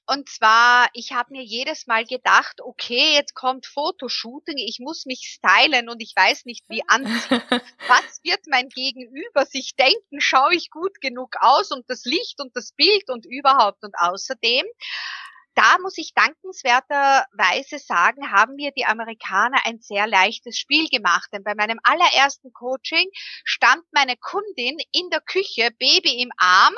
und 0.06 0.28
zwar, 0.28 0.88
ich 0.92 1.12
habe 1.12 1.32
mir 1.32 1.42
jedes 1.42 1.86
Mal 1.86 2.04
gedacht, 2.04 2.60
okay, 2.60 3.14
jetzt 3.14 3.34
kommt 3.34 3.66
Fotoshooting, 3.66 4.56
ich 4.56 4.78
muss 4.80 5.04
mich 5.04 5.38
stylen 5.38 5.88
und 5.88 6.00
ich 6.00 6.14
weiß 6.14 6.44
nicht, 6.44 6.64
wie 6.68 6.82
anziehen. 6.88 7.42
Was 7.88 8.20
wird 8.22 8.40
mein 8.48 8.68
Gegenüber 8.68 9.46
sich 9.46 9.74
denken? 9.74 10.20
Schaue 10.20 10.54
ich 10.54 10.70
gut 10.70 11.00
genug 11.00 11.34
aus 11.40 11.72
und 11.72 11.88
das 11.90 12.04
Licht 12.04 12.40
und 12.40 12.54
das 12.56 12.72
Bild 12.72 13.10
und 13.10 13.26
überhaupt 13.26 13.82
und 13.82 13.94
außerdem 13.98 14.64
da 15.56 15.78
muss 15.80 15.96
ich 15.96 16.12
dankenswerterweise 16.12 17.78
sagen, 17.78 18.30
haben 18.30 18.56
mir 18.56 18.72
die 18.72 18.84
Amerikaner 18.84 19.56
ein 19.64 19.80
sehr 19.80 20.06
leichtes 20.06 20.58
Spiel 20.58 20.86
gemacht. 20.88 21.30
Denn 21.32 21.44
bei 21.44 21.54
meinem 21.54 21.80
allerersten 21.82 22.52
Coaching 22.52 23.08
stand 23.42 23.82
meine 23.90 24.18
Kundin 24.18 24.76
in 24.92 25.08
der 25.08 25.22
Küche, 25.22 25.70
Baby 25.78 26.20
im 26.20 26.30
Arm, 26.36 26.74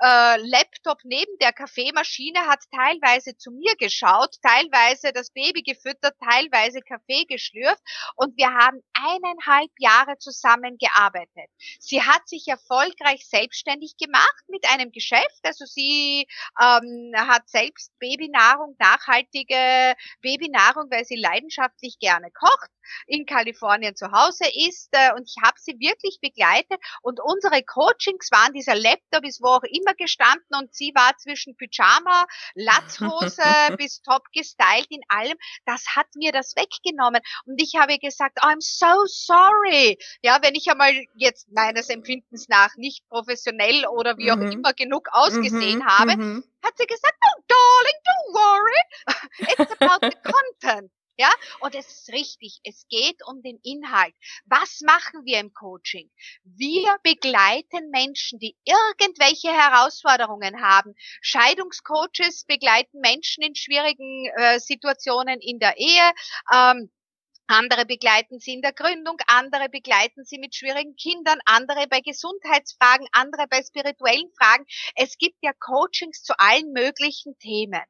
äh, 0.00 0.36
Laptop 0.38 0.98
neben 1.04 1.36
der 1.40 1.52
Kaffeemaschine, 1.52 2.46
hat 2.46 2.60
teilweise 2.74 3.36
zu 3.36 3.50
mir 3.50 3.74
geschaut, 3.76 4.36
teilweise 4.42 5.12
das 5.12 5.30
Baby 5.30 5.62
gefüttert, 5.62 6.14
teilweise 6.20 6.80
Kaffee 6.80 7.24
geschlürft 7.24 7.82
und 8.16 8.36
wir 8.36 8.48
haben 8.48 8.80
eineinhalb 8.94 9.70
Jahre 9.78 10.18
zusammengearbeitet. 10.18 11.50
Sie 11.78 12.02
hat 12.02 12.26
sich 12.28 12.48
erfolgreich 12.48 13.26
selbstständig 13.28 13.96
gemacht 13.98 14.42
mit 14.48 14.64
einem 14.68 14.90
Geschäft, 14.90 15.40
also 15.42 15.64
sie 15.64 16.26
ähm, 16.60 17.12
hat 17.16 17.48
selbst 17.48 17.92
Babynahrung, 17.98 18.76
nachhaltige 18.78 19.94
Babynahrung, 20.22 20.90
weil 20.90 21.04
sie 21.04 21.16
leidenschaftlich 21.16 21.98
gerne 21.98 22.30
kocht 22.32 22.70
in 23.06 23.26
Kalifornien 23.26 23.96
zu 23.96 24.10
Hause 24.12 24.44
ist 24.68 24.88
äh, 24.92 25.12
und 25.14 25.28
ich 25.28 25.36
habe 25.42 25.56
sie 25.58 25.78
wirklich 25.78 26.18
begleitet 26.20 26.80
und 27.02 27.20
unsere 27.20 27.62
Coachings 27.62 28.30
waren, 28.30 28.52
dieser 28.52 28.74
Laptop 28.74 29.24
ist 29.24 29.42
wo 29.42 29.48
auch 29.48 29.62
immer 29.62 29.83
gestanden 29.92 30.56
und 30.58 30.74
sie 30.74 30.92
war 30.94 31.16
zwischen 31.18 31.56
Pyjama, 31.56 32.26
Latzhose 32.54 33.42
bis 33.78 34.00
top 34.02 34.22
gestylt 34.32 34.86
in 34.88 35.02
allem. 35.08 35.36
Das 35.66 35.84
hat 35.94 36.06
mir 36.14 36.32
das 36.32 36.54
weggenommen 36.56 37.20
und 37.44 37.60
ich 37.60 37.74
habe 37.76 37.98
gesagt, 37.98 38.42
I'm 38.42 38.60
so 38.60 39.04
sorry. 39.06 39.98
Ja, 40.22 40.38
wenn 40.42 40.54
ich 40.54 40.70
einmal 40.70 40.92
jetzt 41.14 41.50
meines 41.52 41.88
Empfindens 41.88 42.48
nach 42.48 42.74
nicht 42.76 43.06
professionell 43.08 43.86
oder 43.86 44.16
wie 44.16 44.32
auch 44.32 44.36
mhm. 44.36 44.52
immer 44.52 44.72
genug 44.72 45.08
ausgesehen 45.12 45.80
mhm. 45.80 45.86
habe, 45.86 46.16
mhm. 46.16 46.44
hat 46.62 46.72
sie 46.78 46.86
gesagt, 46.86 47.16
oh 47.26 47.42
darling, 47.48 47.98
don't 48.04 48.34
worry. 48.34 48.82
It's 49.58 49.72
about 49.80 50.08
the 50.08 50.16
content. 50.32 50.90
Ja, 51.16 51.30
und 51.60 51.76
es 51.76 51.86
ist 51.86 52.12
richtig, 52.12 52.58
es 52.64 52.88
geht 52.88 53.20
um 53.26 53.40
den 53.40 53.60
Inhalt. 53.62 54.14
Was 54.46 54.80
machen 54.80 55.24
wir 55.24 55.38
im 55.38 55.52
Coaching? 55.52 56.10
Wir 56.42 56.96
begleiten 57.04 57.90
Menschen, 57.90 58.40
die 58.40 58.56
irgendwelche 58.64 59.52
Herausforderungen 59.52 60.60
haben. 60.60 60.94
Scheidungscoaches 61.20 62.46
begleiten 62.46 62.98
Menschen 62.98 63.44
in 63.44 63.54
schwierigen 63.54 64.26
äh, 64.36 64.58
Situationen 64.58 65.40
in 65.40 65.60
der 65.60 65.78
Ehe. 65.78 66.12
Ähm, 66.52 66.90
andere 67.46 67.84
begleiten 67.86 68.40
sie 68.40 68.54
in 68.54 68.62
der 68.62 68.72
Gründung, 68.72 69.18
andere 69.28 69.68
begleiten 69.68 70.24
sie 70.24 70.38
mit 70.38 70.56
schwierigen 70.56 70.96
Kindern, 70.96 71.38
andere 71.44 71.86
bei 71.86 72.00
Gesundheitsfragen, 72.00 73.06
andere 73.12 73.46
bei 73.48 73.62
spirituellen 73.62 74.32
Fragen. 74.36 74.64
Es 74.96 75.16
gibt 75.18 75.36
ja 75.42 75.52
Coachings 75.52 76.22
zu 76.22 76.32
allen 76.38 76.72
möglichen 76.72 77.38
Themen. 77.38 77.84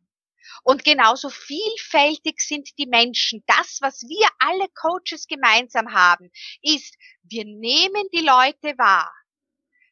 Und 0.62 0.84
genauso 0.84 1.30
vielfältig 1.30 2.40
sind 2.40 2.70
die 2.78 2.86
Menschen. 2.86 3.42
Das, 3.46 3.78
was 3.80 4.02
wir 4.02 4.28
alle 4.38 4.68
Coaches 4.74 5.26
gemeinsam 5.26 5.92
haben, 5.92 6.30
ist, 6.62 6.96
wir 7.22 7.44
nehmen 7.44 8.08
die 8.12 8.24
Leute 8.24 8.76
wahr. 8.78 9.12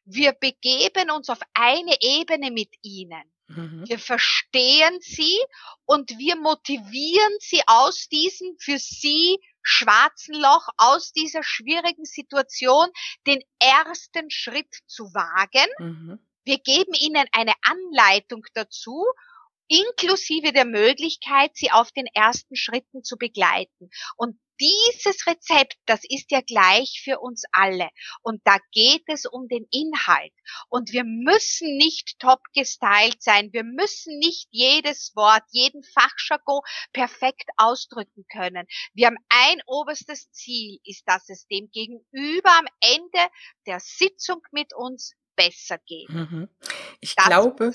Wir 0.05 0.33
begeben 0.33 1.11
uns 1.11 1.29
auf 1.29 1.39
eine 1.53 1.95
Ebene 2.01 2.51
mit 2.51 2.73
ihnen. 2.81 3.23
Mhm. 3.47 3.83
Wir 3.87 3.99
verstehen 3.99 4.99
sie 5.01 5.37
und 5.85 6.17
wir 6.17 6.35
motivieren 6.35 7.33
sie 7.39 7.61
aus 7.67 8.07
diesem 8.09 8.55
für 8.59 8.79
sie 8.79 9.39
schwarzen 9.61 10.35
Loch, 10.35 10.67
aus 10.77 11.13
dieser 11.13 11.43
schwierigen 11.43 12.05
Situation 12.05 12.89
den 13.25 13.41
ersten 13.59 14.29
Schritt 14.29 14.73
zu 14.87 15.05
wagen. 15.13 15.69
Mhm. 15.79 16.19
Wir 16.45 16.59
geben 16.59 16.93
ihnen 16.93 17.25
eine 17.31 17.53
Anleitung 17.63 18.45
dazu 18.53 19.05
inklusive 19.73 20.53
der 20.53 20.65
Möglichkeit, 20.65 21.51
sie 21.55 21.71
auf 21.71 21.91
den 21.91 22.05
ersten 22.13 22.55
Schritten 22.55 23.03
zu 23.03 23.17
begleiten. 23.17 23.89
Und 24.17 24.37
dieses 24.59 25.25
Rezept, 25.25 25.77
das 25.87 26.01
ist 26.07 26.31
ja 26.31 26.41
gleich 26.41 27.01
für 27.03 27.19
uns 27.19 27.43
alle. 27.51 27.89
Und 28.21 28.41
da 28.45 28.57
geht 28.71 29.03
es 29.07 29.25
um 29.25 29.47
den 29.47 29.67
Inhalt. 29.71 30.31
Und 30.69 30.91
wir 30.91 31.03
müssen 31.03 31.75
nicht 31.77 32.19
top 32.19 32.39
gestylt 32.53 33.21
sein. 33.21 33.51
Wir 33.51 33.63
müssen 33.63 34.19
nicht 34.19 34.47
jedes 34.51 35.15
Wort, 35.15 35.43
jeden 35.51 35.83
Fachjargon 35.83 36.61
perfekt 36.93 37.49
ausdrücken 37.57 38.25
können. 38.31 38.67
Wir 38.93 39.07
haben 39.07 39.17
ein 39.29 39.61
oberstes 39.65 40.31
Ziel, 40.31 40.79
ist, 40.85 41.03
dass 41.07 41.29
es 41.29 41.47
dem 41.47 41.69
Gegenüber 41.71 42.51
am 42.51 42.67
Ende 42.79 43.31
der 43.65 43.79
Sitzung 43.79 44.41
mit 44.51 44.73
uns 44.75 45.13
besser 45.35 45.77
geht. 45.85 46.09
Mhm. 46.09 46.49
Ich 46.99 47.15
das 47.15 47.27
glaube, 47.27 47.71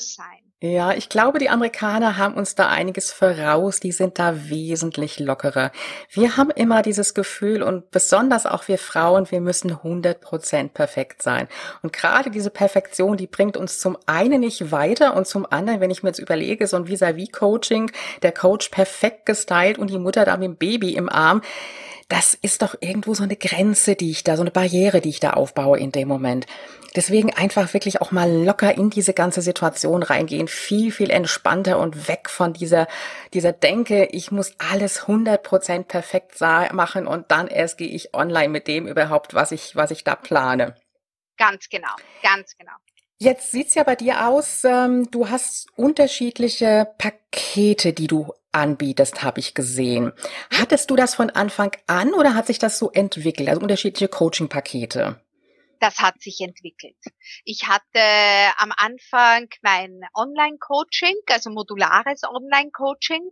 ja, 0.61 0.93
ich 0.93 1.09
glaube, 1.09 1.39
die 1.39 1.51
Amerikaner 1.51 2.17
haben 2.17 2.35
uns 2.35 2.57
da 2.57 2.69
einiges 2.69 3.13
voraus. 3.13 3.79
Die 3.79 3.93
sind 3.93 4.19
da 4.19 4.49
wesentlich 4.51 5.21
lockerer. 5.21 5.71
Wir 6.11 6.37
haben 6.37 6.51
immer 6.51 6.83
dieses 6.83 7.15
Gefühl 7.15 7.63
und 7.63 7.93
besonders 7.93 8.45
auch 8.45 8.67
wir 8.67 8.79
Frauen, 8.79 9.31
wir 9.31 9.41
müssen 9.41 9.71
100 9.71 10.21
Prozent 10.21 10.75
perfekt 10.75 11.23
sein. 11.23 11.47
Und 11.83 11.93
gerade 11.93 12.33
diese 12.33 12.51
Perfektion, 12.51 13.17
die 13.17 13.29
bringt 13.29 13.57
uns 13.57 13.79
zum 13.79 13.97
einen 14.07 14.41
nicht 14.41 14.73
weiter 14.73 15.15
und 15.15 15.29
zum 15.29 15.47
anderen, 15.49 15.81
wenn 15.81 15.93
ich 15.93 16.03
mir 16.03 16.09
jetzt 16.09 16.19
überlege, 16.19 16.67
so 16.67 16.77
ein 16.77 16.89
Vis-à-vis-Coaching, 16.89 17.93
der 18.23 18.33
Coach 18.33 18.71
perfekt 18.71 19.27
gestylt 19.27 19.79
und 19.79 19.91
die 19.91 19.99
Mutter 19.99 20.25
da 20.25 20.37
mit 20.37 20.47
dem 20.47 20.57
Baby 20.57 20.95
im 20.95 21.09
Arm, 21.09 21.41
das 22.09 22.33
ist 22.33 22.63
doch 22.63 22.75
irgendwo 22.81 23.13
so 23.13 23.23
eine 23.23 23.37
Grenze, 23.37 23.95
die 23.95 24.11
ich 24.11 24.25
da, 24.25 24.37
so 24.37 24.43
eine 24.43 24.51
Barriere, 24.51 25.01
die 25.03 25.11
ich 25.11 25.21
da 25.21 25.35
aufbaue 25.35 25.79
in 25.79 25.93
dem 25.93 26.09
Moment. 26.09 26.47
Deswegen 26.97 27.35
einfach 27.35 27.75
wirklich 27.75 28.01
auch 28.01 28.13
mal 28.13 28.31
locker 28.31 28.75
in 28.77 28.89
diese 28.89 29.13
ganze 29.13 29.43
Situation 29.43 30.03
reingehen, 30.03 30.49
viel, 30.49 30.91
viel 30.91 31.11
entspannter 31.11 31.79
und 31.79 32.09
weg 32.09 32.31
von 32.31 32.55
dieser, 32.55 32.89
dieser 33.35 33.53
Denke, 33.53 34.07
ich 34.07 34.33
muss 34.33 34.55
alles 34.59 35.03
100% 35.03 35.85
perfekt 35.85 36.41
machen 36.73 37.07
und 37.07 37.31
dann 37.31 37.47
erst 37.47 37.77
gehe 37.77 37.89
ich 37.89 38.15
online 38.15 38.49
mit 38.49 38.69
dem 38.69 38.87
überhaupt, 38.87 39.35
was 39.35 39.53
ich, 39.53 39.77
was 39.77 39.91
ich 39.91 40.03
da 40.03 40.17
plane. 40.17 40.77
Ganz 41.37 41.69
genau, 41.69 41.95
ganz 42.23 42.57
genau. 42.57 42.73
Jetzt 43.21 43.51
sieht's 43.51 43.75
ja 43.75 43.83
bei 43.83 43.97
dir 43.97 44.29
aus, 44.29 44.63
ähm, 44.63 45.11
du 45.11 45.29
hast 45.29 45.67
unterschiedliche 45.75 46.87
Pakete, 46.99 47.93
die 47.93 48.07
du 48.07 48.33
anbietest, 48.53 49.25
habe 49.25 49.41
ich 49.41 49.55
gesehen. 49.55 50.13
Hattest 50.51 50.89
du 50.89 50.95
das 50.95 51.17
von 51.17 51.29
Anfang 51.29 51.73
an 51.89 52.15
oder 52.15 52.35
hat 52.35 52.47
sich 52.47 52.61
das 52.61 52.79
so 52.79 52.93
entwickelt, 52.93 53.49
also 53.49 53.61
unterschiedliche 53.61 54.07
Coaching-Pakete? 54.07 55.21
Das 55.81 55.99
hat 55.99 56.21
sich 56.21 56.41
entwickelt. 56.41 56.97
Ich 57.45 57.69
hatte 57.69 58.01
am 58.59 58.73
Anfang 58.77 59.49
mein 59.63 60.01
Online-Coaching, 60.15 61.17
also 61.29 61.51
modulares 61.51 62.23
Online-Coaching, 62.25 63.31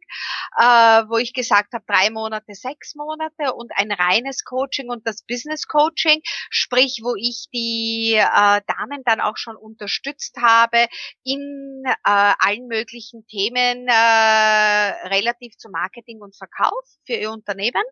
äh, 0.58 0.62
wo 1.08 1.16
ich 1.18 1.32
gesagt 1.32 1.72
habe, 1.72 1.84
drei 1.86 2.10
Monate, 2.10 2.54
sechs 2.54 2.94
Monate 2.94 3.54
und 3.54 3.72
ein 3.76 3.92
reines 3.92 4.44
Coaching 4.44 4.90
und 4.90 5.06
das 5.06 5.22
Business-Coaching, 5.22 6.20
sprich, 6.50 7.00
wo 7.02 7.14
ich 7.16 7.46
die 7.52 8.14
äh, 8.14 8.60
Damen 8.66 9.02
dann 9.04 9.20
auch 9.20 9.36
schon 9.36 9.56
unterstützt 9.56 10.36
habe 10.40 10.86
in 11.24 11.82
äh, 11.86 11.92
allen 12.04 12.66
möglichen 12.68 13.26
Themen 13.26 13.86
äh, 13.88 15.08
relativ 15.08 15.56
zu 15.56 15.70
Marketing 15.70 16.20
und 16.20 16.36
Verkauf 16.36 16.84
für 17.04 17.14
ihr 17.14 17.30
Unternehmen. 17.30 17.82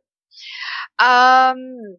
Ähm, 1.01 1.99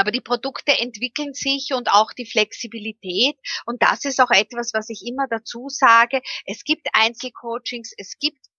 aber 0.00 0.10
die 0.10 0.20
Produkte 0.20 0.78
entwickeln 0.78 1.34
sich 1.34 1.70
und 1.74 1.90
auch 1.90 2.12
die 2.12 2.26
Flexibilität. 2.26 3.36
Und 3.66 3.82
das 3.82 4.04
ist 4.04 4.20
auch 4.20 4.30
etwas, 4.30 4.72
was 4.74 4.88
ich 4.88 5.02
immer 5.06 5.26
dazu 5.28 5.68
sage. 5.68 6.22
Es 6.46 6.64
gibt 6.64 6.88
Einzelcoachings, 6.92 7.92
es 7.96 8.18
gibt 8.18 8.49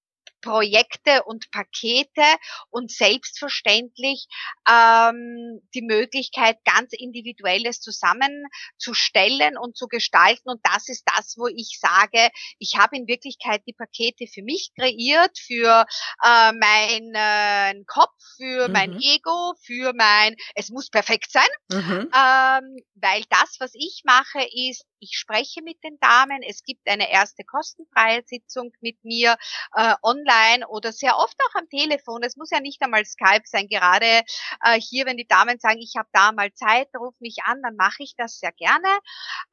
Projekte 0.42 1.24
und 1.24 1.50
Pakete 1.52 2.24
und 2.70 2.92
selbstverständlich 2.92 4.28
ähm, 4.70 5.62
die 5.74 5.82
Möglichkeit, 5.82 6.58
ganz 6.66 6.94
individuelles 6.94 7.80
zusammenzustellen 7.80 9.58
und 9.58 9.78
zu 9.78 9.88
gestalten. 9.88 10.50
Und 10.50 10.62
das 10.64 10.90
ist 10.90 11.04
das, 11.16 11.36
wo 11.38 11.48
ich 11.48 11.80
sage, 11.80 12.30
ich 12.60 12.78
habe 12.78 12.98
in 12.98 13.08
Wirklichkeit 13.08 13.62
die 13.68 13.74
Pakete 13.74 14.28
für 14.28 14.44
mich 14.44 14.72
kreiert, 14.78 15.38
für 15.38 15.86
äh, 16.24 16.52
meinen 16.54 17.86
Kopf, 17.86 18.16
für 18.38 18.68
mhm. 18.68 18.74
mein 18.74 19.00
Ego, 19.00 19.54
für 19.62 19.94
mein, 19.94 20.36
es 20.56 20.70
muss 20.70 20.90
perfekt 20.90 21.32
sein, 21.32 21.48
mhm. 21.72 22.10
ähm, 22.14 22.78
weil 22.96 23.24
das, 23.30 23.58
was 23.60 23.72
ich 23.76 24.02
mache, 24.06 24.48
ist, 24.54 24.86
ich 25.00 25.18
spreche 25.18 25.62
mit 25.64 25.84
den 25.84 25.98
Damen, 26.00 26.44
es 26.48 26.64
gibt 26.64 26.88
eine 26.88 27.12
erste 27.12 27.44
kostenfreie 27.44 28.24
Sitzung 28.26 28.72
mit 28.82 29.04
mir 29.04 29.36
äh, 29.76 29.96
online 30.04 30.31
oder 30.70 30.92
sehr 30.92 31.18
oft 31.18 31.38
auch 31.46 31.56
am 31.56 31.70
Telefon. 31.70 32.24
Es 32.24 32.38
muss 32.38 32.52
ja 32.52 32.60
nicht 32.60 32.82
einmal 32.82 33.06
Skype 33.06 33.44
sein. 33.46 33.68
Gerade 33.68 34.22
äh, 34.64 34.80
hier, 34.80 35.06
wenn 35.06 35.18
die 35.18 35.28
Damen 35.28 35.60
sagen, 35.60 35.80
ich 35.80 35.96
habe 35.98 36.10
da 36.14 36.32
mal 36.32 36.54
Zeit, 36.54 36.88
ruf 36.98 37.14
mich 37.20 37.38
an, 37.44 37.62
dann 37.62 37.76
mache 37.76 38.04
ich 38.04 38.16
das 38.18 38.40
sehr 38.40 38.52
gerne. 38.52 38.88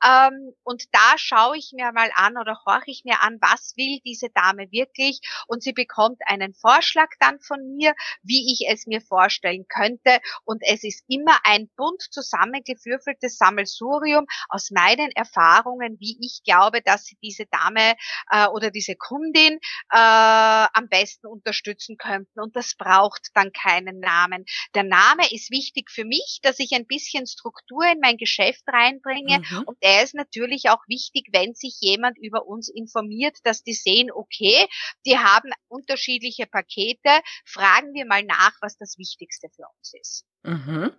Ähm, 0.05 0.55
und 0.65 0.85
da 0.93 1.17
schaue 1.17 1.57
ich 1.57 1.73
mir 1.75 1.93
mal 1.93 2.11
an 2.15 2.37
oder 2.37 2.61
horche 2.67 2.91
ich 2.91 3.05
mir 3.05 3.21
an, 3.21 3.39
was 3.41 3.75
will 3.77 4.01
diese 4.05 4.29
Dame 4.31 4.71
wirklich 4.71 5.21
und 5.47 5.63
sie 5.63 5.73
bekommt 5.73 6.21
einen 6.27 6.55
Vorschlag 6.55 7.09
dann 7.21 7.41
von 7.41 7.77
mir, 7.77 7.95
wie 8.23 8.53
ich 8.53 8.69
es 8.69 8.87
mir 8.87 9.01
vorstellen 9.01 9.67
könnte. 9.69 10.21
Und 10.45 10.63
es 10.65 10.85
ist 10.85 11.05
immer 11.09 11.39
ein 11.45 11.69
bunt 11.77 12.03
zusammengewürfeltes 12.11 13.39
Sammelsurium 13.39 14.27
aus 14.49 14.71
meinen 14.71 15.11
Erfahrungen 15.13 15.99
wie 16.01 16.19
ich 16.21 16.43
glaube, 16.45 16.83
dass 16.83 17.11
diese 17.23 17.47
Dame 17.47 17.95
äh, 18.31 18.47
oder 18.49 18.71
diese 18.71 18.97
Kundin 18.97 19.59
äh, 19.93 20.67
am 20.73 20.89
besten 20.89 21.27
unterstützen 21.27 21.97
könnten. 21.97 22.41
Und 22.41 22.57
das 22.57 22.75
braucht 22.77 23.29
dann 23.35 23.53
keinen 23.53 24.01
Namen. 24.01 24.45
Der 24.75 24.85
Name 24.85 25.31
ist 25.33 25.51
wichtig 25.51 25.91
für 25.91 26.05
mich, 26.05 26.41
dass 26.43 26.59
ich 26.59 26.73
ein 26.73 26.87
bisschen 26.87 27.27
Struktur 27.27 27.85
in 27.91 28.01
mein 28.01 28.17
Geschäft 28.17 28.63
reinbringe. 28.67 29.41
Mhm. 29.41 29.65
Und 29.67 29.79
er 29.81 30.03
ist 30.03 30.15
natürlich 30.15 30.71
auch 30.71 30.83
wichtig, 30.89 31.29
wenn 31.33 31.55
sich 31.55 31.77
jemand 31.81 32.19
über 32.19 32.47
uns 32.47 32.69
informiert, 32.69 33.37
dass 33.45 33.63
die 33.63 33.75
sehen, 33.75 34.11
okay, 34.13 34.67
die 35.07 35.19
haben 35.19 35.51
unterschiedliche 35.69 36.47
Pakete. 36.47 37.21
Fragen 37.45 37.95
wir 37.95 38.07
mal 38.07 38.23
nach, 38.23 38.53
was 38.61 38.77
das 38.77 38.99
Wichtigste 38.99 39.49
für 39.55 39.65
uns 39.77 39.95
ist. 40.01 40.25
Mhm. 40.43 40.93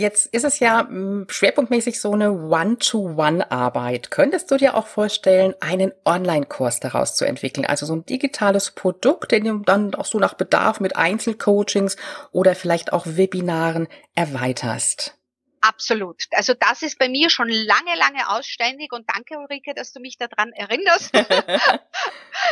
Jetzt 0.00 0.32
ist 0.32 0.46
es 0.46 0.60
ja 0.60 0.88
hm, 0.88 1.26
schwerpunktmäßig 1.28 2.00
so 2.00 2.12
eine 2.12 2.32
One-to-One-Arbeit. 2.32 4.10
Könntest 4.10 4.50
du 4.50 4.56
dir 4.56 4.74
auch 4.74 4.86
vorstellen, 4.86 5.54
einen 5.60 5.92
Online-Kurs 6.06 6.80
daraus 6.80 7.16
zu 7.16 7.26
entwickeln? 7.26 7.66
Also 7.66 7.84
so 7.84 7.96
ein 7.96 8.06
digitales 8.06 8.70
Produkt, 8.70 9.30
den 9.30 9.44
du 9.44 9.58
dann 9.58 9.94
auch 9.94 10.06
so 10.06 10.18
nach 10.18 10.32
Bedarf 10.32 10.80
mit 10.80 10.96
Einzelcoachings 10.96 11.98
oder 12.32 12.54
vielleicht 12.54 12.94
auch 12.94 13.04
Webinaren 13.06 13.88
erweiterst? 14.14 15.19
Absolut. 15.62 16.22
Also 16.30 16.54
das 16.54 16.80
ist 16.80 16.98
bei 16.98 17.10
mir 17.10 17.28
schon 17.28 17.48
lange, 17.48 17.94
lange 17.96 18.30
ausständig 18.30 18.92
und 18.92 19.04
danke 19.12 19.38
Ulrike, 19.38 19.74
dass 19.74 19.92
du 19.92 20.00
mich 20.00 20.16
daran 20.16 20.52
erinnerst. 20.52 21.10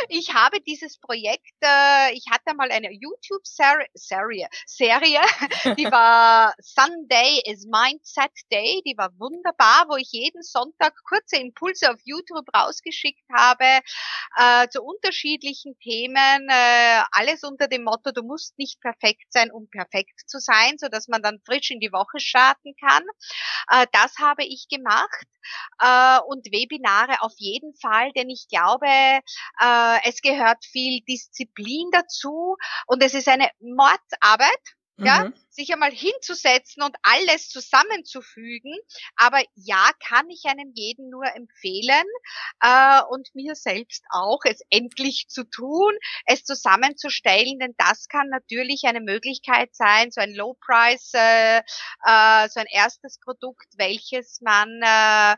ich 0.09 0.35
habe 0.35 0.61
dieses 0.61 0.99
Projekt, 0.99 1.55
äh, 1.61 2.13
ich 2.13 2.25
hatte 2.29 2.55
mal 2.55 2.71
eine 2.71 2.91
YouTube-Serie, 2.91 4.47
Serie, 4.65 5.21
die 5.77 5.85
war 5.85 6.53
Sunday 6.59 7.41
is 7.45 7.65
Mindset 7.65 8.31
Day, 8.51 8.83
die 8.85 8.95
war 8.95 9.09
wunderbar, 9.17 9.85
wo 9.89 9.95
ich 9.95 10.11
jeden 10.11 10.43
Sonntag 10.43 10.93
kurze 11.03 11.37
Impulse 11.37 11.91
auf 11.91 11.99
YouTube 12.03 12.45
rausgeschickt 12.55 13.27
habe 13.33 13.65
äh, 14.37 14.67
zu 14.69 14.83
unterschiedlichen 14.83 15.79
Themen, 15.79 16.47
äh, 16.47 17.01
alles 17.11 17.43
unter 17.43 17.67
dem 17.67 17.85
Motto, 17.85 18.11
du 18.11 18.21
musst 18.21 18.59
nicht 18.59 18.79
perfekt 18.81 19.33
sein, 19.33 19.49
um 19.51 19.67
perfekt 19.67 20.29
zu 20.29 20.39
sein, 20.39 20.77
so 20.77 20.89
dass 20.89 21.07
man 21.07 21.23
dann 21.23 21.39
frisch 21.43 21.71
in 21.71 21.79
die 21.79 21.91
Woche 21.91 22.19
starten 22.19 22.75
kann 22.79 22.98
kann. 22.99 23.81
Äh, 23.81 23.87
das 23.91 24.17
habe 24.17 24.43
ich 24.43 24.67
gemacht 24.69 25.25
äh, 25.79 26.19
und 26.27 26.45
Webinare 26.47 27.21
auf 27.21 27.33
jeden 27.37 27.73
Fall, 27.75 28.11
denn 28.13 28.29
ich 28.29 28.47
glaube, 28.49 28.87
äh, 28.87 29.99
es 30.03 30.21
gehört 30.21 30.63
viel 30.65 31.01
Disziplin 31.07 31.89
dazu 31.91 32.55
und 32.87 33.03
es 33.03 33.13
ist 33.13 33.27
eine 33.27 33.49
Mordarbeit 33.59 34.78
ja, 35.05 35.25
mhm. 35.25 35.33
sich 35.49 35.71
einmal 35.73 35.91
hinzusetzen 35.91 36.83
und 36.83 36.95
alles 37.03 37.49
zusammenzufügen. 37.49 38.75
Aber 39.15 39.41
ja, 39.55 39.89
kann 40.05 40.29
ich 40.29 40.43
einem 40.45 40.71
jeden 40.75 41.09
nur 41.09 41.25
empfehlen 41.35 42.05
äh, 42.61 43.01
und 43.09 43.33
mir 43.33 43.55
selbst 43.55 44.03
auch, 44.11 44.39
es 44.43 44.61
endlich 44.69 45.27
zu 45.29 45.43
tun, 45.43 45.93
es 46.25 46.43
zusammenzustellen, 46.43 47.59
denn 47.59 47.73
das 47.77 48.07
kann 48.07 48.27
natürlich 48.29 48.83
eine 48.85 49.01
Möglichkeit 49.01 49.75
sein, 49.75 50.11
so 50.11 50.21
ein 50.21 50.33
Low 50.33 50.55
Price, 50.59 51.11
äh, 51.13 51.59
äh, 51.59 52.49
so 52.49 52.59
ein 52.59 52.67
erstes 52.69 53.19
Produkt, 53.19 53.67
welches 53.77 54.41
man 54.41 54.81
äh, 54.81 55.35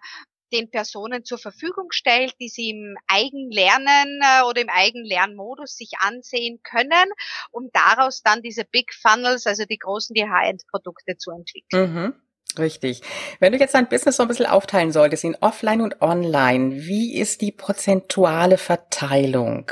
den 0.52 0.70
Personen 0.70 1.24
zur 1.26 1.38
Verfügung 1.38 1.91
stellt, 1.91 2.34
die 2.39 2.49
sie 2.49 2.70
im 2.70 2.95
Eigenlernen 3.08 4.22
äh, 4.22 4.43
oder 4.43 4.62
im 4.62 4.70
Eigenlernmodus 4.70 5.76
sich 5.76 5.91
ansehen 5.99 6.62
können, 6.64 7.12
um 7.52 7.70
daraus 7.74 8.22
dann 8.22 8.41
diese 8.41 8.66
Big 8.66 8.93
Funnels, 8.93 9.47
also 9.47 9.66
die 9.66 9.78
großen, 9.78 10.14
die 10.14 10.30
High-End-Produkte 10.30 11.18
zu 11.18 11.32
entwickeln. 11.32 11.93
Mhm. 11.93 12.14
Richtig. 12.58 13.02
Wenn 13.39 13.54
du 13.54 13.60
jetzt 13.60 13.76
dein 13.76 13.88
Business 13.88 14.18
so 14.18 14.24
ein 14.24 14.28
bisschen 14.28 14.45
aufteilen 14.45 14.91
solltest 14.91 15.24
in 15.24 15.38
Offline 15.39 15.82
und 15.82 16.02
Online, 16.02 16.82
wie 16.82 17.18
ist 17.18 17.41
die 17.41 17.52
prozentuale 17.52 18.58
Verteilung? 18.58 19.72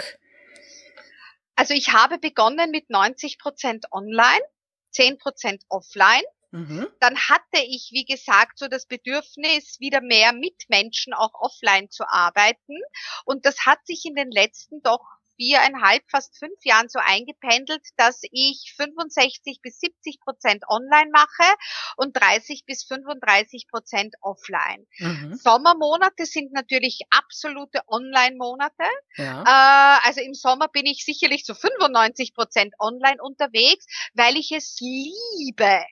Also 1.56 1.74
ich 1.74 1.92
habe 1.92 2.20
begonnen 2.20 2.72
mit 2.72 2.90
90 2.90 3.38
Prozent 3.38 3.86
Online, 3.92 4.40
10 4.92 5.18
Prozent 5.18 5.64
Offline. 5.68 6.24
Mhm. 6.52 6.88
Dann 7.00 7.18
hatte 7.18 7.60
ich, 7.64 7.90
wie 7.92 8.06
gesagt, 8.06 8.58
so 8.58 8.68
das 8.68 8.86
Bedürfnis, 8.88 9.80
wieder 9.80 10.02
mehr 10.02 10.34
mit 10.34 10.66
Menschen 10.68 11.14
auch 11.14 11.34
offline 11.34 11.90
zu 11.90 12.08
arbeiten. 12.08 12.78
Und 13.26 13.46
das 13.46 13.66
hat 13.66 13.86
sich 13.86 14.06
in 14.06 14.16
den 14.16 14.32
letzten 14.32 14.82
doch 14.82 15.06
viereinhalb, 15.40 16.04
fast 16.10 16.38
fünf 16.38 16.66
Jahren 16.66 16.90
so 16.90 17.00
eingependelt, 17.00 17.82
dass 17.96 18.20
ich 18.32 18.74
65 18.76 19.62
bis 19.62 19.80
70 19.80 20.20
Prozent 20.20 20.66
online 20.68 21.10
mache 21.12 21.56
und 21.96 22.16
30 22.16 22.66
bis 22.66 22.84
35 22.84 23.68
Prozent 23.70 24.16
offline. 24.20 24.86
Mhm. 24.98 25.36
Sommermonate 25.36 26.26
sind 26.26 26.52
natürlich 26.52 27.04
absolute 27.10 27.82
Online-Monate. 27.88 28.84
Ja. 29.16 29.44
Äh, 29.44 30.08
also 30.08 30.20
im 30.20 30.34
Sommer 30.34 30.68
bin 30.68 30.86
ich 30.86 31.06
sicherlich 31.06 31.46
zu 31.46 31.56
95 31.56 32.34
Prozent 32.34 32.74
online 32.78 33.22
unterwegs, 33.22 33.86
weil 34.14 34.36
ich 34.36 34.52
es 34.52 34.78
liebe, 34.82 35.86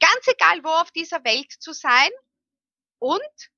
ganz 0.00 0.26
egal 0.26 0.64
wo 0.64 0.68
auf 0.68 0.90
dieser 0.90 1.22
Welt 1.24 1.52
zu 1.52 1.72
sein 1.72 2.10
und 2.98 3.50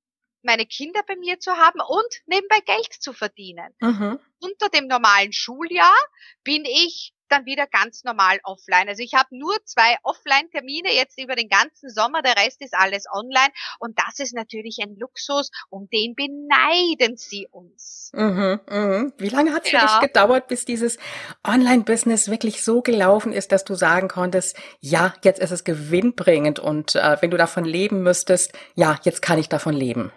meine 0.43 0.65
Kinder 0.65 1.01
bei 1.07 1.15
mir 1.15 1.39
zu 1.39 1.53
haben 1.53 1.79
und 1.79 2.21
nebenbei 2.25 2.59
Geld 2.59 2.93
zu 2.93 3.13
verdienen. 3.13 3.73
Mhm. 3.79 4.19
Unter 4.39 4.69
dem 4.69 4.87
normalen 4.87 5.31
Schuljahr 5.31 5.95
bin 6.43 6.65
ich 6.65 7.13
dann 7.33 7.45
wieder 7.45 7.67
ganz 7.67 8.03
normal 8.03 8.39
offline. 8.43 8.87
Also 8.87 9.01
ich 9.01 9.13
habe 9.13 9.35
nur 9.37 9.55
zwei 9.65 9.97
Offline-Termine 10.03 10.93
jetzt 10.93 11.19
über 11.19 11.35
den 11.35 11.49
ganzen 11.49 11.89
Sommer, 11.89 12.21
der 12.21 12.37
Rest 12.37 12.61
ist 12.61 12.73
alles 12.73 13.05
online 13.11 13.51
und 13.79 13.99
das 13.99 14.19
ist 14.19 14.33
natürlich 14.33 14.79
ein 14.81 14.95
Luxus, 14.97 15.49
um 15.69 15.89
den 15.89 16.15
beneiden 16.15 17.17
sie 17.17 17.47
uns. 17.51 18.11
Mhm, 18.13 18.59
mhm. 18.69 19.13
Wie 19.17 19.29
lange 19.29 19.53
hat 19.53 19.65
es 19.65 19.71
ja. 19.71 19.79
für 19.79 19.87
dich 19.87 20.13
gedauert, 20.13 20.47
bis 20.47 20.65
dieses 20.65 20.97
Online-Business 21.45 22.29
wirklich 22.29 22.63
so 22.63 22.81
gelaufen 22.81 23.33
ist, 23.33 23.51
dass 23.51 23.63
du 23.63 23.75
sagen 23.75 24.07
konntest, 24.07 24.57
ja, 24.79 25.13
jetzt 25.23 25.39
ist 25.39 25.51
es 25.51 25.63
gewinnbringend 25.63 26.59
und 26.59 26.95
äh, 26.95 27.17
wenn 27.21 27.31
du 27.31 27.37
davon 27.37 27.65
leben 27.65 28.03
müsstest, 28.03 28.53
ja, 28.75 28.99
jetzt 29.03 29.21
kann 29.21 29.39
ich 29.39 29.49
davon 29.49 29.73
leben? 29.73 30.11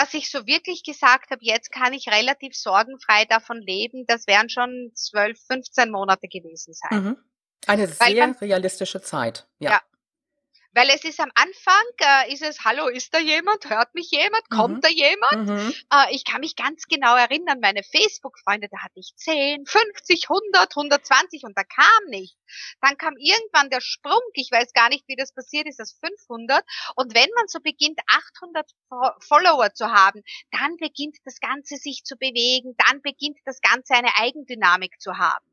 Dass 0.00 0.14
ich 0.14 0.30
so 0.30 0.46
wirklich 0.46 0.82
gesagt 0.82 1.30
habe, 1.30 1.40
jetzt 1.42 1.70
kann 1.70 1.92
ich 1.92 2.08
relativ 2.08 2.54
sorgenfrei 2.54 3.26
davon 3.26 3.60
leben, 3.60 4.06
das 4.06 4.26
wären 4.26 4.48
schon 4.48 4.92
zwölf, 4.94 5.38
15 5.46 5.90
Monate 5.90 6.26
gewesen 6.26 6.72
sein. 6.72 7.04
Mhm. 7.04 7.16
Eine 7.66 7.86
sehr 7.86 8.28
man, 8.28 8.36
realistische 8.36 9.02
Zeit. 9.02 9.46
Ja. 9.58 9.72
ja. 9.72 9.80
Weil 10.72 10.88
es 10.90 11.02
ist 11.02 11.18
am 11.18 11.30
Anfang, 11.34 11.84
äh, 11.98 12.32
ist 12.32 12.42
es, 12.42 12.64
hallo, 12.64 12.86
ist 12.86 13.12
da 13.12 13.18
jemand? 13.18 13.68
Hört 13.68 13.92
mich 13.94 14.10
jemand? 14.12 14.48
Kommt 14.50 14.76
mhm. 14.76 14.80
da 14.80 14.88
jemand? 14.88 15.48
Mhm. 15.48 15.74
Äh, 15.92 16.14
ich 16.14 16.24
kann 16.24 16.40
mich 16.40 16.54
ganz 16.54 16.84
genau 16.84 17.16
erinnern, 17.16 17.58
meine 17.60 17.82
Facebook-Freunde, 17.82 18.68
da 18.70 18.78
hatte 18.78 19.00
ich 19.00 19.12
10, 19.16 19.66
50, 19.66 20.30
100, 20.30 20.76
120 20.76 21.42
und 21.44 21.58
da 21.58 21.64
kam 21.64 22.04
nichts. 22.08 22.38
Dann 22.80 22.96
kam 22.96 23.16
irgendwann 23.16 23.70
der 23.70 23.80
Sprung, 23.80 24.20
ich 24.34 24.50
weiß 24.52 24.72
gar 24.72 24.88
nicht, 24.90 25.08
wie 25.08 25.16
das 25.16 25.34
passiert 25.34 25.66
ist, 25.66 25.80
das 25.80 25.98
500. 26.04 26.64
Und 26.94 27.14
wenn 27.14 27.30
man 27.34 27.48
so 27.48 27.58
beginnt, 27.60 27.98
800 28.06 28.70
Follower 29.26 29.74
zu 29.74 29.90
haben, 29.90 30.22
dann 30.52 30.76
beginnt 30.76 31.16
das 31.24 31.40
Ganze 31.40 31.76
sich 31.76 32.04
zu 32.04 32.16
bewegen, 32.16 32.76
dann 32.86 33.02
beginnt 33.02 33.38
das 33.44 33.60
Ganze 33.60 33.94
eine 33.94 34.16
Eigendynamik 34.16 35.00
zu 35.00 35.18
haben. 35.18 35.44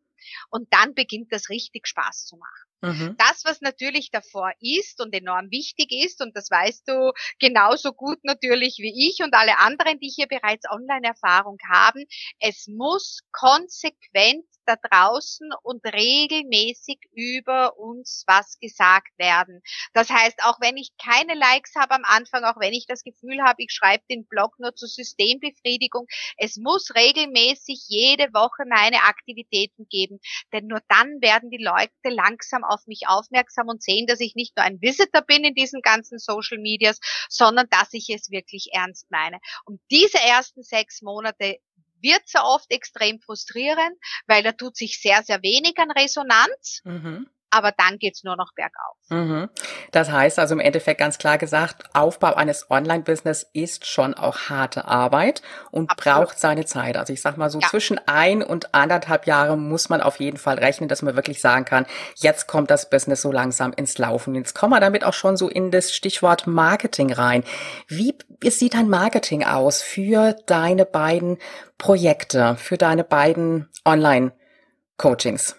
Und 0.49 0.71
dann 0.73 0.93
beginnt 0.93 1.31
das 1.31 1.49
richtig 1.49 1.87
Spaß 1.87 2.25
zu 2.25 2.37
machen. 2.37 2.67
Mhm. 2.83 3.15
Das, 3.17 3.43
was 3.43 3.61
natürlich 3.61 4.11
davor 4.11 4.51
ist 4.59 5.01
und 5.01 5.13
enorm 5.13 5.49
wichtig 5.49 5.91
ist, 5.91 6.21
und 6.21 6.35
das 6.35 6.51
weißt 6.51 6.87
du 6.87 7.11
genauso 7.39 7.91
gut 7.91 8.19
natürlich 8.23 8.77
wie 8.77 9.09
ich 9.09 9.23
und 9.23 9.33
alle 9.33 9.57
anderen, 9.57 9.99
die 9.99 10.09
hier 10.15 10.27
bereits 10.27 10.69
Online-Erfahrung 10.69 11.57
haben, 11.67 12.05
es 12.39 12.67
muss 12.67 13.21
konsequent 13.31 14.45
da 14.67 14.75
draußen 14.75 15.49
und 15.63 15.83
regelmäßig 15.85 16.99
über 17.13 17.77
uns 17.77 18.23
was 18.27 18.59
gesagt 18.59 19.17
werden. 19.17 19.61
Das 19.93 20.09
heißt, 20.09 20.43
auch 20.43 20.59
wenn 20.59 20.77
ich 20.77 20.91
keine 21.01 21.35
Likes 21.35 21.73
habe 21.75 21.95
am 21.95 22.03
Anfang, 22.03 22.43
auch 22.43 22.59
wenn 22.59 22.73
ich 22.73 22.85
das 22.85 23.03
Gefühl 23.03 23.41
habe, 23.43 23.63
ich 23.63 23.71
schreibe 23.71 24.03
den 24.11 24.27
Blog 24.27 24.59
nur 24.59 24.75
zur 24.75 24.89
Systembefriedigung, 24.89 26.05
es 26.37 26.57
muss 26.57 26.93
regelmäßig 26.95 27.85
jede 27.87 28.25
Woche 28.33 28.63
meine 28.67 29.03
Aktivitäten 29.03 29.87
geben, 29.89 30.19
denn 30.53 30.67
nur 30.67 30.81
dann 30.89 31.21
werden 31.21 31.49
die 31.49 31.63
Leute 31.63 31.91
langsam 32.09 32.63
auf 32.69 32.87
mich 32.87 33.03
aufmerksam 33.07 33.67
und 33.67 33.81
sehen, 33.81 34.07
dass 34.07 34.19
ich 34.19 34.35
nicht 34.35 34.55
nur 34.55 34.65
ein 34.65 34.81
Visitor 34.81 35.21
bin 35.21 35.43
in 35.43 35.53
diesen 35.53 35.81
ganzen 35.81 36.19
Social 36.19 36.57
Medias, 36.57 36.99
sondern 37.29 37.67
dass 37.69 37.93
ich 37.93 38.09
es 38.09 38.31
wirklich 38.31 38.69
ernst 38.73 39.09
meine. 39.09 39.39
Und 39.65 39.81
diese 39.91 40.19
ersten 40.19 40.63
sechs 40.63 41.01
Monate 41.01 41.57
wird 42.01 42.21
so 42.25 42.39
oft 42.39 42.71
extrem 42.71 43.19
frustrierend, 43.19 43.97
weil 44.27 44.43
da 44.43 44.51
tut 44.51 44.75
sich 44.75 45.01
sehr, 45.01 45.23
sehr 45.23 45.41
wenig 45.41 45.73
an 45.77 45.91
Resonanz. 45.91 46.81
Mhm 46.83 47.27
aber 47.57 47.73
dann 47.75 47.97
geht's 47.97 48.23
nur 48.23 48.35
noch 48.35 48.51
bergauf. 48.55 48.97
Mhm. 49.09 49.49
Das 49.91 50.11
heißt 50.11 50.37
also 50.39 50.53
im 50.53 50.59
Endeffekt 50.59 50.99
ganz 50.99 51.17
klar 51.17 51.37
gesagt, 51.37 51.89
Aufbau 51.93 52.35
eines 52.35 52.69
Online-Business 52.69 53.49
ist 53.53 53.87
schon 53.87 54.13
auch 54.13 54.49
harte 54.49 54.85
Arbeit 54.85 55.41
und 55.71 55.89
Absolut. 55.89 56.17
braucht 56.17 56.39
seine 56.39 56.65
Zeit. 56.65 56.97
Also 56.97 57.13
ich 57.13 57.21
sag 57.21 57.37
mal 57.37 57.49
so 57.49 57.59
ja. 57.59 57.67
zwischen 57.67 57.99
ein 58.05 58.43
und 58.43 58.73
anderthalb 58.75 59.25
Jahre 59.25 59.57
muss 59.57 59.89
man 59.89 60.01
auf 60.01 60.19
jeden 60.19 60.37
Fall 60.37 60.59
rechnen, 60.59 60.87
dass 60.87 61.01
man 61.01 61.15
wirklich 61.15 61.41
sagen 61.41 61.65
kann, 61.65 61.85
jetzt 62.15 62.47
kommt 62.47 62.69
das 62.69 62.89
Business 62.89 63.21
so 63.21 63.31
langsam 63.31 63.73
ins 63.73 63.97
Laufen. 63.97 64.35
Jetzt 64.35 64.53
kommen 64.53 64.73
wir 64.73 64.79
damit 64.79 65.03
auch 65.03 65.13
schon 65.13 65.35
so 65.35 65.49
in 65.49 65.71
das 65.71 65.93
Stichwort 65.93 66.47
Marketing 66.47 67.11
rein. 67.11 67.43
Wie 67.87 68.15
sieht 68.43 68.75
dein 68.75 68.89
Marketing 68.89 69.43
aus 69.43 69.81
für 69.81 70.35
deine 70.45 70.85
beiden 70.85 71.37
Projekte, 71.77 72.55
für 72.57 72.77
deine 72.77 73.03
beiden 73.03 73.69
Online-Coachings? 73.85 75.55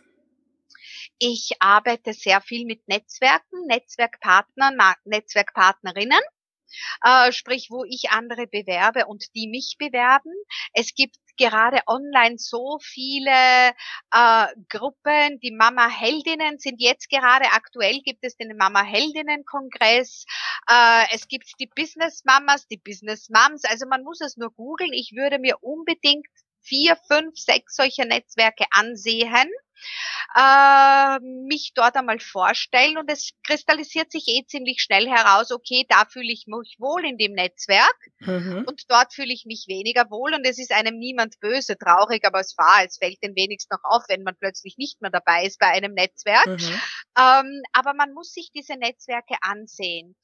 Ich 1.19 1.51
arbeite 1.59 2.13
sehr 2.13 2.41
viel 2.41 2.65
mit 2.65 2.87
Netzwerken, 2.87 3.67
Netzwerkpartnern, 3.67 4.79
Netzwerkpartnerinnen. 5.05 6.21
Äh, 7.03 7.33
sprich, 7.33 7.69
wo 7.71 7.85
ich 7.85 8.11
andere 8.11 8.47
bewerbe 8.47 9.07
und 9.07 9.25
die 9.35 9.49
mich 9.49 9.77
bewerben. 9.79 10.33
Es 10.75 10.95
gibt 10.95 11.17
gerade 11.39 11.81
online 11.87 12.37
so 12.39 12.79
viele 12.83 13.71
äh, 14.13 14.47
Gruppen. 14.69 15.41
Die 15.41 15.53
Mama 15.53 15.89
Heldinnen 15.89 16.59
sind 16.59 16.81
jetzt 16.81 17.09
gerade 17.09 17.47
aktuell 17.53 18.01
gibt 18.05 18.23
es 18.23 18.37
den 18.37 18.57
Mama 18.57 18.83
Heldinnen 18.83 19.45
Kongress. 19.45 20.25
Äh, 20.71 21.05
es 21.13 21.27
gibt 21.29 21.49
die 21.59 21.71
Business 21.75 22.25
Mamas, 22.25 22.67
die 22.67 22.77
Business 22.79 23.29
Moms. 23.31 23.65
Also 23.65 23.87
man 23.87 24.05
muss 24.05 24.21
es 24.21 24.37
nur 24.37 24.53
googeln. 24.53 24.93
Ich 24.93 25.13
würde 25.17 25.39
mir 25.39 25.63
unbedingt 25.63 26.27
vier, 26.61 26.97
fünf, 27.09 27.39
sechs 27.39 27.77
solcher 27.77 28.05
Netzwerke 28.05 28.67
ansehen 28.71 29.49
äh, 30.37 31.19
mich 31.21 31.73
dort 31.75 31.97
einmal 31.97 32.19
vorstellen 32.19 32.99
und 32.99 33.11
es 33.11 33.31
kristallisiert 33.45 34.13
sich 34.13 34.25
eh 34.29 34.45
ziemlich 34.47 34.81
schnell 34.83 35.09
heraus, 35.09 35.51
okay, 35.51 35.87
da 35.89 36.05
fühle 36.05 36.33
ich 36.33 36.45
mich 36.47 36.77
wohl 36.79 37.05
in 37.05 37.17
dem 37.19 37.33
Netzwerk 37.33 37.97
mhm. 38.21 38.65
und 38.67 38.83
dort 38.89 39.15
fühle 39.15 39.33
ich 39.33 39.45
mich 39.47 39.67
weniger 39.69 40.11
wohl 40.11 40.35
und 40.35 40.47
es 40.47 40.59
ist 40.59 40.73
einem 40.73 40.99
niemand 40.99 41.41
böse, 41.41 41.77
traurig, 41.79 42.27
aber 42.27 42.41
es 42.41 42.57
war, 42.57 42.85
es 42.85 42.99
fällt 42.99 43.23
den 43.23 43.35
wenigstens 43.35 43.71
noch 43.71 43.91
auf, 43.91 44.05
wenn 44.09 44.23
man 44.23 44.37
plötzlich 44.39 44.77
nicht 44.77 45.01
mehr 45.01 45.11
dabei 45.11 45.45
ist 45.45 45.59
bei 45.59 45.69
einem 45.69 45.95
Netzwerk. 45.95 46.47
Mhm. 46.47 46.81
Ähm, 47.19 47.63
aber 47.73 47.95
man 47.95 48.13
muss 48.13 48.33
sich 48.33 48.51
diese 48.55 48.77
Netzwerke 48.77 49.37
ansehen, 49.41 50.15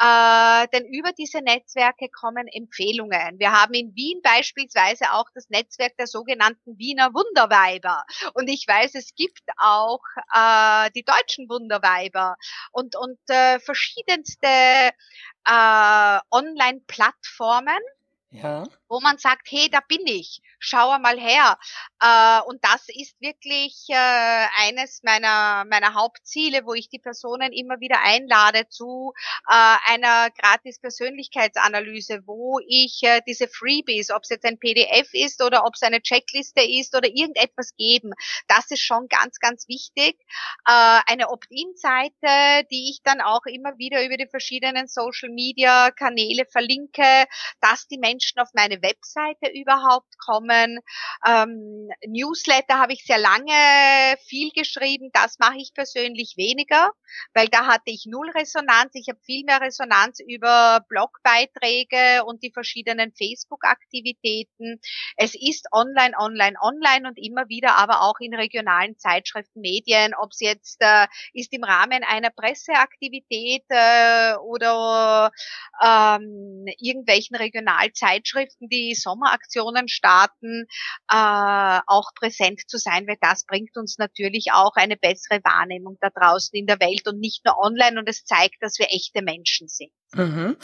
äh, 0.00 0.66
denn 0.72 0.86
über 0.92 1.12
diese 1.12 1.40
Netzwerke 1.40 2.08
kommen 2.08 2.46
Empfehlungen. 2.48 3.38
Wir 3.38 3.52
haben 3.52 3.74
in 3.74 3.94
Wien 3.94 4.20
beispielsweise 4.22 5.12
auch 5.12 5.26
das 5.34 5.48
Netzwerk 5.48 5.96
der 5.96 6.06
sogenannten 6.06 6.78
Wiener 6.78 7.12
Wunderweiber 7.14 8.04
und 8.34 8.48
ich 8.48 8.66
weiß, 8.66 8.94
es 8.94 9.03
gibt 9.14 9.42
auch 9.58 10.00
äh, 10.34 10.90
die 10.94 11.04
deutschen 11.04 11.48
Wunderweiber 11.48 12.36
und, 12.72 12.96
und 12.96 13.18
äh, 13.28 13.58
verschiedenste 13.60 14.46
äh, 14.46 16.18
Online-Plattformen, 16.30 17.80
ja. 18.30 18.64
Wo 18.94 19.00
man 19.00 19.18
sagt, 19.18 19.48
hey, 19.50 19.68
da 19.68 19.80
bin 19.88 20.06
ich 20.06 20.40
schau 20.64 20.98
mal 20.98 21.18
her. 21.18 21.58
Äh, 22.00 22.40
und 22.48 22.64
das 22.64 22.86
ist 22.88 23.20
wirklich 23.20 23.86
äh, 23.88 24.46
eines 24.66 25.02
meiner, 25.02 25.64
meiner 25.68 25.94
Hauptziele, 25.94 26.64
wo 26.64 26.74
ich 26.74 26.88
die 26.88 26.98
Personen 26.98 27.52
immer 27.52 27.80
wieder 27.80 28.00
einlade 28.00 28.68
zu 28.68 29.12
äh, 29.48 29.76
einer 29.92 30.30
gratis 30.30 30.80
Persönlichkeitsanalyse, 30.80 32.22
wo 32.26 32.58
ich 32.66 33.00
äh, 33.02 33.20
diese 33.26 33.48
Freebies, 33.48 34.10
ob 34.10 34.22
es 34.22 34.30
jetzt 34.30 34.46
ein 34.46 34.58
PDF 34.58 35.12
ist 35.12 35.42
oder 35.42 35.64
ob 35.64 35.74
es 35.74 35.82
eine 35.82 36.00
Checkliste 36.00 36.62
ist 36.62 36.96
oder 36.96 37.08
irgendetwas 37.08 37.74
geben, 37.76 38.12
das 38.48 38.70
ist 38.70 38.82
schon 38.82 39.08
ganz, 39.08 39.38
ganz 39.38 39.68
wichtig. 39.68 40.16
Äh, 40.66 41.00
eine 41.06 41.28
Opt-in-Seite, 41.28 42.66
die 42.70 42.90
ich 42.90 43.00
dann 43.02 43.20
auch 43.20 43.46
immer 43.46 43.76
wieder 43.78 44.04
über 44.04 44.16
die 44.16 44.28
verschiedenen 44.28 44.86
Social-Media-Kanäle 44.86 46.46
verlinke, 46.46 47.26
dass 47.60 47.86
die 47.88 47.98
Menschen 47.98 48.40
auf 48.40 48.48
meine 48.54 48.80
Webseite 48.84 49.50
überhaupt 49.52 50.18
kommen. 50.18 50.78
Ähm, 51.26 51.88
Newsletter 52.06 52.78
habe 52.78 52.92
ich 52.92 53.04
sehr 53.04 53.18
lange 53.18 54.16
viel 54.26 54.50
geschrieben. 54.50 55.10
Das 55.12 55.38
mache 55.38 55.58
ich 55.58 55.72
persönlich 55.74 56.34
weniger, 56.36 56.90
weil 57.32 57.48
da 57.48 57.66
hatte 57.66 57.90
ich 57.90 58.06
null 58.06 58.30
Resonanz. 58.30 58.92
Ich 58.94 59.08
habe 59.08 59.18
viel 59.24 59.44
mehr 59.44 59.60
Resonanz 59.60 60.20
über 60.20 60.84
Blogbeiträge 60.88 62.24
und 62.24 62.42
die 62.42 62.52
verschiedenen 62.52 63.12
Facebook-Aktivitäten. 63.12 64.80
Es 65.16 65.34
ist 65.34 65.68
online, 65.72 66.14
online, 66.18 66.56
online 66.60 67.08
und 67.08 67.18
immer 67.18 67.48
wieder 67.48 67.76
aber 67.76 68.02
auch 68.02 68.20
in 68.20 68.34
regionalen 68.34 68.98
Zeitschriften, 68.98 69.60
Medien, 69.60 70.14
ob 70.14 70.30
es 70.30 70.40
jetzt 70.40 70.78
äh, 70.80 71.06
ist 71.32 71.52
im 71.52 71.64
Rahmen 71.64 72.04
einer 72.04 72.30
Presseaktivität 72.30 73.64
äh, 73.68 74.34
oder 74.36 75.30
ähm, 75.82 76.66
irgendwelchen 76.78 77.36
Regionalzeitschriften, 77.36 78.63
die 78.68 78.94
Sommeraktionen 78.94 79.88
starten 79.88 80.66
äh, 81.10 81.80
auch 81.86 82.14
präsent 82.14 82.62
zu 82.66 82.78
sein, 82.78 83.06
weil 83.06 83.16
das 83.20 83.44
bringt 83.44 83.76
uns 83.76 83.98
natürlich 83.98 84.52
auch 84.52 84.74
eine 84.74 84.96
bessere 84.96 85.40
Wahrnehmung 85.44 85.96
da 86.00 86.10
draußen 86.10 86.56
in 86.58 86.66
der 86.66 86.80
Welt 86.80 87.06
und 87.06 87.18
nicht 87.18 87.44
nur 87.44 87.58
online 87.58 87.98
und 87.98 88.08
es 88.08 88.24
zeigt, 88.24 88.56
dass 88.60 88.78
wir 88.78 88.86
echte 88.90 89.22
Menschen 89.22 89.68
sind. 89.68 89.92
Mhm. 90.14 90.56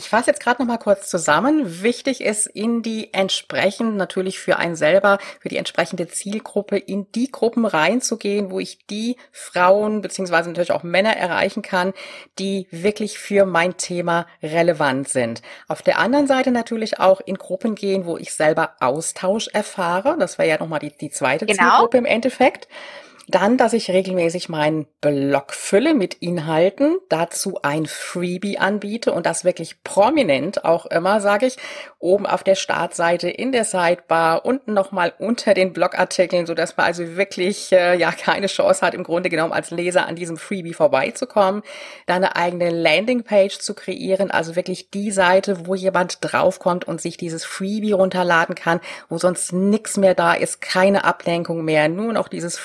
Ich 0.00 0.08
fasse 0.08 0.30
jetzt 0.30 0.40
gerade 0.42 0.62
noch 0.62 0.66
mal 0.66 0.78
kurz 0.78 1.10
zusammen. 1.10 1.82
Wichtig 1.82 2.22
ist, 2.22 2.46
in 2.46 2.80
die 2.80 3.12
entsprechend 3.12 3.96
natürlich 3.96 4.38
für 4.38 4.56
einen 4.56 4.74
selber, 4.74 5.18
für 5.40 5.50
die 5.50 5.58
entsprechende 5.58 6.08
Zielgruppe, 6.08 6.78
in 6.78 7.12
die 7.12 7.30
Gruppen 7.30 7.66
reinzugehen, 7.66 8.50
wo 8.50 8.60
ich 8.60 8.86
die 8.86 9.16
Frauen 9.30 10.00
beziehungsweise 10.00 10.48
natürlich 10.48 10.72
auch 10.72 10.84
Männer 10.84 11.18
erreichen 11.18 11.60
kann, 11.60 11.92
die 12.38 12.66
wirklich 12.70 13.18
für 13.18 13.44
mein 13.44 13.76
Thema 13.76 14.26
relevant 14.42 15.10
sind. 15.10 15.42
Auf 15.68 15.82
der 15.82 15.98
anderen 15.98 16.26
Seite 16.26 16.50
natürlich 16.50 16.98
auch 16.98 17.20
in 17.20 17.34
Gruppen 17.34 17.74
gehen, 17.74 18.06
wo 18.06 18.16
ich 18.16 18.32
selber 18.32 18.76
Austausch 18.80 19.48
erfahre. 19.48 20.16
Das 20.18 20.38
wäre 20.38 20.48
ja 20.48 20.58
noch 20.58 20.68
mal 20.68 20.78
die, 20.78 20.96
die 20.96 21.10
zweite 21.10 21.44
genau. 21.44 21.62
Zielgruppe 21.62 21.98
im 21.98 22.06
Endeffekt. 22.06 22.68
Dann, 23.28 23.56
dass 23.56 23.74
ich 23.74 23.90
regelmäßig 23.90 24.48
meinen 24.48 24.86
Blog 25.00 25.52
fülle 25.52 25.94
mit 25.94 26.14
Inhalten, 26.14 26.98
dazu 27.08 27.60
ein 27.62 27.86
Freebie 27.86 28.58
anbiete 28.58 29.12
und 29.12 29.26
das 29.26 29.44
wirklich 29.44 29.84
prominent 29.84 30.64
auch 30.64 30.86
immer, 30.86 31.20
sage 31.20 31.46
ich. 31.46 31.56
oben 31.98 32.26
auf 32.26 32.42
der 32.42 32.54
Startseite 32.54 33.28
in 33.28 33.52
der 33.52 33.64
Sidebar, 33.64 34.46
unten 34.46 34.72
nochmal 34.72 35.12
unter 35.18 35.52
den 35.52 35.74
Blogartikeln, 35.74 36.46
so 36.46 36.54
dass 36.54 36.76
man 36.78 36.86
also 36.86 37.16
wirklich 37.16 37.70
äh, 37.72 37.96
ja 37.98 38.10
keine 38.10 38.46
Chance 38.46 38.84
hat, 38.84 38.94
im 38.94 39.04
Grunde 39.04 39.28
genommen 39.28 39.52
als 39.52 39.70
Leser 39.70 40.06
an 40.06 40.16
diesem 40.16 40.38
Freebie 40.38 40.72
vorbeizukommen. 40.72 41.62
Da 42.06 42.14
eine 42.14 42.36
eigene 42.36 42.70
Landingpage 42.70 43.58
zu 43.58 43.74
kreieren, 43.74 44.30
also 44.30 44.56
wirklich 44.56 44.90
die 44.90 45.10
Seite, 45.10 45.66
wo 45.66 45.74
jemand 45.74 46.18
draufkommt 46.22 46.88
und 46.88 47.00
sich 47.00 47.18
dieses 47.18 47.44
Freebie 47.44 47.92
runterladen 47.92 48.54
kann, 48.54 48.80
wo 49.08 49.18
sonst 49.18 49.52
nichts 49.52 49.98
mehr 49.98 50.14
da 50.14 50.32
ist, 50.32 50.62
keine 50.62 51.04
Ablenkung 51.04 51.64
mehr, 51.64 51.88
nur 51.88 52.14
noch 52.14 52.28
dieses 52.28 52.58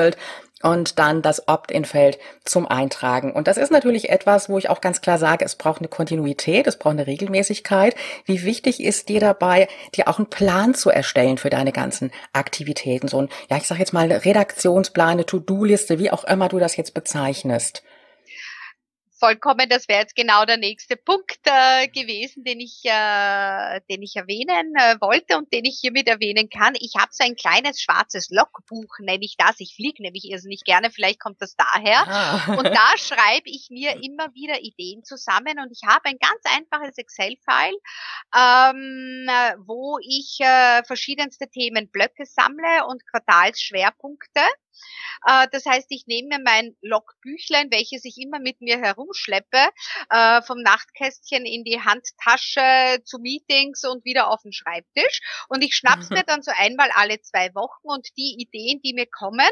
Freebie-Bild 0.00 0.16
und 0.62 0.98
dann 0.98 1.22
das 1.22 1.48
Opt-in-Feld 1.48 2.18
zum 2.44 2.66
Eintragen. 2.66 3.32
Und 3.32 3.48
das 3.48 3.56
ist 3.56 3.72
natürlich 3.72 4.10
etwas, 4.10 4.50
wo 4.50 4.58
ich 4.58 4.68
auch 4.68 4.82
ganz 4.82 5.00
klar 5.00 5.16
sage, 5.16 5.42
es 5.42 5.56
braucht 5.56 5.78
eine 5.78 5.88
Kontinuität, 5.88 6.66
es 6.66 6.78
braucht 6.78 6.92
eine 6.92 7.06
Regelmäßigkeit. 7.06 7.94
Wie 8.26 8.44
wichtig 8.44 8.82
ist 8.82 9.08
dir 9.08 9.20
dabei, 9.20 9.68
dir 9.94 10.06
auch 10.06 10.18
einen 10.18 10.28
Plan 10.28 10.74
zu 10.74 10.90
erstellen 10.90 11.38
für 11.38 11.48
deine 11.48 11.72
ganzen 11.72 12.10
Aktivitäten? 12.34 13.08
So 13.08 13.22
ein, 13.22 13.28
ja, 13.48 13.56
ich 13.56 13.66
sage 13.66 13.80
jetzt 13.80 13.94
mal 13.94 14.12
Redaktionsplan, 14.12 15.12
eine 15.12 15.24
To-Do-Liste, 15.24 15.98
wie 15.98 16.10
auch 16.10 16.24
immer 16.24 16.50
du 16.50 16.58
das 16.58 16.76
jetzt 16.76 16.92
bezeichnest 16.92 17.82
vollkommen. 19.20 19.68
Das 19.68 19.86
wäre 19.88 20.00
jetzt 20.00 20.16
genau 20.16 20.44
der 20.44 20.56
nächste 20.56 20.96
Punkt 20.96 21.38
äh, 21.44 21.86
gewesen, 21.88 22.42
den 22.42 22.58
ich, 22.58 22.80
äh, 22.84 23.80
den 23.90 24.02
ich 24.02 24.16
erwähnen 24.16 24.74
äh, 24.74 24.96
wollte 25.00 25.36
und 25.36 25.52
den 25.52 25.64
ich 25.66 25.78
hiermit 25.80 26.08
erwähnen 26.08 26.48
kann. 26.48 26.74
Ich 26.80 26.94
habe 26.98 27.10
so 27.12 27.22
ein 27.24 27.36
kleines 27.36 27.80
schwarzes 27.80 28.30
Logbuch, 28.30 28.98
nenne 29.00 29.24
ich 29.24 29.36
das. 29.36 29.60
Ich 29.60 29.76
fliege 29.76 30.02
nämlich 30.02 30.24
irrsinnig 30.24 30.64
gerne, 30.64 30.90
vielleicht 30.90 31.20
kommt 31.20 31.40
das 31.40 31.54
daher. 31.54 32.08
Ah. 32.08 32.54
Und 32.58 32.64
da 32.64 32.96
schreibe 32.96 33.50
ich 33.50 33.68
mir 33.70 34.02
immer 34.02 34.32
wieder 34.34 34.60
Ideen 34.60 35.04
zusammen 35.04 35.58
und 35.58 35.70
ich 35.70 35.82
habe 35.86 36.06
ein 36.06 36.18
ganz 36.18 36.40
einfaches 36.44 36.96
Excel-File, 36.96 37.76
ähm, 38.34 39.28
wo 39.66 39.98
ich 40.00 40.38
äh, 40.40 40.82
verschiedenste 40.84 41.48
Themenblöcke 41.48 42.24
sammle 42.24 42.86
und 42.86 43.06
Quartalsschwerpunkte. 43.06 44.40
Äh, 45.26 45.48
das 45.52 45.66
heißt, 45.66 45.86
ich 45.90 46.06
nehme 46.06 46.28
mir 46.28 46.42
mein 46.42 46.76
Logbüchlein, 46.80 47.70
welches 47.70 48.04
ich 48.04 48.18
immer 48.18 48.38
mit 48.38 48.60
mir 48.60 48.78
herumschleppe, 48.78 49.68
äh, 50.10 50.42
vom 50.42 50.58
Nachtkästchen 50.62 51.44
in 51.44 51.64
die 51.64 51.80
Handtasche 51.80 53.02
zu 53.04 53.18
Meetings 53.18 53.84
und 53.84 54.04
wieder 54.04 54.28
auf 54.30 54.42
den 54.42 54.52
Schreibtisch. 54.52 55.20
Und 55.48 55.62
ich 55.62 55.76
schnapp's 55.76 56.10
mhm. 56.10 56.18
mir 56.18 56.24
dann 56.24 56.42
so 56.42 56.52
einmal 56.56 56.90
alle 56.94 57.20
zwei 57.20 57.54
Wochen 57.54 57.88
und 57.88 58.08
die 58.16 58.36
Ideen, 58.38 58.80
die 58.82 58.94
mir 58.94 59.06
kommen, 59.06 59.50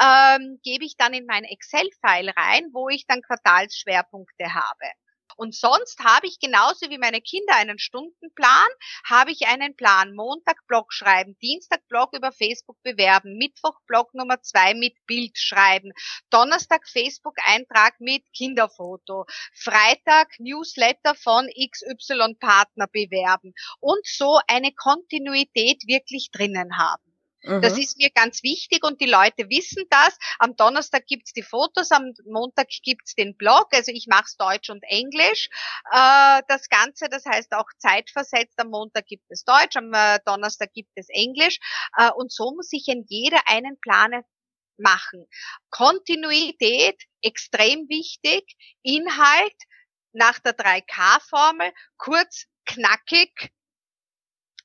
ähm, 0.00 0.60
gebe 0.62 0.84
ich 0.84 0.96
dann 0.96 1.12
in 1.12 1.26
mein 1.26 1.44
Excel-File 1.44 2.30
rein, 2.36 2.68
wo 2.72 2.88
ich 2.88 3.06
dann 3.06 3.22
Quartalsschwerpunkte 3.22 4.54
habe. 4.54 4.86
Und 5.36 5.54
sonst 5.54 5.98
habe 6.00 6.26
ich 6.26 6.38
genauso 6.38 6.90
wie 6.90 6.98
meine 6.98 7.20
Kinder 7.20 7.56
einen 7.56 7.78
Stundenplan, 7.78 8.68
habe 9.04 9.32
ich 9.32 9.46
einen 9.46 9.76
Plan. 9.76 10.14
Montag 10.14 10.66
Blog 10.66 10.92
schreiben, 10.92 11.36
Dienstag 11.40 11.86
Blog 11.88 12.14
über 12.14 12.32
Facebook 12.32 12.76
bewerben, 12.82 13.36
Mittwoch 13.36 13.80
Blog 13.86 14.14
Nummer 14.14 14.40
zwei 14.42 14.74
mit 14.74 14.94
Bild 15.06 15.38
schreiben, 15.38 15.92
Donnerstag 16.30 16.88
Facebook 16.88 17.36
Eintrag 17.44 18.00
mit 18.00 18.24
Kinderfoto, 18.32 19.26
Freitag 19.54 20.28
Newsletter 20.38 21.14
von 21.14 21.48
XY 21.48 22.34
Partner 22.38 22.86
bewerben 22.86 23.52
und 23.80 24.04
so 24.06 24.40
eine 24.46 24.72
Kontinuität 24.72 25.86
wirklich 25.86 26.30
drinnen 26.30 26.78
haben. 26.78 27.09
Das 27.42 27.74
mhm. 27.74 27.80
ist 27.80 27.96
mir 27.96 28.10
ganz 28.10 28.42
wichtig 28.42 28.84
und 28.84 29.00
die 29.00 29.06
Leute 29.06 29.48
wissen 29.48 29.84
das. 29.88 30.18
Am 30.38 30.56
Donnerstag 30.56 31.06
gibt's 31.06 31.32
die 31.32 31.42
Fotos, 31.42 31.90
am 31.90 32.12
Montag 32.26 32.68
gibt's 32.82 33.14
den 33.14 33.36
Blog. 33.36 33.68
Also 33.72 33.92
ich 33.92 34.06
mache 34.08 34.28
Deutsch 34.38 34.68
und 34.68 34.82
Englisch. 34.84 35.48
Äh, 35.90 36.42
das 36.48 36.68
Ganze, 36.68 37.08
das 37.08 37.24
heißt 37.24 37.52
auch 37.52 37.68
zeitversetzt. 37.78 38.58
Am 38.58 38.68
Montag 38.68 39.06
gibt 39.06 39.24
es 39.30 39.44
Deutsch, 39.44 39.76
am 39.76 39.92
äh, 39.94 40.18
Donnerstag 40.26 40.72
gibt 40.74 40.90
es 40.96 41.08
Englisch. 41.08 41.58
Äh, 41.96 42.10
und 42.10 42.30
so 42.30 42.52
muss 42.54 42.68
sich 42.68 42.88
in 42.88 43.04
jeder 43.08 43.40
einen 43.46 43.80
Plan 43.80 44.22
machen. 44.76 45.26
Kontinuität, 45.70 47.02
extrem 47.22 47.88
wichtig. 47.88 48.56
Inhalt 48.82 49.56
nach 50.12 50.38
der 50.40 50.56
3K-Formel, 50.56 51.72
kurz, 51.96 52.46
knackig, 52.66 53.50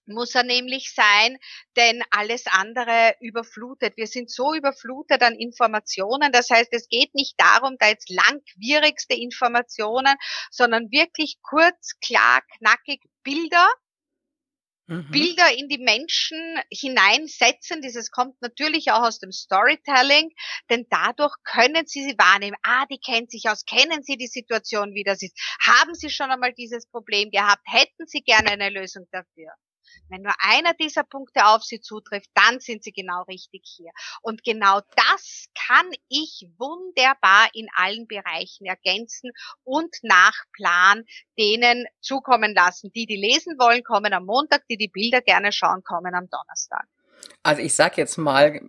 muss 0.08 0.36
er 0.36 0.43
nämlich 0.43 0.93
sein, 0.93 1.38
denn 1.76 2.03
alles 2.12 2.45
andere 2.47 3.16
überflutet. 3.22 3.97
Wir 3.97 4.08
sind 4.08 4.30
so 4.30 4.53
überflutet 4.53 5.22
an 5.24 5.36
Informationen. 5.36 6.32
Das 6.32 6.49
heißt, 6.49 6.70
es 6.72 6.88
geht 6.89 7.14
nicht 7.16 7.36
darum, 7.38 7.78
da 7.80 7.88
jetzt 7.88 8.10
langwierigste 8.10 9.16
Informationen, 9.16 10.16
sondern 10.51 10.91
wirklich 10.91 11.38
kurz, 11.41 11.99
klar, 11.99 12.41
knackig 12.58 13.01
Bilder, 13.24 13.68
Mhm. 14.88 15.10
Bilder 15.10 15.51
in 15.58 15.68
die 15.68 15.80
Menschen 15.80 16.60
hineinsetzen. 16.72 17.82
Dieses 17.82 18.12
kommt 18.12 18.39
natürlich 18.41 18.91
auch 18.91 19.01
aus 19.01 19.20
dem 19.20 19.32
Storytelling, 19.32 20.32
denn 20.70 20.86
dadurch 20.89 21.34
können 21.43 21.88
sie 21.88 22.03
sie 22.03 22.16
wahrnehmen. 22.20 22.58
Ah, 22.62 22.86
die 22.86 22.99
kennt 22.99 23.32
sich 23.32 23.49
aus. 23.49 23.66
Kennen 23.66 24.03
sie 24.03 24.18
die 24.18 24.28
Situation, 24.28 24.93
wie 24.93 25.03
das 25.03 25.24
ist? 25.24 25.36
Haben 25.62 25.95
sie 25.95 26.10
schon 26.12 26.30
einmal 26.30 26.53
dieses 26.53 26.88
Problem 26.88 27.32
gehabt? 27.32 27.64
Hätten 27.66 28.06
sie 28.06 28.22
gerne 28.22 28.51
eine 28.51 28.70
Lösung 28.70 29.08
dafür? 29.12 29.53
Wenn 30.10 30.22
nur 30.22 30.34
einer 30.40 30.74
dieser 30.74 31.04
Punkte 31.04 31.46
auf 31.46 31.64
Sie 31.64 31.82
zutrifft, 31.82 32.30
dann 32.34 32.60
sind 32.60 32.84
Sie 32.84 32.92
genau 32.92 33.24
richtig 33.24 33.64
hier. 33.66 33.92
Und 34.22 34.44
genau 34.44 34.82
das 34.96 35.48
kann 35.68 35.90
ich 36.10 36.48
wunderbar 36.58 37.48
in 37.54 37.68
allen 37.76 38.08
Bereichen 38.08 38.66
ergänzen 38.66 39.32
und 39.64 39.96
nach 40.04 40.36
Plan 40.54 41.04
denen 41.38 41.86
zukommen 42.02 42.54
lassen. 42.54 42.92
Die, 42.94 43.06
die 43.06 43.18
lesen 43.18 43.58
wollen, 43.58 43.84
kommen 43.84 44.14
am 44.14 44.26
Montag, 44.26 44.68
die 44.70 44.78
die 44.78 44.88
Bilder 44.88 45.22
gerne 45.22 45.52
schauen, 45.52 45.84
kommen 45.84 46.14
am 46.14 46.30
Donnerstag. 46.30 46.86
Also 47.44 47.62
ich 47.62 47.76
sag 47.76 47.98
jetzt 47.98 48.18
mal, 48.18 48.62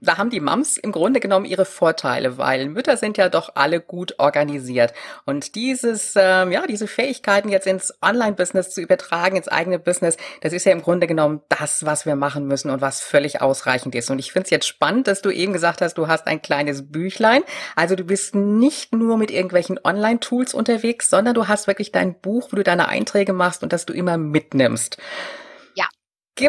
da 0.00 0.16
haben 0.16 0.30
die 0.30 0.38
Mums 0.38 0.76
im 0.76 0.92
Grunde 0.92 1.18
genommen 1.18 1.44
ihre 1.44 1.64
Vorteile, 1.64 2.38
weil 2.38 2.68
Mütter 2.68 2.96
sind 2.96 3.18
ja 3.18 3.28
doch 3.28 3.56
alle 3.56 3.80
gut 3.80 4.14
organisiert. 4.18 4.94
Und 5.26 5.56
dieses, 5.56 6.14
ähm, 6.16 6.52
ja, 6.52 6.66
diese 6.68 6.86
Fähigkeiten 6.86 7.48
jetzt 7.48 7.66
ins 7.66 7.92
Online-Business 8.00 8.70
zu 8.70 8.80
übertragen, 8.80 9.36
ins 9.36 9.48
eigene 9.48 9.80
Business, 9.80 10.16
das 10.40 10.52
ist 10.52 10.66
ja 10.66 10.72
im 10.72 10.82
Grunde 10.82 11.08
genommen 11.08 11.40
das, 11.48 11.84
was 11.84 12.06
wir 12.06 12.14
machen 12.14 12.46
müssen 12.46 12.70
und 12.70 12.80
was 12.80 13.00
völlig 13.00 13.42
ausreichend 13.42 13.94
ist. 13.96 14.08
Und 14.10 14.20
ich 14.20 14.32
finde 14.32 14.44
es 14.44 14.50
jetzt 14.50 14.68
spannend, 14.68 15.08
dass 15.08 15.20
du 15.20 15.30
eben 15.30 15.52
gesagt 15.52 15.80
hast, 15.80 15.94
du 15.94 16.06
hast 16.06 16.28
ein 16.28 16.42
kleines 16.42 16.90
Büchlein. 16.90 17.42
Also 17.74 17.96
du 17.96 18.04
bist 18.04 18.36
nicht 18.36 18.94
nur 18.94 19.18
mit 19.18 19.32
irgendwelchen 19.32 19.80
Online-Tools 19.82 20.54
unterwegs, 20.54 21.10
sondern 21.10 21.34
du 21.34 21.48
hast 21.48 21.66
wirklich 21.66 21.90
dein 21.90 22.14
Buch, 22.20 22.48
wo 22.52 22.56
du 22.56 22.62
deine 22.62 22.88
Einträge 22.88 23.32
machst 23.32 23.64
und 23.64 23.72
das 23.72 23.84
du 23.84 23.92
immer 23.92 24.16
mitnimmst. 24.16 24.98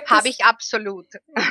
Habe 0.07 0.29
ich 0.29 0.43
absolut. 0.43 1.07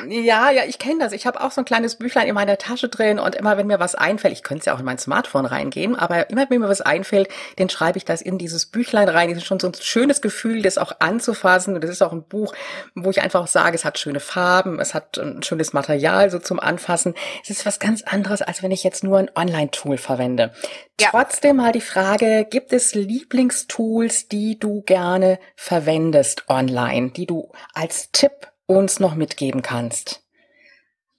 Ja, 0.09 0.51
ja, 0.51 0.64
ich 0.66 0.78
kenne 0.78 1.01
das. 1.01 1.12
Ich 1.12 1.26
habe 1.26 1.41
auch 1.41 1.51
so 1.51 1.61
ein 1.61 1.64
kleines 1.64 1.97
Büchlein 1.97 2.26
in 2.26 2.34
meiner 2.34 2.59
Tasche 2.59 2.88
drin 2.88 3.18
und 3.18 3.34
immer, 3.34 3.57
wenn 3.57 3.66
mir 3.66 3.80
was 3.80 3.95
einfällt, 3.95 4.32
ich 4.32 4.43
könnte 4.43 4.61
es 4.61 4.66
ja 4.66 4.74
auch 4.74 4.80
in 4.80 4.84
mein 4.84 4.99
Smartphone 4.99 5.47
reingeben, 5.47 5.97
aber 5.97 6.30
immer, 6.30 6.49
wenn 6.49 6.61
mir 6.61 6.68
was 6.68 6.80
einfällt, 6.80 7.28
dann 7.57 7.68
schreibe 7.68 7.99
ich 7.99 8.05
das 8.05 8.22
in 8.22 8.38
dieses 8.38 8.66
Büchlein 8.66 9.09
rein. 9.09 9.28
Das 9.28 9.38
ist 9.38 9.47
schon 9.47 9.61
so 9.61 9.68
ein 9.68 9.74
schönes 9.74 10.20
Gefühl, 10.20 10.62
das 10.62 10.78
auch 10.78 10.93
anzufassen. 11.01 11.74
Und 11.74 11.82
das 11.82 11.91
ist 11.91 12.03
auch 12.03 12.12
ein 12.12 12.24
Buch, 12.24 12.55
wo 12.95 13.11
ich 13.11 13.20
einfach 13.22 13.41
auch 13.41 13.47
sage, 13.47 13.74
es 13.74 13.84
hat 13.84 13.99
schöne 13.99 14.20
Farben, 14.20 14.80
es 14.80 14.95
hat 14.95 15.18
ein 15.18 15.43
schönes 15.43 15.72
Material 15.72 16.30
so 16.30 16.38
zum 16.38 16.61
Anfassen. 16.61 17.14
Es 17.43 17.51
ist 17.51 17.66
was 17.66 17.78
ganz 17.78 18.03
anderes, 18.03 18.43
als 18.43 18.62
wenn 18.62 18.70
ich 18.70 18.84
jetzt 18.84 19.05
nur 19.05 19.18
ein 19.18 19.30
Online-Tool 19.34 19.99
verwende. 19.99 20.53
Ja. 21.01 21.09
Trotzdem 21.11 21.57
mal 21.57 21.72
die 21.72 21.80
Frage, 21.80 22.47
gibt 22.49 22.72
es 22.72 22.95
Lieblingstools, 22.95 24.28
die 24.28 24.59
du 24.59 24.82
gerne 24.82 25.38
verwendest 25.57 26.45
online, 26.49 27.11
die 27.11 27.26
du 27.26 27.51
als 27.72 28.11
Tipp 28.12 28.30
uns 28.66 29.01
noch 29.01 29.14
mitgeben 29.14 29.62
kannst? 29.62 30.22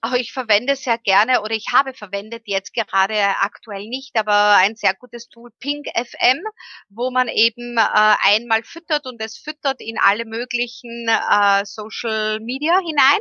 Auch 0.04 0.14
ich 0.14 0.34
verwende 0.34 0.76
sehr 0.76 0.98
gerne 0.98 1.42
oder 1.42 1.54
ich 1.54 1.68
habe 1.72 1.94
verwendet 1.94 2.44
jetzt 2.46 2.74
gerade 2.74 3.16
aktuell 3.40 3.88
nicht, 3.88 4.18
aber 4.18 4.56
ein 4.56 4.76
sehr 4.76 4.96
gutes 4.96 5.30
Tool 5.30 5.52
Ping 5.60 5.84
FM, 5.94 6.40
wo 6.90 7.12
man 7.12 7.28
eben 7.28 7.78
äh, 7.78 8.16
einmal 8.24 8.64
füttert 8.64 9.06
und 9.06 9.22
es 9.22 9.38
füttert 9.38 9.80
in 9.80 10.00
alle 10.00 10.26
möglichen 10.26 11.08
äh, 11.08 11.66
Social 11.66 12.40
Media 12.40 12.80
hinein. 12.80 13.20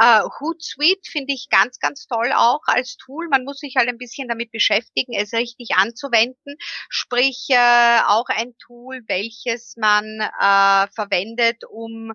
Uh, 0.00 0.28
Hootsuite 0.40 1.08
finde 1.08 1.34
ich 1.34 1.48
ganz, 1.50 1.78
ganz 1.78 2.06
toll 2.06 2.32
auch 2.34 2.62
als 2.64 2.96
Tool. 2.96 3.28
Man 3.28 3.44
muss 3.44 3.58
sich 3.58 3.76
halt 3.76 3.88
ein 3.88 3.98
bisschen 3.98 4.28
damit 4.28 4.50
beschäftigen, 4.50 5.12
es 5.14 5.32
richtig 5.32 5.76
anzuwenden. 5.76 6.56
Sprich, 6.88 7.46
äh, 7.50 8.00
auch 8.06 8.26
ein 8.28 8.56
Tool, 8.58 9.02
welches 9.06 9.76
man 9.76 10.20
äh, 10.20 10.88
verwendet, 10.94 11.64
um 11.68 12.12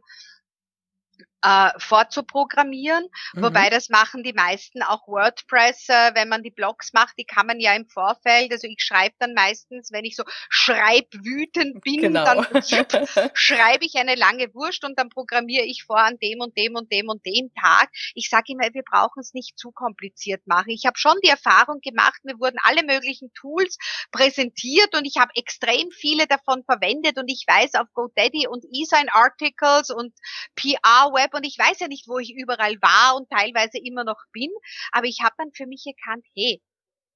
äh, 1.43 1.69
vorzuprogrammieren, 1.77 3.07
mhm. 3.33 3.43
wobei 3.43 3.69
das 3.69 3.89
machen 3.89 4.23
die 4.23 4.33
meisten 4.33 4.81
auch 4.81 5.07
WordPress, 5.07 5.89
äh, 5.89 6.11
wenn 6.15 6.29
man 6.29 6.43
die 6.43 6.51
Blogs 6.51 6.93
macht, 6.93 7.15
die 7.19 7.25
kann 7.25 7.45
man 7.45 7.59
ja 7.59 7.73
im 7.75 7.87
Vorfeld, 7.87 8.51
also 8.51 8.67
ich 8.67 8.81
schreibe 8.81 9.15
dann 9.19 9.33
meistens, 9.33 9.91
wenn 9.91 10.05
ich 10.05 10.15
so 10.15 10.23
schreibwütend 10.49 11.81
bin, 11.81 12.01
genau. 12.01 12.25
dann 12.25 12.47
schreibe 13.33 13.85
ich 13.85 13.95
eine 13.95 14.15
lange 14.15 14.53
Wurst 14.53 14.83
und 14.83 14.97
dann 14.97 15.09
programmiere 15.09 15.65
ich 15.65 15.83
vor 15.83 15.99
an 15.99 16.17
dem 16.17 16.39
und 16.41 16.57
dem 16.57 16.75
und 16.75 16.91
dem 16.91 17.07
und 17.09 17.25
dem 17.25 17.51
Tag. 17.53 17.89
Ich 18.15 18.29
sage 18.29 18.53
immer, 18.53 18.73
wir 18.73 18.83
brauchen 18.83 19.19
es 19.19 19.33
nicht 19.33 19.59
zu 19.59 19.71
kompliziert 19.71 20.47
machen. 20.47 20.69
Ich 20.69 20.85
habe 20.85 20.97
schon 20.97 21.17
die 21.23 21.29
Erfahrung 21.29 21.81
gemacht, 21.81 22.19
mir 22.23 22.39
wurden 22.39 22.57
alle 22.63 22.83
möglichen 22.83 23.31
Tools 23.33 23.77
präsentiert 24.11 24.95
und 24.95 25.05
ich 25.05 25.17
habe 25.17 25.31
extrem 25.35 25.91
viele 25.91 26.25
davon 26.27 26.63
verwendet 26.63 27.17
und 27.17 27.29
ich 27.29 27.45
weiß 27.47 27.75
auf 27.75 27.87
GoDaddy 27.93 28.47
und 28.47 28.65
eSign 28.73 29.09
Articles 29.09 29.91
und 29.91 30.13
PR 30.55 31.11
Web 31.13 31.26
und 31.33 31.45
ich 31.45 31.57
weiß 31.57 31.79
ja 31.79 31.87
nicht, 31.87 32.07
wo 32.07 32.19
ich 32.19 32.33
überall 32.33 32.75
war 32.81 33.15
und 33.15 33.29
teilweise 33.29 33.77
immer 33.77 34.03
noch 34.03 34.21
bin, 34.31 34.49
aber 34.91 35.07
ich 35.07 35.21
habe 35.21 35.35
dann 35.37 35.51
für 35.53 35.67
mich 35.67 35.85
erkannt, 35.85 36.25
hey, 36.35 36.61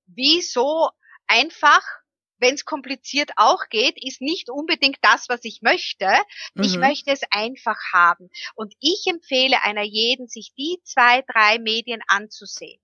wieso 0.07 0.89
einfach 1.27 1.83
wenn 2.41 2.55
es 2.55 2.65
kompliziert 2.65 3.31
auch 3.37 3.69
geht, 3.69 4.03
ist 4.03 4.19
nicht 4.19 4.49
unbedingt 4.49 4.97
das, 5.01 5.29
was 5.29 5.45
ich 5.45 5.61
möchte. 5.61 6.07
Mhm. 6.55 6.63
Ich 6.63 6.77
möchte 6.77 7.11
es 7.11 7.21
einfach 7.29 7.77
haben. 7.93 8.29
Und 8.55 8.73
ich 8.79 9.05
empfehle 9.05 9.61
einer 9.63 9.83
jeden, 9.83 10.27
sich 10.27 10.51
die 10.57 10.79
zwei, 10.83 11.21
drei 11.21 11.59
Medien 11.59 12.01
anzusehen 12.07 12.81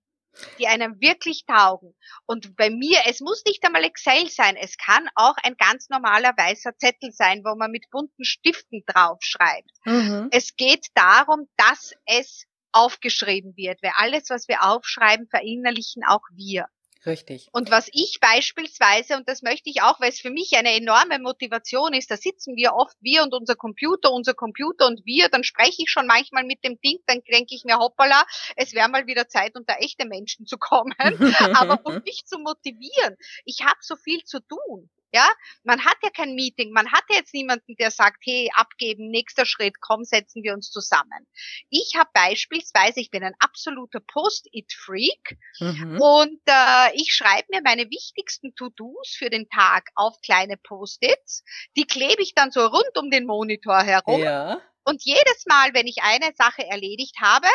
die 0.58 0.66
einem 0.66 1.00
wirklich 1.00 1.44
taugen. 1.46 1.94
Und 2.26 2.56
bei 2.56 2.70
mir, 2.70 3.00
es 3.06 3.20
muss 3.20 3.44
nicht 3.44 3.64
einmal 3.64 3.84
Excel 3.84 4.28
sein, 4.28 4.56
es 4.56 4.76
kann 4.76 5.08
auch 5.14 5.36
ein 5.42 5.56
ganz 5.56 5.88
normaler 5.88 6.32
weißer 6.36 6.76
Zettel 6.76 7.12
sein, 7.12 7.42
wo 7.44 7.54
man 7.56 7.70
mit 7.70 7.90
bunten 7.90 8.24
Stiften 8.24 8.82
draufschreibt. 8.86 9.70
Mhm. 9.84 10.28
Es 10.30 10.56
geht 10.56 10.86
darum, 10.94 11.48
dass 11.56 11.94
es 12.06 12.44
aufgeschrieben 12.72 13.56
wird, 13.56 13.82
weil 13.82 13.92
alles, 13.96 14.30
was 14.30 14.48
wir 14.48 14.62
aufschreiben, 14.62 15.26
verinnerlichen 15.28 16.02
auch 16.06 16.22
wir. 16.34 16.66
Richtig. 17.06 17.48
Und 17.52 17.70
was 17.70 17.88
ich 17.92 18.18
beispielsweise, 18.20 19.16
und 19.16 19.28
das 19.28 19.42
möchte 19.42 19.70
ich 19.70 19.82
auch, 19.82 20.00
weil 20.00 20.10
es 20.10 20.20
für 20.20 20.30
mich 20.30 20.56
eine 20.56 20.74
enorme 20.74 21.18
Motivation 21.20 21.92
ist, 21.94 22.10
da 22.10 22.16
sitzen 22.16 22.56
wir 22.56 22.74
oft, 22.74 22.96
wir 23.00 23.22
und 23.22 23.34
unser 23.34 23.54
Computer, 23.54 24.12
unser 24.12 24.34
Computer 24.34 24.86
und 24.86 25.06
wir, 25.06 25.28
dann 25.28 25.44
spreche 25.44 25.82
ich 25.82 25.90
schon 25.90 26.06
manchmal 26.06 26.44
mit 26.44 26.64
dem 26.64 26.80
Ding, 26.80 26.98
dann 27.06 27.22
denke 27.30 27.54
ich 27.54 27.64
mir, 27.64 27.78
hoppala, 27.78 28.24
es 28.56 28.74
wäre 28.74 28.88
mal 28.88 29.06
wieder 29.06 29.28
Zeit, 29.28 29.56
unter 29.56 29.76
echte 29.78 30.06
Menschen 30.06 30.46
zu 30.46 30.58
kommen. 30.58 30.94
Aber 31.54 31.80
um 31.84 32.02
mich 32.04 32.24
zu 32.26 32.38
motivieren, 32.38 33.16
ich 33.44 33.60
habe 33.62 33.78
so 33.80 33.94
viel 33.96 34.24
zu 34.24 34.40
tun. 34.40 34.90
Ja, 35.12 35.30
man 35.64 35.84
hat 35.84 35.96
ja 36.02 36.10
kein 36.10 36.34
Meeting, 36.34 36.72
man 36.72 36.90
hat 36.92 37.04
ja 37.08 37.16
jetzt 37.16 37.32
niemanden, 37.32 37.76
der 37.76 37.90
sagt, 37.90 38.18
hey, 38.24 38.50
abgeben, 38.54 39.10
nächster 39.10 39.46
Schritt, 39.46 39.80
komm, 39.80 40.04
setzen 40.04 40.42
wir 40.42 40.52
uns 40.52 40.70
zusammen. 40.70 41.26
Ich 41.70 41.94
habe 41.96 42.10
beispielsweise, 42.12 43.00
ich 43.00 43.10
bin 43.10 43.24
ein 43.24 43.34
absoluter 43.38 44.00
Post-it-Freak 44.00 45.38
mhm. 45.60 45.98
und 46.00 46.40
äh, 46.46 46.94
ich 46.94 47.14
schreibe 47.14 47.48
mir 47.50 47.62
meine 47.62 47.88
wichtigsten 47.90 48.54
To-Dos 48.54 49.16
für 49.16 49.30
den 49.30 49.48
Tag 49.48 49.88
auf 49.94 50.20
kleine 50.20 50.58
Post-its. 50.58 51.42
Die 51.76 51.86
klebe 51.86 52.22
ich 52.22 52.34
dann 52.34 52.50
so 52.50 52.66
rund 52.66 52.98
um 52.98 53.10
den 53.10 53.24
Monitor 53.24 53.82
herum. 53.82 54.22
Ja. 54.22 54.60
Und 54.84 55.04
jedes 55.04 55.44
Mal, 55.46 55.74
wenn 55.74 55.86
ich 55.86 56.02
eine 56.02 56.32
Sache 56.34 56.66
erledigt 56.66 57.16
habe, 57.20 57.48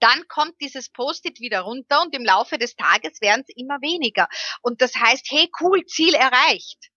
dann 0.00 0.26
kommt 0.28 0.54
dieses 0.60 0.90
Post-it 0.90 1.40
wieder 1.40 1.60
runter 1.60 2.02
und 2.02 2.14
im 2.14 2.24
Laufe 2.24 2.58
des 2.58 2.76
Tages 2.76 3.20
werden 3.20 3.44
es 3.46 3.54
immer 3.56 3.80
weniger. 3.80 4.28
Und 4.62 4.82
das 4.82 4.94
heißt, 4.94 5.26
hey, 5.30 5.50
cool, 5.60 5.84
Ziel 5.86 6.14
erreicht. 6.14 6.90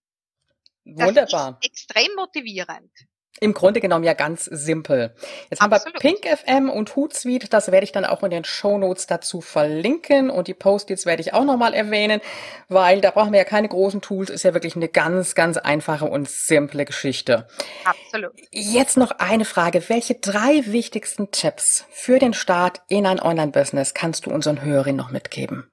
Wunderbar. 0.83 1.51
Das 1.53 1.59
ist 1.61 1.65
extrem 1.65 2.15
motivierend. 2.15 2.91
Im 3.39 3.53
Grunde 3.53 3.81
genommen 3.81 4.03
ja 4.03 4.13
ganz 4.13 4.45
simpel. 4.45 5.13
Jetzt 5.49 5.61
haben 5.61 5.71
wir 5.71 5.79
Pink 5.99 6.25
FM 6.25 6.69
und 6.69 6.95
Hootsuite, 6.95 7.47
das 7.49 7.71
werde 7.71 7.83
ich 7.83 7.91
dann 7.91 8.05
auch 8.05 8.23
in 8.23 8.31
den 8.31 8.43
Show 8.43 8.77
Notes 8.77 9.05
dazu 9.05 9.41
verlinken 9.41 10.29
und 10.31 10.47
die 10.47 10.55
Post-its 10.55 11.05
werde 11.05 11.21
ich 11.21 11.33
auch 11.33 11.43
nochmal 11.43 11.73
erwähnen, 11.73 12.19
weil 12.67 12.99
da 12.99 13.11
brauchen 13.11 13.31
wir 13.31 13.39
ja 13.39 13.45
keine 13.45 13.67
großen 13.67 14.01
Tools, 14.01 14.31
ist 14.31 14.43
ja 14.43 14.53
wirklich 14.53 14.75
eine 14.75 14.89
ganz, 14.89 15.35
ganz 15.35 15.57
einfache 15.57 16.05
und 16.05 16.27
simple 16.27 16.85
Geschichte. 16.85 17.47
Absolut. 17.85 18.33
Jetzt 18.51 18.97
noch 18.97 19.11
eine 19.11 19.45
Frage. 19.45 19.87
Welche 19.87 20.15
drei 20.15 20.63
wichtigsten 20.65 21.29
Tipps 21.31 21.85
für 21.91 22.17
den 22.17 22.33
Start 22.33 22.81
in 22.87 23.05
ein 23.05 23.19
Online-Business 23.19 23.93
kannst 23.93 24.25
du 24.25 24.31
unseren 24.31 24.63
Hörern 24.63 24.95
noch 24.95 25.11
mitgeben? 25.11 25.69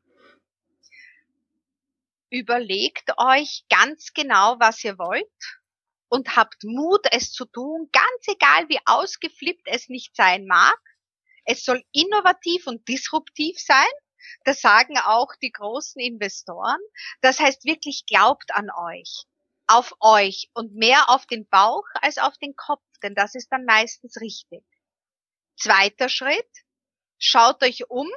Überlegt 2.31 3.13
euch 3.17 3.65
ganz 3.71 4.13
genau, 4.13 4.57
was 4.59 4.83
ihr 4.85 4.99
wollt 4.99 5.25
und 6.15 6.37
habt 6.37 6.63
Mut, 6.63 7.09
es 7.11 7.33
zu 7.33 7.45
tun, 7.45 7.89
ganz 7.91 8.29
egal 8.29 8.69
wie 8.69 8.79
ausgeflippt 8.85 9.67
es 9.67 9.89
nicht 9.89 10.15
sein 10.15 10.47
mag. 10.47 10.79
Es 11.45 11.65
soll 11.65 11.85
innovativ 11.91 12.69
und 12.69 12.87
disruptiv 12.87 13.59
sein. 13.59 13.93
Das 14.45 14.61
sagen 14.61 14.97
auch 14.97 15.35
die 15.43 15.51
großen 15.51 16.01
Investoren. 16.01 16.79
Das 17.21 17.41
heißt 17.41 17.65
wirklich 17.65 18.05
glaubt 18.07 18.55
an 18.55 18.71
euch, 18.71 19.25
auf 19.67 19.93
euch 19.99 20.51
und 20.55 20.77
mehr 20.77 21.11
auf 21.11 21.27
den 21.27 21.49
Bauch 21.49 21.85
als 21.95 22.19
auf 22.19 22.39
den 22.39 22.55
Kopf, 22.55 22.85
denn 23.03 23.17
das 23.17 23.35
ist 23.35 23.49
dann 23.49 23.65
meistens 23.65 24.21
richtig. 24.21 24.65
Zweiter 25.59 26.09
Schritt, 26.09 26.51
schaut 27.19 27.61
euch 27.65 27.91
um, 27.91 28.09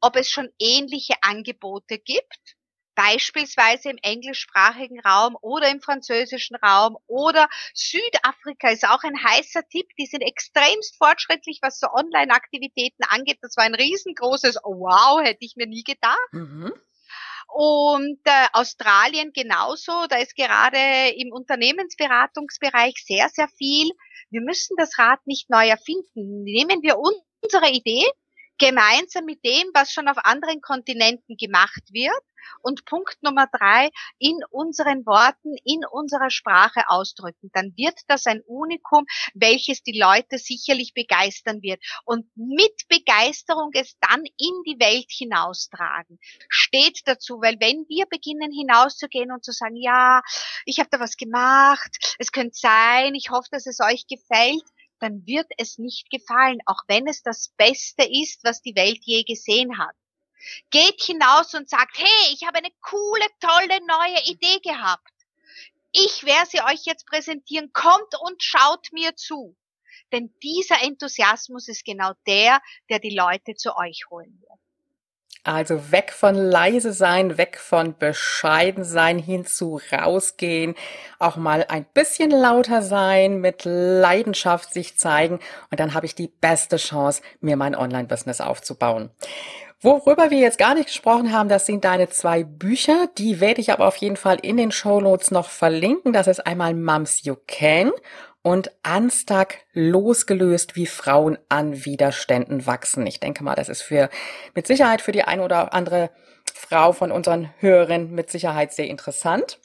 ob 0.00 0.16
es 0.16 0.30
schon 0.30 0.50
ähnliche 0.58 1.16
Angebote 1.20 1.98
gibt 1.98 2.56
beispielsweise 2.96 3.90
im 3.90 3.98
englischsprachigen 4.02 4.98
Raum 5.00 5.36
oder 5.40 5.68
im 5.68 5.80
französischen 5.80 6.56
Raum 6.56 6.96
oder 7.06 7.48
Südafrika 7.74 8.70
ist 8.70 8.88
auch 8.88 9.04
ein 9.04 9.22
heißer 9.22 9.62
Tipp. 9.68 9.86
Die 9.98 10.06
sind 10.06 10.22
extremst 10.22 10.96
fortschrittlich, 10.96 11.60
was 11.62 11.78
so 11.78 11.86
Online-Aktivitäten 11.92 13.04
angeht. 13.08 13.38
Das 13.42 13.56
war 13.56 13.64
ein 13.64 13.74
riesengroßes 13.74 14.56
oh, 14.64 14.80
Wow, 14.80 15.22
hätte 15.22 15.44
ich 15.44 15.54
mir 15.56 15.66
nie 15.66 15.84
gedacht. 15.84 16.32
Mhm. 16.32 16.72
Und 17.48 18.18
äh, 18.24 18.46
Australien 18.52 19.32
genauso. 19.32 20.06
Da 20.08 20.16
ist 20.16 20.34
gerade 20.34 21.10
im 21.16 21.32
Unternehmensberatungsbereich 21.32 22.94
sehr, 23.06 23.28
sehr 23.28 23.48
viel. 23.56 23.92
Wir 24.30 24.40
müssen 24.40 24.74
das 24.76 24.98
Rad 24.98 25.24
nicht 25.26 25.48
neu 25.50 25.68
erfinden. 25.68 26.42
Nehmen 26.42 26.82
wir 26.82 26.96
unsere 26.98 27.70
Idee 27.70 28.04
gemeinsam 28.58 29.24
mit 29.24 29.44
dem, 29.44 29.70
was 29.74 29.92
schon 29.92 30.08
auf 30.08 30.18
anderen 30.18 30.60
Kontinenten 30.60 31.36
gemacht 31.36 31.82
wird 31.92 32.22
und 32.62 32.84
Punkt 32.84 33.16
Nummer 33.22 33.46
drei, 33.46 33.90
in 34.18 34.38
unseren 34.50 35.04
Worten, 35.06 35.56
in 35.64 35.84
unserer 35.90 36.30
Sprache 36.30 36.82
ausdrücken. 36.88 37.50
Dann 37.52 37.72
wird 37.76 37.98
das 38.08 38.26
ein 38.26 38.42
Unikum, 38.46 39.06
welches 39.34 39.82
die 39.82 39.98
Leute 39.98 40.38
sicherlich 40.38 40.94
begeistern 40.94 41.62
wird. 41.62 41.82
Und 42.04 42.26
mit 42.36 42.88
Begeisterung 42.88 43.70
es 43.74 43.96
dann 44.00 44.24
in 44.24 44.62
die 44.66 44.78
Welt 44.78 45.06
hinaustragen. 45.08 46.18
Steht 46.48 47.00
dazu, 47.04 47.40
weil 47.40 47.56
wenn 47.60 47.86
wir 47.88 48.06
beginnen 48.06 48.52
hinauszugehen 48.52 49.32
und 49.32 49.44
zu 49.44 49.52
sagen, 49.52 49.76
ja, 49.76 50.22
ich 50.64 50.78
habe 50.78 50.88
da 50.90 51.00
was 51.00 51.16
gemacht, 51.16 52.16
es 52.18 52.32
könnte 52.32 52.54
sein, 52.54 53.14
ich 53.14 53.30
hoffe, 53.30 53.48
dass 53.50 53.66
es 53.66 53.80
euch 53.80 54.06
gefällt, 54.06 54.64
dann 54.98 55.26
wird 55.26 55.46
es 55.58 55.78
nicht 55.78 56.10
gefallen, 56.10 56.60
auch 56.66 56.82
wenn 56.88 57.06
es 57.06 57.22
das 57.22 57.48
Beste 57.56 58.04
ist, 58.04 58.44
was 58.44 58.62
die 58.62 58.76
Welt 58.76 59.00
je 59.02 59.22
gesehen 59.24 59.78
hat. 59.78 59.94
Geht 60.70 61.02
hinaus 61.02 61.54
und 61.54 61.68
sagt, 61.68 61.98
hey, 61.98 62.32
ich 62.32 62.46
habe 62.46 62.58
eine 62.58 62.70
coole, 62.80 63.26
tolle 63.40 63.80
neue 63.86 64.22
Idee 64.26 64.60
gehabt. 64.60 65.10
Ich 65.92 66.24
werde 66.24 66.50
sie 66.50 66.60
euch 66.60 66.84
jetzt 66.84 67.06
präsentieren. 67.06 67.72
Kommt 67.72 68.14
und 68.20 68.42
schaut 68.42 68.92
mir 68.92 69.16
zu. 69.16 69.56
Denn 70.12 70.32
dieser 70.42 70.82
Enthusiasmus 70.82 71.68
ist 71.68 71.84
genau 71.84 72.12
der, 72.26 72.60
der 72.90 72.98
die 72.98 73.14
Leute 73.14 73.54
zu 73.54 73.74
euch 73.76 74.04
holen 74.10 74.38
wird. 74.40 74.60
Also 75.46 75.92
weg 75.92 76.12
von 76.12 76.34
leise 76.34 76.92
sein, 76.92 77.38
weg 77.38 77.58
von 77.60 77.96
bescheiden 77.96 78.82
sein, 78.82 79.16
hin 79.16 79.46
zu 79.46 79.80
rausgehen, 79.92 80.74
auch 81.20 81.36
mal 81.36 81.64
ein 81.68 81.86
bisschen 81.94 82.32
lauter 82.32 82.82
sein, 82.82 83.40
mit 83.40 83.62
Leidenschaft 83.64 84.74
sich 84.74 84.98
zeigen 84.98 85.38
und 85.70 85.78
dann 85.78 85.94
habe 85.94 86.04
ich 86.04 86.16
die 86.16 86.32
beste 86.40 86.78
Chance, 86.78 87.22
mir 87.40 87.56
mein 87.56 87.76
Online-Business 87.76 88.40
aufzubauen. 88.40 89.10
Worüber 89.80 90.32
wir 90.32 90.38
jetzt 90.38 90.58
gar 90.58 90.74
nicht 90.74 90.86
gesprochen 90.86 91.32
haben, 91.32 91.48
das 91.48 91.66
sind 91.66 91.84
deine 91.84 92.08
zwei 92.08 92.42
Bücher. 92.42 93.08
Die 93.16 93.38
werde 93.38 93.60
ich 93.60 93.70
aber 93.70 93.86
auf 93.86 93.96
jeden 93.96 94.16
Fall 94.16 94.38
in 94.42 94.56
den 94.56 94.72
Show 94.72 95.00
Notes 95.00 95.30
noch 95.30 95.48
verlinken. 95.48 96.12
Das 96.12 96.26
ist 96.26 96.44
einmal 96.44 96.74
Mums 96.74 97.22
You 97.22 97.36
Can 97.46 97.92
und 98.46 98.70
Unstuck 98.86 99.56
losgelöst, 99.72 100.76
wie 100.76 100.86
Frauen 100.86 101.36
an 101.48 101.84
Widerständen 101.84 102.64
wachsen. 102.64 103.04
Ich 103.04 103.18
denke 103.18 103.42
mal, 103.42 103.56
das 103.56 103.68
ist 103.68 103.82
für, 103.82 104.08
mit 104.54 104.68
Sicherheit 104.68 105.02
für 105.02 105.10
die 105.10 105.24
eine 105.24 105.42
oder 105.42 105.74
andere 105.74 106.12
Frau 106.54 106.92
von 106.92 107.10
unseren 107.10 107.52
Hörern 107.58 108.12
mit 108.12 108.30
Sicherheit 108.30 108.72
sehr 108.72 108.86
interessant. 108.86 109.58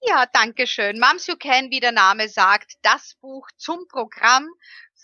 Ja, 0.00 0.26
danke 0.32 0.66
schön. 0.66 0.98
Moms 0.98 1.28
You 1.28 1.36
Can, 1.36 1.70
wie 1.70 1.78
der 1.78 1.92
Name 1.92 2.28
sagt, 2.28 2.72
das 2.82 3.14
Buch 3.20 3.46
zum 3.56 3.86
Programm 3.86 4.48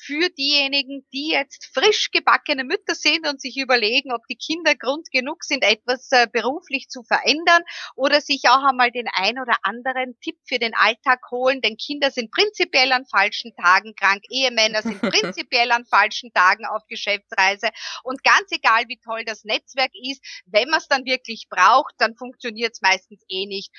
für 0.05 0.28
diejenigen, 0.30 1.07
die 1.12 1.30
jetzt 1.30 1.70
frisch 1.72 2.11
gebackene 2.11 2.64
Mütter 2.64 2.94
sind 2.94 3.26
und 3.26 3.40
sich 3.40 3.57
überlegen, 3.57 4.12
ob 4.12 4.20
die 4.28 4.36
Kinder 4.36 4.74
Grund 4.74 5.11
genug 5.11 5.44
sind, 5.44 5.64
etwas 5.64 6.09
äh, 6.12 6.26
beruflich 6.30 6.88
zu 6.88 7.02
verändern 7.02 7.62
oder 7.96 8.20
sich 8.20 8.42
auch 8.48 8.62
einmal 8.62 8.90
den 8.90 9.09
ein 9.14 9.38
oder 9.38 9.57
anderen 9.62 10.18
Tipp 10.20 10.36
für 10.46 10.59
den 10.59 10.74
Alltag 10.74 11.20
holen, 11.30 11.61
denn 11.62 11.76
Kinder 11.76 12.11
sind 12.11 12.30
prinzipiell 12.30 12.92
an 12.92 13.07
falschen 13.07 13.55
Tagen 13.57 13.94
krank, 13.94 14.24
Ehemänner 14.28 14.82
sind 14.82 15.00
prinzipiell 15.00 15.72
an 15.72 15.86
falschen 15.86 16.32
Tagen 16.32 16.66
auf 16.66 16.82
Geschäftsreise. 16.88 17.70
Und 18.02 18.22
ganz 18.22 18.50
egal, 18.50 18.84
wie 18.88 18.98
toll 18.98 19.24
das 19.24 19.44
Netzwerk 19.44 19.92
ist, 19.94 20.22
wenn 20.46 20.68
man 20.68 20.80
es 20.80 20.88
dann 20.88 21.05
wirklich 21.05 21.46
braucht, 21.48 21.94
dann 21.98 22.14
funktioniert 22.16 22.72
es 22.74 22.82
meistens 22.82 23.22
eh 23.28 23.46
nicht 23.46 23.70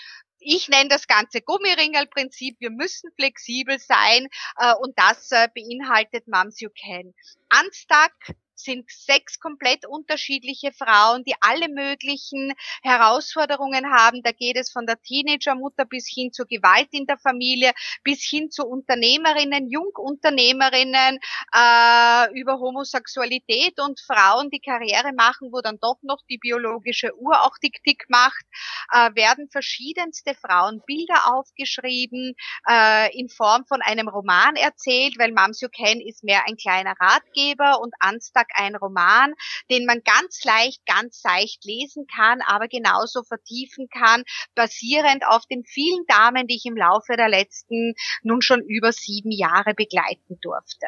ich 0.45 0.69
nenne 0.69 0.89
das 0.89 1.07
Ganze 1.07 1.41
Gummiringelprinzip. 1.41 2.57
Wir 2.59 2.69
müssen 2.69 3.09
flexibel 3.15 3.79
sein 3.79 4.27
äh, 4.57 4.73
und 4.75 4.97
das 4.97 5.31
äh, 5.31 5.47
beinhaltet 5.53 6.27
Moms 6.27 6.59
You 6.59 6.69
Can. 6.69 7.13
Unstuck 7.59 8.35
sind 8.55 8.89
sechs 8.89 9.39
komplett 9.39 9.85
unterschiedliche 9.85 10.71
Frauen, 10.71 11.23
die 11.23 11.35
alle 11.41 11.69
möglichen 11.69 12.53
Herausforderungen 12.81 13.91
haben. 13.91 14.21
Da 14.23 14.31
geht 14.31 14.57
es 14.57 14.71
von 14.71 14.85
der 14.85 15.01
Teenagermutter 15.01 15.85
bis 15.85 16.07
hin 16.07 16.31
zur 16.31 16.45
Gewalt 16.45 16.89
in 16.91 17.05
der 17.05 17.17
Familie, 17.17 17.73
bis 18.03 18.23
hin 18.23 18.49
zu 18.51 18.65
Unternehmerinnen, 18.65 19.69
Jungunternehmerinnen, 19.69 21.19
äh, 21.53 22.39
über 22.39 22.59
Homosexualität 22.59 23.79
und 23.79 23.99
Frauen, 23.99 24.49
die 24.49 24.59
Karriere 24.59 25.13
machen, 25.13 25.49
wo 25.51 25.61
dann 25.61 25.77
doch 25.79 25.97
noch 26.01 26.21
die 26.29 26.37
biologische 26.37 27.15
Uhr 27.17 27.43
auch 27.43 27.57
tick-tick 27.59 28.05
macht, 28.09 28.45
äh, 28.91 29.13
werden 29.15 29.49
verschiedenste 29.49 30.33
Frauenbilder 30.35 31.33
aufgeschrieben, 31.33 32.35
äh, 32.69 33.17
in 33.17 33.29
Form 33.29 33.65
von 33.65 33.81
einem 33.81 34.07
Roman 34.07 34.55
erzählt, 34.55 35.17
weil 35.17 35.31
Moms 35.31 35.61
You 35.61 35.69
Can 35.69 35.99
ist 35.99 36.23
mehr 36.23 36.43
ein 36.47 36.57
kleiner 36.57 36.95
Ratgeber 36.99 37.81
und 37.81 37.93
Anstar 37.99 38.44
Vorschlag 38.45 38.65
ein 38.65 38.75
Roman, 38.75 39.33
den 39.69 39.85
man 39.85 40.01
ganz 40.03 40.43
leicht, 40.43 40.85
ganz 40.85 41.21
seicht 41.21 41.63
lesen 41.65 42.07
kann, 42.13 42.39
aber 42.47 42.67
genauso 42.67 43.23
vertiefen 43.23 43.87
kann, 43.89 44.23
basierend 44.55 45.25
auf 45.27 45.45
den 45.45 45.63
vielen 45.63 46.05
Damen, 46.07 46.47
die 46.47 46.55
ich 46.55 46.65
im 46.65 46.77
Laufe 46.77 47.15
der 47.17 47.29
letzten 47.29 47.93
nun 48.23 48.41
schon 48.41 48.61
über 48.61 48.91
sieben 48.91 49.31
Jahre 49.31 49.73
begleiten 49.73 50.37
durfte. 50.41 50.87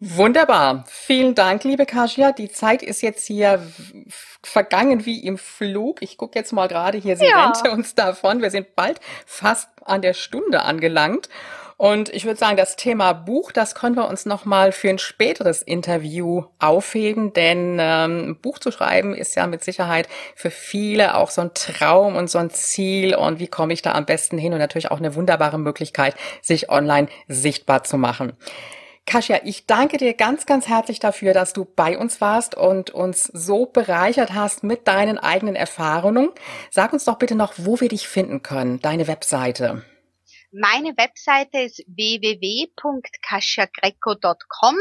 Wunderbar. 0.00 0.84
Vielen 0.86 1.34
Dank, 1.34 1.64
liebe 1.64 1.86
Kasia. 1.86 2.32
Die 2.32 2.50
Zeit 2.50 2.82
ist 2.82 3.02
jetzt 3.02 3.26
hier 3.26 3.66
vergangen 4.42 5.04
wie 5.04 5.24
im 5.24 5.38
Flug. 5.38 6.02
Ich 6.02 6.16
gucke 6.16 6.38
jetzt 6.38 6.52
mal 6.52 6.68
gerade 6.68 6.98
hier, 6.98 7.16
sie 7.16 7.26
ja. 7.26 7.52
uns 7.72 7.94
davon. 7.94 8.40
Wir 8.40 8.50
sind 8.50 8.76
bald 8.76 9.00
fast 9.26 9.68
an 9.84 10.02
der 10.02 10.14
Stunde 10.14 10.62
angelangt. 10.62 11.28
Und 11.78 12.08
ich 12.08 12.24
würde 12.24 12.40
sagen, 12.40 12.56
das 12.56 12.74
Thema 12.74 13.12
Buch, 13.12 13.52
das 13.52 13.76
können 13.76 13.94
wir 13.94 14.08
uns 14.08 14.26
nochmal 14.26 14.72
für 14.72 14.90
ein 14.90 14.98
späteres 14.98 15.62
Interview 15.62 16.42
aufheben, 16.58 17.32
denn 17.32 17.78
ähm, 17.80 18.30
ein 18.30 18.40
Buch 18.40 18.58
zu 18.58 18.72
schreiben 18.72 19.14
ist 19.14 19.36
ja 19.36 19.46
mit 19.46 19.62
Sicherheit 19.62 20.08
für 20.34 20.50
viele 20.50 21.14
auch 21.14 21.30
so 21.30 21.40
ein 21.40 21.52
Traum 21.54 22.16
und 22.16 22.28
so 22.28 22.38
ein 22.38 22.50
Ziel. 22.50 23.14
Und 23.14 23.38
wie 23.38 23.46
komme 23.46 23.72
ich 23.72 23.80
da 23.80 23.92
am 23.92 24.06
besten 24.06 24.38
hin? 24.38 24.52
Und 24.52 24.58
natürlich 24.58 24.90
auch 24.90 24.98
eine 24.98 25.14
wunderbare 25.14 25.56
Möglichkeit, 25.56 26.16
sich 26.42 26.68
online 26.68 27.06
sichtbar 27.28 27.84
zu 27.84 27.96
machen. 27.96 28.32
Kasia, 29.06 29.38
ich 29.44 29.66
danke 29.66 29.98
dir 29.98 30.14
ganz, 30.14 30.46
ganz 30.46 30.66
herzlich 30.66 30.98
dafür, 30.98 31.32
dass 31.32 31.52
du 31.52 31.64
bei 31.64 31.96
uns 31.96 32.20
warst 32.20 32.56
und 32.56 32.90
uns 32.90 33.22
so 33.22 33.66
bereichert 33.66 34.34
hast 34.34 34.64
mit 34.64 34.88
deinen 34.88 35.16
eigenen 35.16 35.54
Erfahrungen. 35.54 36.30
Sag 36.72 36.92
uns 36.92 37.04
doch 37.04 37.18
bitte 37.18 37.36
noch, 37.36 37.52
wo 37.56 37.80
wir 37.80 37.88
dich 37.88 38.08
finden 38.08 38.42
können, 38.42 38.80
deine 38.80 39.06
Webseite. 39.06 39.84
Meine 40.50 40.96
Webseite 40.96 41.60
ist 41.60 41.84
www.kasiagreco.com. 41.86 44.76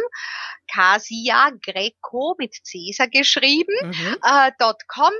Kasia 0.72 1.52
Greco 1.66 2.36
mit 2.38 2.54
Cäsar 2.64 3.08
geschrieben, 3.08 3.74
mhm. 3.84 4.18
äh, 4.24 4.52
.com. 4.88 5.12